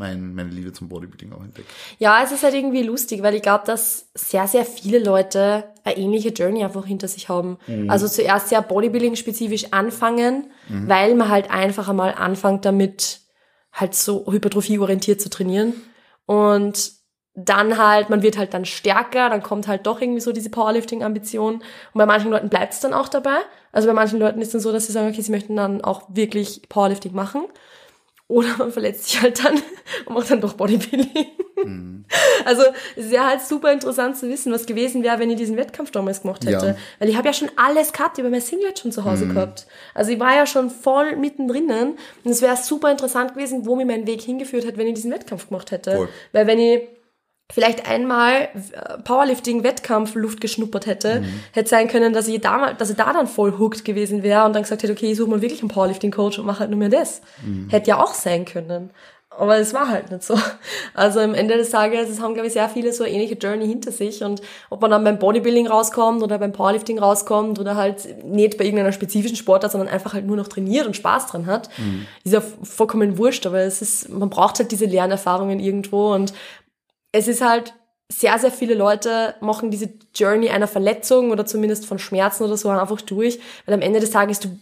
mein, 0.00 0.34
meine 0.34 0.48
Liebe 0.48 0.72
zum 0.72 0.88
Bodybuilding 0.88 1.32
auch 1.32 1.44
entdeckt. 1.44 1.68
Ja, 1.98 2.22
es 2.24 2.32
ist 2.32 2.42
halt 2.42 2.54
irgendwie 2.54 2.82
lustig, 2.82 3.22
weil 3.22 3.34
ich 3.34 3.42
glaube, 3.42 3.64
dass 3.66 4.08
sehr, 4.14 4.48
sehr 4.48 4.64
viele 4.64 4.98
Leute 4.98 5.64
eine 5.84 5.96
ähnliche 5.96 6.30
Journey 6.30 6.64
einfach 6.64 6.86
hinter 6.86 7.06
sich 7.06 7.28
haben. 7.28 7.58
Mhm. 7.66 7.88
Also 7.90 8.08
zuerst 8.08 8.48
sehr 8.48 8.62
Bodybuilding-spezifisch 8.62 9.72
anfangen, 9.72 10.50
mhm. 10.68 10.88
weil 10.88 11.14
man 11.14 11.28
halt 11.28 11.50
einfach 11.50 11.88
einmal 11.88 12.14
anfängt 12.14 12.64
damit, 12.64 13.20
halt 13.72 13.94
so 13.94 14.26
hypertrophie-orientiert 14.26 15.20
zu 15.20 15.28
trainieren. 15.28 15.74
Und 16.24 16.92
dann 17.34 17.78
halt, 17.78 18.10
man 18.10 18.22
wird 18.22 18.38
halt 18.38 18.54
dann 18.54 18.64
stärker, 18.64 19.28
dann 19.28 19.42
kommt 19.42 19.68
halt 19.68 19.86
doch 19.86 20.00
irgendwie 20.00 20.20
so 20.20 20.32
diese 20.32 20.50
Powerlifting-Ambition. 20.50 21.54
Und 21.56 21.62
bei 21.92 22.06
manchen 22.06 22.30
Leuten 22.30 22.48
bleibt 22.48 22.72
es 22.72 22.80
dann 22.80 22.94
auch 22.94 23.08
dabei. 23.08 23.36
Also 23.70 23.86
bei 23.86 23.94
manchen 23.94 24.18
Leuten 24.18 24.40
ist 24.40 24.48
es 24.48 24.52
dann 24.52 24.60
so, 24.62 24.72
dass 24.72 24.86
sie 24.86 24.92
sagen, 24.92 25.08
okay, 25.08 25.20
sie 25.20 25.30
möchten 25.30 25.56
dann 25.56 25.82
auch 25.82 26.02
wirklich 26.08 26.62
Powerlifting 26.68 27.14
machen. 27.14 27.44
Oder 28.30 28.56
man 28.58 28.70
verletzt 28.70 29.08
sich 29.08 29.20
halt 29.20 29.44
dann 29.44 29.54
und 30.06 30.14
macht 30.14 30.30
dann 30.30 30.40
doch 30.40 30.52
Bodybuilding. 30.52 31.26
Mhm. 31.64 32.04
Also 32.44 32.62
es 32.94 33.10
ja 33.10 33.26
halt 33.26 33.40
super 33.42 33.72
interessant 33.72 34.16
zu 34.16 34.28
wissen, 34.28 34.52
was 34.52 34.66
gewesen 34.66 35.02
wäre, 35.02 35.18
wenn 35.18 35.30
ich 35.30 35.36
diesen 35.36 35.56
Wettkampf 35.56 35.90
damals 35.90 36.22
gemacht 36.22 36.46
hätte. 36.46 36.66
Ja. 36.66 36.76
Weil 37.00 37.08
ich 37.08 37.16
habe 37.16 37.26
ja 37.26 37.32
schon 37.34 37.50
alles 37.56 37.92
gehabt, 37.92 38.18
ich 38.18 38.22
habe 38.22 38.30
mein 38.30 38.40
Singlet 38.40 38.78
schon 38.78 38.92
zu 38.92 39.04
Hause 39.04 39.26
mhm. 39.26 39.34
gehabt. 39.34 39.66
Also 39.94 40.12
ich 40.12 40.20
war 40.20 40.32
ja 40.32 40.46
schon 40.46 40.70
voll 40.70 41.16
mittendrin 41.16 41.96
und 42.24 42.30
es 42.30 42.40
wäre 42.40 42.56
super 42.56 42.92
interessant 42.92 43.34
gewesen, 43.34 43.66
wo 43.66 43.74
mir 43.74 43.84
mein 43.84 44.06
Weg 44.06 44.22
hingeführt 44.22 44.64
hat, 44.64 44.78
wenn 44.78 44.86
ich 44.86 44.94
diesen 44.94 45.10
Wettkampf 45.10 45.48
gemacht 45.48 45.72
hätte. 45.72 45.96
Cool. 45.98 46.08
Weil 46.30 46.46
wenn 46.46 46.60
ich 46.60 46.82
vielleicht 47.52 47.88
einmal 47.88 48.42
äh, 48.42 48.98
Powerlifting-Wettkampf 49.04 50.14
Luft 50.14 50.40
geschnuppert 50.40 50.86
hätte, 50.86 51.20
mhm. 51.20 51.40
hätte 51.52 51.68
sein 51.68 51.88
können, 51.88 52.12
dass 52.12 52.28
ich, 52.28 52.40
da, 52.40 52.72
dass 52.72 52.90
ich 52.90 52.96
da 52.96 53.12
dann 53.12 53.26
voll 53.26 53.58
hooked 53.58 53.84
gewesen 53.84 54.22
wäre 54.22 54.44
und 54.44 54.54
dann 54.54 54.62
gesagt 54.62 54.82
hätte, 54.82 54.92
okay, 54.92 55.10
ich 55.10 55.16
suche 55.16 55.30
mal 55.30 55.42
wirklich 55.42 55.60
einen 55.60 55.70
Powerlifting-Coach 55.70 56.38
und 56.38 56.46
mache 56.46 56.60
halt 56.60 56.70
nur 56.70 56.78
mehr 56.78 56.88
das. 56.88 57.20
Mhm. 57.44 57.68
Hätte 57.70 57.90
ja 57.90 58.02
auch 58.02 58.14
sein 58.14 58.44
können. 58.44 58.90
Aber 59.40 59.56
es 59.58 59.72
war 59.72 59.88
halt 59.88 60.10
nicht 60.10 60.24
so. 60.24 60.34
Also 60.94 61.20
am 61.20 61.34
Ende 61.34 61.56
des 61.56 61.70
Tages, 61.70 62.10
es 62.10 62.20
haben, 62.20 62.34
glaube 62.34 62.48
ich, 62.48 62.52
sehr 62.52 62.68
viele 62.68 62.92
so 62.92 63.04
ähnliche 63.04 63.34
Journey 63.34 63.66
hinter 63.66 63.92
sich. 63.92 64.22
Und 64.22 64.42
ob 64.68 64.82
man 64.82 64.90
dann 64.90 65.04
beim 65.04 65.18
Bodybuilding 65.18 65.68
rauskommt 65.68 66.22
oder 66.22 66.38
beim 66.38 66.52
Powerlifting 66.52 66.98
rauskommt 66.98 67.58
oder 67.58 67.76
halt 67.76 68.24
nicht 68.24 68.58
bei 68.58 68.64
irgendeiner 68.64 68.92
spezifischen 68.92 69.36
Sportart, 69.36 69.72
sondern 69.72 69.88
einfach 69.88 70.12
halt 70.12 70.26
nur 70.26 70.36
noch 70.36 70.48
trainiert 70.48 70.86
und 70.86 70.96
Spaß 70.96 71.28
dran 71.28 71.46
hat, 71.46 71.70
mhm. 71.78 72.06
ist 72.24 72.32
ja 72.32 72.42
vollkommen 72.62 73.18
wurscht. 73.18 73.46
Aber 73.46 73.60
es 73.60 73.80
ist, 73.80 74.08
man 74.10 74.28
braucht 74.28 74.58
halt 74.58 74.72
diese 74.72 74.84
Lernerfahrungen 74.84 75.60
irgendwo 75.60 76.12
und 76.12 76.34
es 77.12 77.28
ist 77.28 77.40
halt 77.40 77.74
sehr, 78.08 78.38
sehr 78.38 78.50
viele 78.50 78.74
Leute 78.74 79.34
machen 79.40 79.70
diese 79.70 79.90
Journey 80.14 80.50
einer 80.50 80.66
Verletzung 80.66 81.30
oder 81.30 81.46
zumindest 81.46 81.86
von 81.86 81.98
Schmerzen 81.98 82.42
oder 82.42 82.56
so 82.56 82.68
einfach 82.68 83.00
durch, 83.00 83.38
weil 83.66 83.74
am 83.74 83.82
Ende 83.82 84.00
des 84.00 84.10
Tages 84.10 84.40
du 84.40 84.58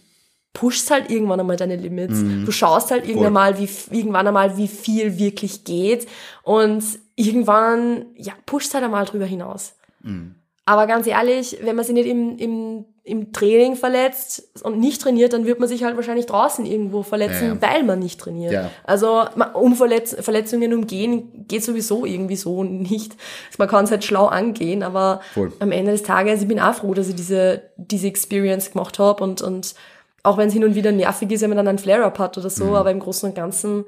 pushst 0.53 0.91
halt 0.91 1.09
irgendwann 1.09 1.39
einmal 1.39 1.57
deine 1.57 1.75
Limits. 1.75 2.15
Mhm. 2.19 2.45
Du 2.45 2.51
schaust 2.51 2.91
halt 2.91 3.07
irgendwann 3.07 3.33
mal, 3.33 3.57
wie, 3.59 3.69
irgendwann 3.95 4.27
einmal, 4.27 4.57
wie 4.57 4.67
viel 4.67 5.17
wirklich 5.17 5.63
geht 5.63 6.07
und 6.43 6.83
irgendwann, 7.15 8.05
ja, 8.15 8.33
pushst 8.45 8.73
halt 8.73 8.83
einmal 8.83 9.05
drüber 9.05 9.25
hinaus. 9.25 9.75
Mhm. 10.01 10.35
Aber 10.69 10.85
ganz 10.85 11.07
ehrlich, 11.07 11.57
wenn 11.63 11.75
man 11.75 11.83
sich 11.83 11.95
nicht 11.95 12.07
im, 12.07 12.37
im, 12.37 12.85
im 13.03 13.33
Training 13.33 13.75
verletzt 13.75 14.51
und 14.61 14.79
nicht 14.79 15.01
trainiert, 15.01 15.33
dann 15.33 15.47
wird 15.47 15.59
man 15.59 15.67
sich 15.67 15.83
halt 15.83 15.95
wahrscheinlich 15.95 16.27
draußen 16.27 16.63
irgendwo 16.63 17.01
verletzen, 17.01 17.57
ja, 17.59 17.67
weil 17.67 17.81
man 17.81 17.97
nicht 17.97 18.19
trainiert. 18.19 18.53
Ja. 18.53 18.69
Also 18.83 19.23
um 19.55 19.75
Verletz 19.75 20.15
Verletzungen 20.19 20.71
umgehen 20.71 21.47
geht 21.47 21.63
sowieso 21.63 22.05
irgendwie 22.05 22.35
so 22.35 22.63
nicht. 22.63 23.15
Man 23.57 23.67
kann 23.67 23.85
es 23.85 23.89
halt 23.89 24.03
schlau 24.03 24.27
angehen, 24.27 24.83
aber 24.83 25.21
Voll. 25.33 25.51
am 25.57 25.71
Ende 25.71 25.91
des 25.91 26.03
Tages, 26.03 26.43
ich 26.43 26.47
bin 26.47 26.59
auch 26.59 26.75
froh, 26.75 26.93
dass 26.93 27.09
ich 27.09 27.15
diese, 27.15 27.63
diese 27.75 28.05
Experience 28.05 28.69
gemacht 28.69 28.99
habe 28.99 29.23
und, 29.23 29.41
und 29.41 29.73
auch 30.21 30.37
wenn 30.37 30.49
es 30.49 30.53
hin 30.53 30.65
und 30.65 30.75
wieder 30.75 30.91
nervig 30.91 31.31
ist, 31.31 31.41
wenn 31.41 31.49
man 31.49 31.57
dann 31.57 31.67
einen 31.67 31.79
Flare-up 31.79 32.19
hat 32.19 32.37
oder 32.37 32.51
so, 32.51 32.65
mhm. 32.65 32.75
aber 32.75 32.91
im 32.91 32.99
Großen 32.99 33.27
und 33.27 33.33
Ganzen 33.33 33.85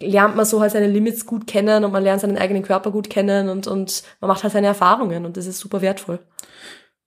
lernt 0.00 0.36
man 0.36 0.44
so 0.44 0.60
halt 0.60 0.72
seine 0.72 0.86
Limits 0.86 1.26
gut 1.26 1.46
kennen 1.46 1.84
und 1.84 1.92
man 1.92 2.02
lernt 2.02 2.20
seinen 2.20 2.38
eigenen 2.38 2.62
Körper 2.62 2.90
gut 2.90 3.10
kennen 3.10 3.48
und, 3.48 3.66
und 3.66 4.02
man 4.20 4.28
macht 4.28 4.42
halt 4.42 4.52
seine 4.52 4.68
Erfahrungen 4.68 5.26
und 5.26 5.36
das 5.36 5.46
ist 5.46 5.58
super 5.58 5.82
wertvoll. 5.82 6.20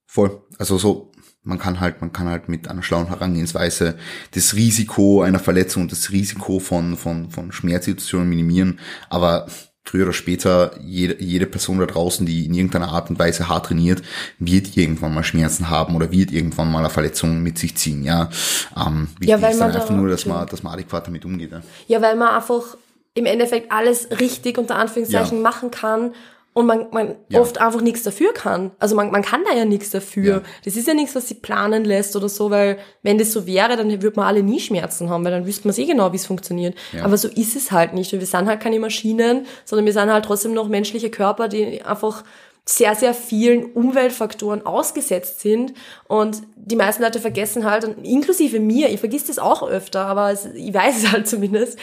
Voll. 0.06 0.42
Also 0.58 0.78
so, 0.78 1.12
man 1.44 1.60
kann 1.60 1.80
halt, 1.80 2.02
man 2.02 2.12
kann 2.12 2.28
halt 2.28 2.50
mit 2.50 2.70
einer 2.70 2.84
schlauen 2.84 3.08
Herangehensweise 3.08 3.98
das 4.32 4.56
Risiko 4.56 5.22
einer 5.22 5.40
Verletzung 5.40 5.84
und 5.84 5.92
das 5.92 6.12
Risiko 6.12 6.60
von, 6.60 6.98
von, 6.98 7.30
von 7.30 7.52
Schmerzsituationen 7.52 8.28
minimieren, 8.28 8.80
aber 9.10 9.48
früher 9.86 10.04
oder 10.04 10.14
später 10.14 10.72
jede, 10.84 11.22
jede 11.24 11.46
Person 11.46 11.80
da 11.80 11.86
draußen, 11.86 12.26
die 12.26 12.46
in 12.46 12.54
irgendeiner 12.54 12.90
Art 12.90 13.10
und 13.10 13.20
Weise 13.20 13.48
hart 13.48 13.68
trainiert, 13.68 14.02
wird 14.40 14.76
irgendwann 14.76 15.14
mal 15.14 15.24
Schmerzen 15.24 15.70
haben 15.70 15.96
oder 15.96 16.12
wird 16.12 16.32
irgendwann 16.32 16.72
mal 16.72 16.80
eine 16.80 16.90
Verletzung 16.90 17.42
mit 17.44 17.60
sich 17.60 17.78
ziehen. 17.78 18.04
Ja, 18.04 18.30
ähm, 18.76 19.08
wichtig 19.20 19.30
ja, 19.30 19.42
weil 19.42 19.52
ist 19.52 19.60
dann 19.60 19.72
einfach 19.72 19.92
nur, 19.92 20.10
dass 20.10 20.26
man, 20.26 20.48
dass 20.48 20.64
man 20.64 20.74
adäquat 20.74 21.08
damit 21.08 21.24
umgeht. 21.24 21.52
Ja. 21.52 21.62
ja, 21.88 22.02
weil 22.02 22.16
man 22.16 22.30
einfach 22.30 22.78
im 23.14 23.26
Endeffekt 23.26 23.72
alles 23.72 24.10
richtig 24.20 24.58
unter 24.58 24.76
Anführungszeichen 24.76 25.38
ja. 25.38 25.44
machen 25.44 25.72
kann 25.72 26.14
und 26.56 26.68
man, 26.68 26.88
man 26.92 27.16
ja. 27.28 27.42
oft 27.42 27.60
einfach 27.60 27.82
nichts 27.82 28.04
dafür 28.04 28.34
kann. 28.34 28.72
Also 28.80 28.96
man, 28.96 29.12
man 29.12 29.24
kann 29.24 29.42
da 29.44 29.54
ja 29.54 29.66
nichts 29.66 29.90
dafür. 29.90 30.36
Ja. 30.36 30.42
Das 30.64 30.78
ist 30.78 30.88
ja 30.88 30.94
nichts, 30.94 31.14
was 31.14 31.28
sie 31.28 31.34
planen 31.34 31.84
lässt 31.84 32.16
oder 32.16 32.30
so, 32.30 32.50
weil 32.50 32.78
wenn 33.04 33.18
das 33.18 33.34
so 33.34 33.46
wäre, 33.46 33.76
dann 33.76 34.02
würde 34.02 34.16
man 34.16 34.26
alle 34.26 34.42
nie 34.42 34.62
Schmerzen 34.62 35.10
haben, 35.10 35.26
weil 35.26 35.34
dann 35.34 35.46
wüsste 35.46 35.68
man 35.68 35.78
eh 35.78 35.86
genau, 35.86 36.14
wie 36.14 36.16
es 36.16 36.26
funktioniert. 36.26 36.74
Ja. 36.94 37.04
Aber 37.04 37.18
so 37.18 37.28
ist 37.28 37.58
es 37.58 37.74
halt 37.74 37.94
nicht. 37.94 38.14
Und 38.14 38.22
wir 38.22 38.28
sind 38.28 38.46
halt 38.46 38.62
keine 38.62 38.80
Maschinen, 38.80 39.46
sondern 39.66 39.86
wir 39.86 39.92
sind 39.92 40.10
halt 40.10 40.24
trotzdem 40.24 40.54
noch 40.54 40.70
menschliche 40.70 41.10
Körper, 41.10 41.50
die 41.50 41.82
einfach 41.84 42.24
sehr, 42.64 42.96
sehr 42.96 43.14
vielen 43.14 43.66
Umweltfaktoren 43.74 44.66
ausgesetzt 44.66 45.42
sind. 45.42 45.74
Und 46.08 46.42
die 46.56 46.78
meisten 46.78 47.04
Leute 47.04 47.20
vergessen 47.20 47.70
halt, 47.70 47.84
und 47.84 48.06
inklusive 48.06 48.62
mir, 48.62 48.90
ich 48.92 49.02
vergiss 49.02 49.26
das 49.26 49.40
auch 49.40 49.68
öfter, 49.68 50.06
aber 50.06 50.32
ich 50.32 50.74
weiß 50.74 51.04
es 51.04 51.12
halt 51.12 51.28
zumindest, 51.28 51.78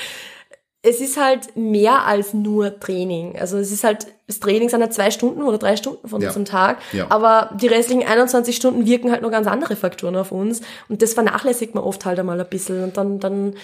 es 0.82 1.00
ist 1.00 1.16
halt 1.16 1.56
mehr 1.56 2.06
als 2.06 2.34
nur 2.34 2.78
Training. 2.80 3.38
Also 3.38 3.56
es 3.56 3.70
ist 3.70 3.84
halt, 3.84 4.08
das 4.26 4.40
Training 4.40 4.68
sind 4.68 4.80
halt 4.80 4.92
zwei 4.92 5.12
Stunden 5.12 5.42
oder 5.42 5.56
drei 5.56 5.76
Stunden 5.76 6.08
von 6.08 6.20
ja. 6.20 6.28
unserem 6.28 6.44
Tag. 6.44 6.78
Ja. 6.92 7.06
Aber 7.08 7.50
die 7.54 7.68
restlichen 7.68 8.04
21 8.04 8.56
Stunden 8.56 8.84
wirken 8.84 9.12
halt 9.12 9.22
noch 9.22 9.30
ganz 9.30 9.46
andere 9.46 9.76
Faktoren 9.76 10.16
auf 10.16 10.32
uns. 10.32 10.60
Und 10.88 11.00
das 11.00 11.14
vernachlässigt 11.14 11.76
man 11.76 11.84
oft 11.84 12.04
halt 12.04 12.18
einmal 12.18 12.40
ein 12.40 12.48
bisschen. 12.48 12.82
Und 12.82 12.96
dann, 12.96 13.20
dann, 13.20 13.54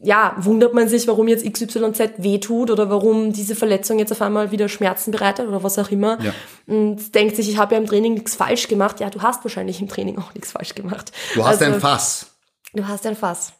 ja, 0.00 0.36
wundert 0.38 0.72
man 0.72 0.88
sich, 0.88 1.08
warum 1.08 1.26
jetzt 1.26 1.44
XYZ 1.44 2.12
wehtut 2.18 2.70
oder 2.70 2.88
warum 2.88 3.32
diese 3.32 3.56
Verletzung 3.56 3.98
jetzt 3.98 4.12
auf 4.12 4.22
einmal 4.22 4.52
wieder 4.52 4.68
Schmerzen 4.68 5.10
bereitet 5.10 5.48
oder 5.48 5.64
was 5.64 5.80
auch 5.80 5.90
immer. 5.90 6.22
Ja. 6.22 6.32
Und 6.68 7.12
denkt 7.16 7.34
sich, 7.34 7.48
ich 7.48 7.56
habe 7.56 7.74
ja 7.74 7.80
im 7.80 7.88
Training 7.88 8.14
nichts 8.14 8.36
falsch 8.36 8.68
gemacht. 8.68 9.00
Ja, 9.00 9.10
du 9.10 9.20
hast 9.20 9.44
wahrscheinlich 9.44 9.80
im 9.80 9.88
Training 9.88 10.16
auch 10.18 10.32
nichts 10.32 10.52
falsch 10.52 10.76
gemacht. 10.76 11.10
Du 11.34 11.44
hast 11.44 11.60
also, 11.60 11.74
ein 11.74 11.80
Fass. 11.80 12.26
Du 12.72 12.86
hast 12.86 13.04
ein 13.04 13.16
Fass. 13.16 13.52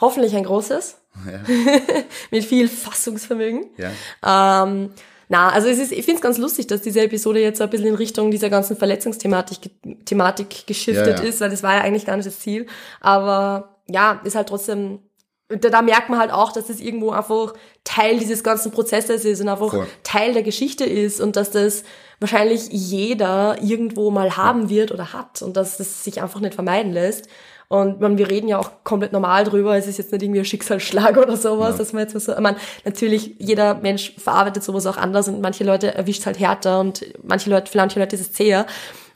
Hoffentlich 0.00 0.34
ein 0.34 0.44
großes. 0.44 0.96
Ja. 1.26 1.40
mit 2.30 2.44
viel 2.44 2.68
Fassungsvermögen. 2.68 3.66
Ja. 3.76 4.64
Ähm, 4.64 4.90
na, 5.28 5.50
also 5.50 5.68
es 5.68 5.78
ist, 5.78 5.92
ich 5.92 6.04
finde 6.04 6.16
es 6.16 6.22
ganz 6.22 6.38
lustig, 6.38 6.66
dass 6.68 6.80
diese 6.80 7.02
Episode 7.02 7.40
jetzt 7.40 7.58
so 7.58 7.64
ein 7.64 7.70
bisschen 7.70 7.88
in 7.88 7.94
Richtung 7.94 8.30
dieser 8.30 8.48
ganzen 8.48 8.76
Verletzungsthematik 8.76 9.70
Thematik 10.06 10.66
geschiftet 10.66 11.18
ja, 11.18 11.22
ja. 11.22 11.28
ist, 11.28 11.40
weil 11.40 11.50
das 11.50 11.62
war 11.62 11.74
ja 11.74 11.80
eigentlich 11.82 12.06
gar 12.06 12.16
nicht 12.16 12.26
das 12.26 12.40
Ziel. 12.40 12.66
Aber 13.00 13.76
ja, 13.86 14.20
ist 14.24 14.36
halt 14.36 14.48
trotzdem, 14.48 15.00
da, 15.48 15.68
da 15.68 15.82
merkt 15.82 16.08
man 16.08 16.18
halt 16.18 16.30
auch, 16.30 16.52
dass 16.52 16.68
das 16.68 16.80
irgendwo 16.80 17.10
einfach 17.10 17.52
Teil 17.84 18.18
dieses 18.18 18.42
ganzen 18.42 18.72
Prozesses 18.72 19.26
ist 19.26 19.40
und 19.42 19.48
einfach 19.48 19.70
Voll. 19.70 19.86
Teil 20.02 20.32
der 20.32 20.42
Geschichte 20.42 20.84
ist 20.84 21.20
und 21.20 21.36
dass 21.36 21.50
das 21.50 21.84
wahrscheinlich 22.20 22.68
jeder 22.70 23.56
irgendwo 23.62 24.10
mal 24.10 24.36
haben 24.36 24.70
wird 24.70 24.92
oder 24.92 25.12
hat 25.12 25.42
und 25.42 25.56
dass 25.56 25.76
das 25.76 26.04
sich 26.04 26.22
einfach 26.22 26.40
nicht 26.40 26.54
vermeiden 26.54 26.92
lässt. 26.92 27.28
Und 27.70 28.00
man, 28.00 28.16
wir 28.16 28.30
reden 28.30 28.48
ja 28.48 28.58
auch 28.58 28.70
komplett 28.82 29.12
normal 29.12 29.44
drüber. 29.44 29.76
Es 29.76 29.86
ist 29.86 29.98
jetzt 29.98 30.10
nicht 30.10 30.22
irgendwie 30.22 30.40
ein 30.40 30.46
Schicksalsschlag 30.46 31.18
oder 31.18 31.36
sowas, 31.36 31.72
ja. 31.72 31.78
dass 31.78 31.92
man 31.92 32.02
jetzt 32.02 32.18
so, 32.18 32.32
ich 32.32 32.38
meine, 32.38 32.56
natürlich, 32.84 33.34
jeder 33.38 33.74
Mensch 33.74 34.14
verarbeitet 34.16 34.64
sowas 34.64 34.86
auch 34.86 34.96
anders 34.96 35.28
und 35.28 35.42
manche 35.42 35.64
Leute 35.64 35.94
erwischt 35.94 36.24
halt 36.24 36.38
härter 36.38 36.80
und 36.80 37.04
manche 37.22 37.50
Leute, 37.50 37.70
für 37.70 37.76
manche 37.76 38.00
Leute 38.00 38.16
ist 38.16 38.22
es 38.22 38.32
zäher. 38.32 38.66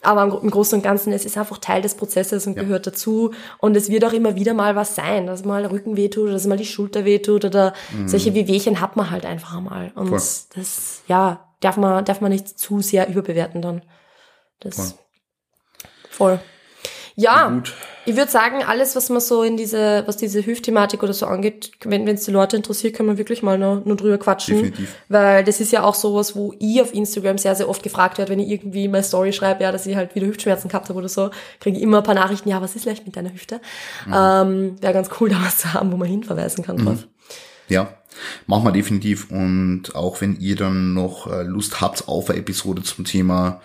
Aber 0.03 0.41
im 0.43 0.51
Großen 0.51 0.77
und 0.79 0.83
Ganzen, 0.83 1.13
es 1.13 1.25
ist 1.25 1.39
einfach 1.39 1.59
Teil 1.59 1.81
des 1.81 1.95
Prozesses 1.95 2.47
und 2.47 2.57
ja. 2.57 2.63
gehört 2.63 2.87
dazu. 2.87 3.33
Und 3.59 3.77
es 3.77 3.89
wird 3.89 4.05
auch 4.05 4.13
immer 4.13 4.35
wieder 4.35 4.53
mal 4.53 4.75
was 4.75 4.97
sein, 4.97 5.29
dass 5.29 5.45
mal 5.45 5.65
Rücken 5.65 5.97
wehtut 5.97 6.25
oder 6.25 6.33
dass 6.33 6.47
mal 6.47 6.59
die 6.59 6.67
Schulter 6.67 7.05
wehtut 7.05 7.45
oder 7.45 7.73
mhm. 7.93 8.09
solche 8.09 8.35
Wehwehchen 8.35 8.81
hat 8.81 8.97
man 8.97 9.11
halt 9.11 9.25
einfach 9.25 9.57
einmal. 9.57 9.93
Und 9.95 10.09
Voll. 10.09 10.21
das, 10.57 11.03
ja, 11.07 11.49
darf 11.61 11.77
man, 11.77 12.05
darf 12.05 12.21
man 12.21 12.33
nicht 12.33 12.59
zu 12.59 12.81
sehr 12.81 13.09
überbewerten 13.09 13.63
dann. 13.63 13.83
Das, 14.61 14.77
voll. 14.77 14.99
voll. 16.11 16.41
Ja, 17.15 17.49
Gut. 17.49 17.73
Ich 18.05 18.17
würde 18.17 18.31
sagen, 18.31 18.65
alles, 18.65 18.97
was 18.97 19.11
man 19.11 19.21
so 19.21 19.43
in 19.43 19.57
diese, 19.57 20.03
was 20.07 20.17
diese 20.17 20.45
Hüftthematik 20.45 21.03
oder 21.03 21.13
so 21.13 21.27
angeht, 21.27 21.71
wenn 21.85 22.09
es 22.09 22.25
die 22.25 22.33
Leute 22.33 22.57
interessiert, 22.57 22.97
kann 22.97 23.07
man 23.07 23.17
wirklich 23.17 23.43
mal 23.43 23.59
nur, 23.59 23.83
nur 23.85 23.97
drüber 23.97 24.19
quatschen. 24.19 24.57
Definitiv. 24.57 24.95
Weil 25.09 25.45
das 25.45 25.61
ist 25.61 25.73
ja 25.73 25.85
auch 25.85 25.95
sowas, 25.95 26.35
wo 26.35 26.53
ich 26.59 26.81
auf 26.83 26.93
Instagram 26.95 27.39
sehr, 27.39 27.55
sehr 27.55 27.69
oft 27.69 27.83
gefragt 27.83 28.19
werde, 28.19 28.33
wenn 28.33 28.41
ich 28.41 28.51
irgendwie 28.51 28.89
meine 28.89 29.05
Story 29.05 29.33
schreibe, 29.33 29.63
ja, 29.63 29.71
dass 29.71 29.87
ich 29.87 29.95
halt 29.95 30.15
wieder 30.15 30.27
Hüftschmerzen 30.27 30.69
gehabt 30.69 30.89
habe 30.89 30.99
oder 30.99 31.09
so, 31.09 31.31
kriege 31.61 31.77
ich 31.77 31.83
immer 31.83 31.99
ein 31.99 32.05
paar 32.05 32.15
Nachrichten, 32.15 32.49
ja, 32.49 32.61
was 32.61 32.75
ist 32.75 32.87
leicht 32.87 33.07
mit 33.07 33.17
deiner 33.17 33.33
Hüfte? 33.33 33.61
Mhm. 34.07 34.13
Ähm, 34.15 34.83
Wäre 34.83 34.93
ganz 34.93 35.09
cool, 35.21 35.29
da 35.31 35.37
was 35.41 35.59
zu 35.59 35.73
haben, 35.73 35.93
wo 35.93 35.97
man 35.97 36.09
hinverweisen 36.09 36.65
kann 36.65 36.79
drauf. 36.79 37.03
Mhm. 37.03 37.09
Ja, 37.69 37.95
machen 38.47 38.65
wir 38.65 38.73
definitiv. 38.73 39.31
Und 39.31 39.95
auch 39.95 40.21
wenn 40.21 40.39
ihr 40.41 40.57
dann 40.57 40.93
noch 40.93 41.29
äh, 41.29 41.43
Lust 41.45 41.81
habt 41.81 42.09
auf 42.09 42.29
eine 42.31 42.41
Episode 42.41 42.83
zum 42.83 43.05
Thema 43.05 43.61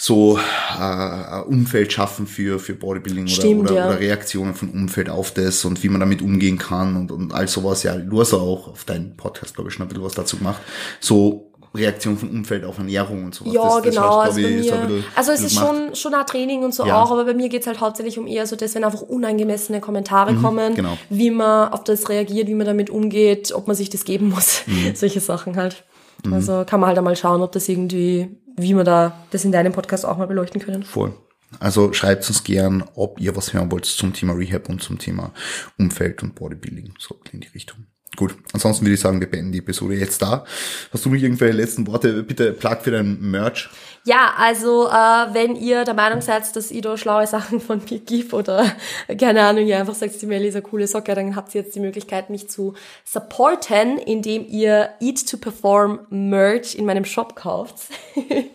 so 0.00 0.38
äh, 0.38 1.40
Umfeld 1.40 1.92
schaffen 1.92 2.28
für, 2.28 2.60
für 2.60 2.74
Bodybuilding 2.74 3.26
Stimmt, 3.26 3.62
oder, 3.62 3.72
oder, 3.72 3.80
ja. 3.80 3.88
oder, 3.88 4.00
Reaktionen 4.00 4.54
von 4.54 4.70
Umfeld 4.70 5.10
auf 5.10 5.32
das 5.32 5.64
und 5.64 5.82
wie 5.82 5.88
man 5.88 5.98
damit 5.98 6.22
umgehen 6.22 6.56
kann 6.56 6.94
und, 6.94 7.10
und 7.10 7.34
all 7.34 7.48
sowas. 7.48 7.82
Ja, 7.82 7.96
du 7.96 8.20
hast 8.20 8.32
auch 8.32 8.68
auf 8.68 8.84
deinem 8.84 9.16
Podcast, 9.16 9.56
glaube 9.56 9.70
ich, 9.70 9.74
schon 9.74 9.84
ein 9.84 9.88
bisschen 9.88 10.04
was 10.04 10.14
dazu 10.14 10.36
gemacht. 10.36 10.62
So 11.00 11.50
Reaktion 11.74 12.16
von 12.16 12.30
Umfeld 12.30 12.64
auf 12.64 12.78
Ernährung 12.78 13.24
und 13.24 13.34
sowas. 13.34 13.52
Ja, 13.52 13.62
das, 13.62 13.74
das 13.74 13.94
genau. 13.94 14.22
Hast, 14.22 14.28
also, 14.28 14.40
ich, 14.40 14.46
mir, 14.46 14.56
bisschen, 14.56 15.04
also 15.16 15.32
es 15.32 15.40
ist 15.42 15.54
schon, 15.56 15.94
schon 15.96 16.14
ein 16.14 16.26
Training 16.26 16.62
und 16.62 16.74
so 16.74 16.86
ja. 16.86 17.02
auch, 17.02 17.10
aber 17.10 17.24
bei 17.24 17.34
mir 17.34 17.48
geht's 17.48 17.66
halt 17.66 17.80
hauptsächlich 17.80 18.20
um 18.20 18.28
eher 18.28 18.46
so 18.46 18.54
das, 18.54 18.76
wenn 18.76 18.84
einfach 18.84 19.02
unangemessene 19.02 19.80
Kommentare 19.80 20.32
mhm, 20.32 20.42
kommen, 20.42 20.74
genau. 20.76 20.96
wie 21.10 21.32
man 21.32 21.72
auf 21.72 21.82
das 21.82 22.08
reagiert, 22.08 22.46
wie 22.46 22.54
man 22.54 22.66
damit 22.66 22.88
umgeht, 22.88 23.52
ob 23.52 23.66
man 23.66 23.74
sich 23.74 23.90
das 23.90 24.04
geben 24.04 24.30
muss. 24.30 24.62
Mhm. 24.66 24.92
Solche 24.94 25.18
Sachen 25.18 25.56
halt. 25.56 25.82
Mhm. 26.24 26.32
Also 26.32 26.64
kann 26.66 26.80
man 26.80 26.88
halt 26.88 26.98
einmal 26.98 27.16
schauen, 27.16 27.42
ob 27.42 27.52
das 27.52 27.68
irgendwie 27.68 28.28
wie 28.58 28.74
wir 28.74 28.84
da 28.84 29.24
das 29.30 29.44
in 29.44 29.52
deinem 29.52 29.72
Podcast 29.72 30.04
auch 30.04 30.18
mal 30.18 30.26
beleuchten 30.26 30.60
können. 30.60 30.82
Voll. 30.82 31.14
Also 31.60 31.92
schreibt 31.94 32.28
uns 32.28 32.44
gern, 32.44 32.84
ob 32.94 33.20
ihr 33.20 33.34
was 33.34 33.54
hören 33.54 33.70
wollt 33.70 33.86
zum 33.86 34.12
Thema 34.12 34.34
Rehab 34.34 34.68
und 34.68 34.82
zum 34.82 34.98
Thema 34.98 35.32
Umfeld 35.78 36.22
und 36.22 36.34
Bodybuilding, 36.34 36.92
so 36.98 37.18
in 37.32 37.40
die 37.40 37.48
Richtung. 37.48 37.86
Gut, 38.16 38.34
ansonsten 38.52 38.84
würde 38.84 38.94
ich 38.94 39.00
sagen, 39.00 39.20
wir 39.20 39.30
beenden 39.30 39.52
die 39.52 39.58
Episode 39.58 39.94
jetzt 39.94 40.20
da. 40.22 40.44
Hast 40.92 41.04
du 41.04 41.10
noch 41.10 41.16
irgendwelche 41.16 41.56
letzten 41.56 41.86
Worte? 41.86 42.22
Bitte 42.24 42.52
plug 42.52 42.78
für 42.82 42.90
dein 42.90 43.20
Merch. 43.20 43.68
Ja, 44.04 44.32
also 44.38 44.88
äh, 44.88 45.34
wenn 45.34 45.54
ihr 45.54 45.84
der 45.84 45.92
Meinung 45.94 46.20
seid, 46.22 46.56
dass 46.56 46.70
Ido 46.70 46.96
schlaue 46.96 47.26
Sachen 47.26 47.60
von 47.60 47.82
mir 47.88 47.98
gibt 47.98 48.32
oder 48.32 48.64
keine 49.20 49.42
Ahnung, 49.42 49.66
ihr 49.66 49.78
einfach 49.78 49.94
sagt, 49.94 50.20
die 50.22 50.26
Melli 50.26 50.48
ist 50.48 50.54
eine 50.54 50.62
coole 50.62 50.86
Socke, 50.88 51.14
dann 51.14 51.36
habt 51.36 51.54
ihr 51.54 51.60
jetzt 51.62 51.74
die 51.76 51.80
Möglichkeit, 51.80 52.30
mich 52.30 52.48
zu 52.48 52.74
supporten, 53.04 53.98
indem 53.98 54.46
ihr 54.48 54.88
Eat 55.00 55.28
to 55.30 55.36
Perform 55.36 56.00
Merch 56.08 56.74
in 56.74 56.86
meinem 56.86 57.04
Shop 57.04 57.36
kauft. 57.36 57.76
ähm, 58.16 58.46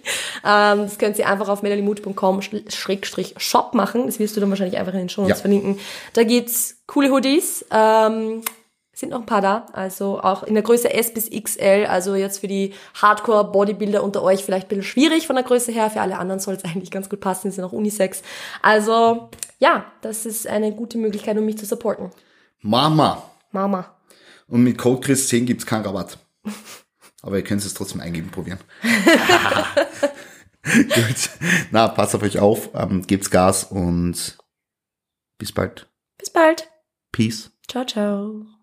das 0.44 0.98
könnt 0.98 1.20
ihr 1.20 1.30
einfach 1.30 1.48
auf 1.48 1.62
melaliemut.com-shop 1.62 3.74
machen. 3.76 4.08
Das 4.08 4.18
wirst 4.20 4.36
du 4.36 4.40
dann 4.42 4.50
wahrscheinlich 4.50 4.78
einfach 4.80 4.94
in 4.94 5.00
den 5.00 5.10
Show 5.10 5.22
Notes 5.22 5.38
Ja. 5.38 5.42
verlinken. 5.42 5.80
Da 6.14 6.24
gibt's 6.24 6.78
coole 6.88 7.12
Hoodies. 7.12 7.66
Ähm, 7.72 8.42
sind 9.04 9.10
noch 9.10 9.20
ein 9.20 9.26
paar 9.26 9.42
da, 9.42 9.66
also 9.74 10.22
auch 10.22 10.44
in 10.44 10.54
der 10.54 10.64
Größe 10.64 10.94
S 10.94 11.14
bis 11.14 11.30
XL, 11.30 11.88
also 11.90 12.16
jetzt 12.16 12.40
für 12.40 12.48
die 12.48 12.74
Hardcore-Bodybuilder 13.02 14.02
unter 14.02 14.24
euch 14.24 14.46
vielleicht 14.46 14.68
ein 14.68 14.70
bisschen 14.70 14.84
schwierig 14.84 15.28
von 15.28 15.36
der 15.36 15.44
Größe 15.44 15.74
her, 15.74 15.90
für 15.90 16.00
alle 16.00 16.18
anderen 16.18 16.40
soll 16.40 16.56
es 16.56 16.64
eigentlich 16.66 16.90
ganz 16.90 17.10
gut 17.10 17.20
passen, 17.20 17.52
sind 17.52 17.66
auch 17.66 17.74
Unisex. 17.74 18.22
Also 18.62 19.30
ja, 19.60 19.92
das 20.02 20.26
ist 20.26 20.48
eine 20.48 20.72
gute 20.72 20.98
Möglichkeit, 20.98 21.38
um 21.38 21.44
mich 21.44 21.58
zu 21.58 21.66
supporten. 21.66 22.12
Mama. 22.62 23.30
Mama. 23.52 23.94
Und 24.48 24.64
mit 24.64 24.78
Code 24.78 25.06
Chris10 25.06 25.44
gibt's 25.44 25.66
keinen 25.66 25.86
Rabatt. 25.86 26.18
Aber 27.22 27.36
ihr 27.36 27.44
könnt 27.44 27.64
es 27.64 27.74
trotzdem 27.74 28.00
eingeben, 28.00 28.32
probieren. 28.32 28.60
Gut. 30.64 31.30
Na, 31.72 31.90
passt 31.90 32.16
auf 32.16 32.24
euch 32.24 32.40
auf, 32.40 32.70
ähm, 32.74 33.06
gebt's 33.06 33.30
Gas 33.30 33.66
und 33.66 34.38
bis 35.38 35.52
bald. 35.52 35.90
Bis 36.18 36.30
bald. 36.30 36.70
Peace. 37.12 37.52
Ciao, 37.68 37.86
ciao. 37.86 38.63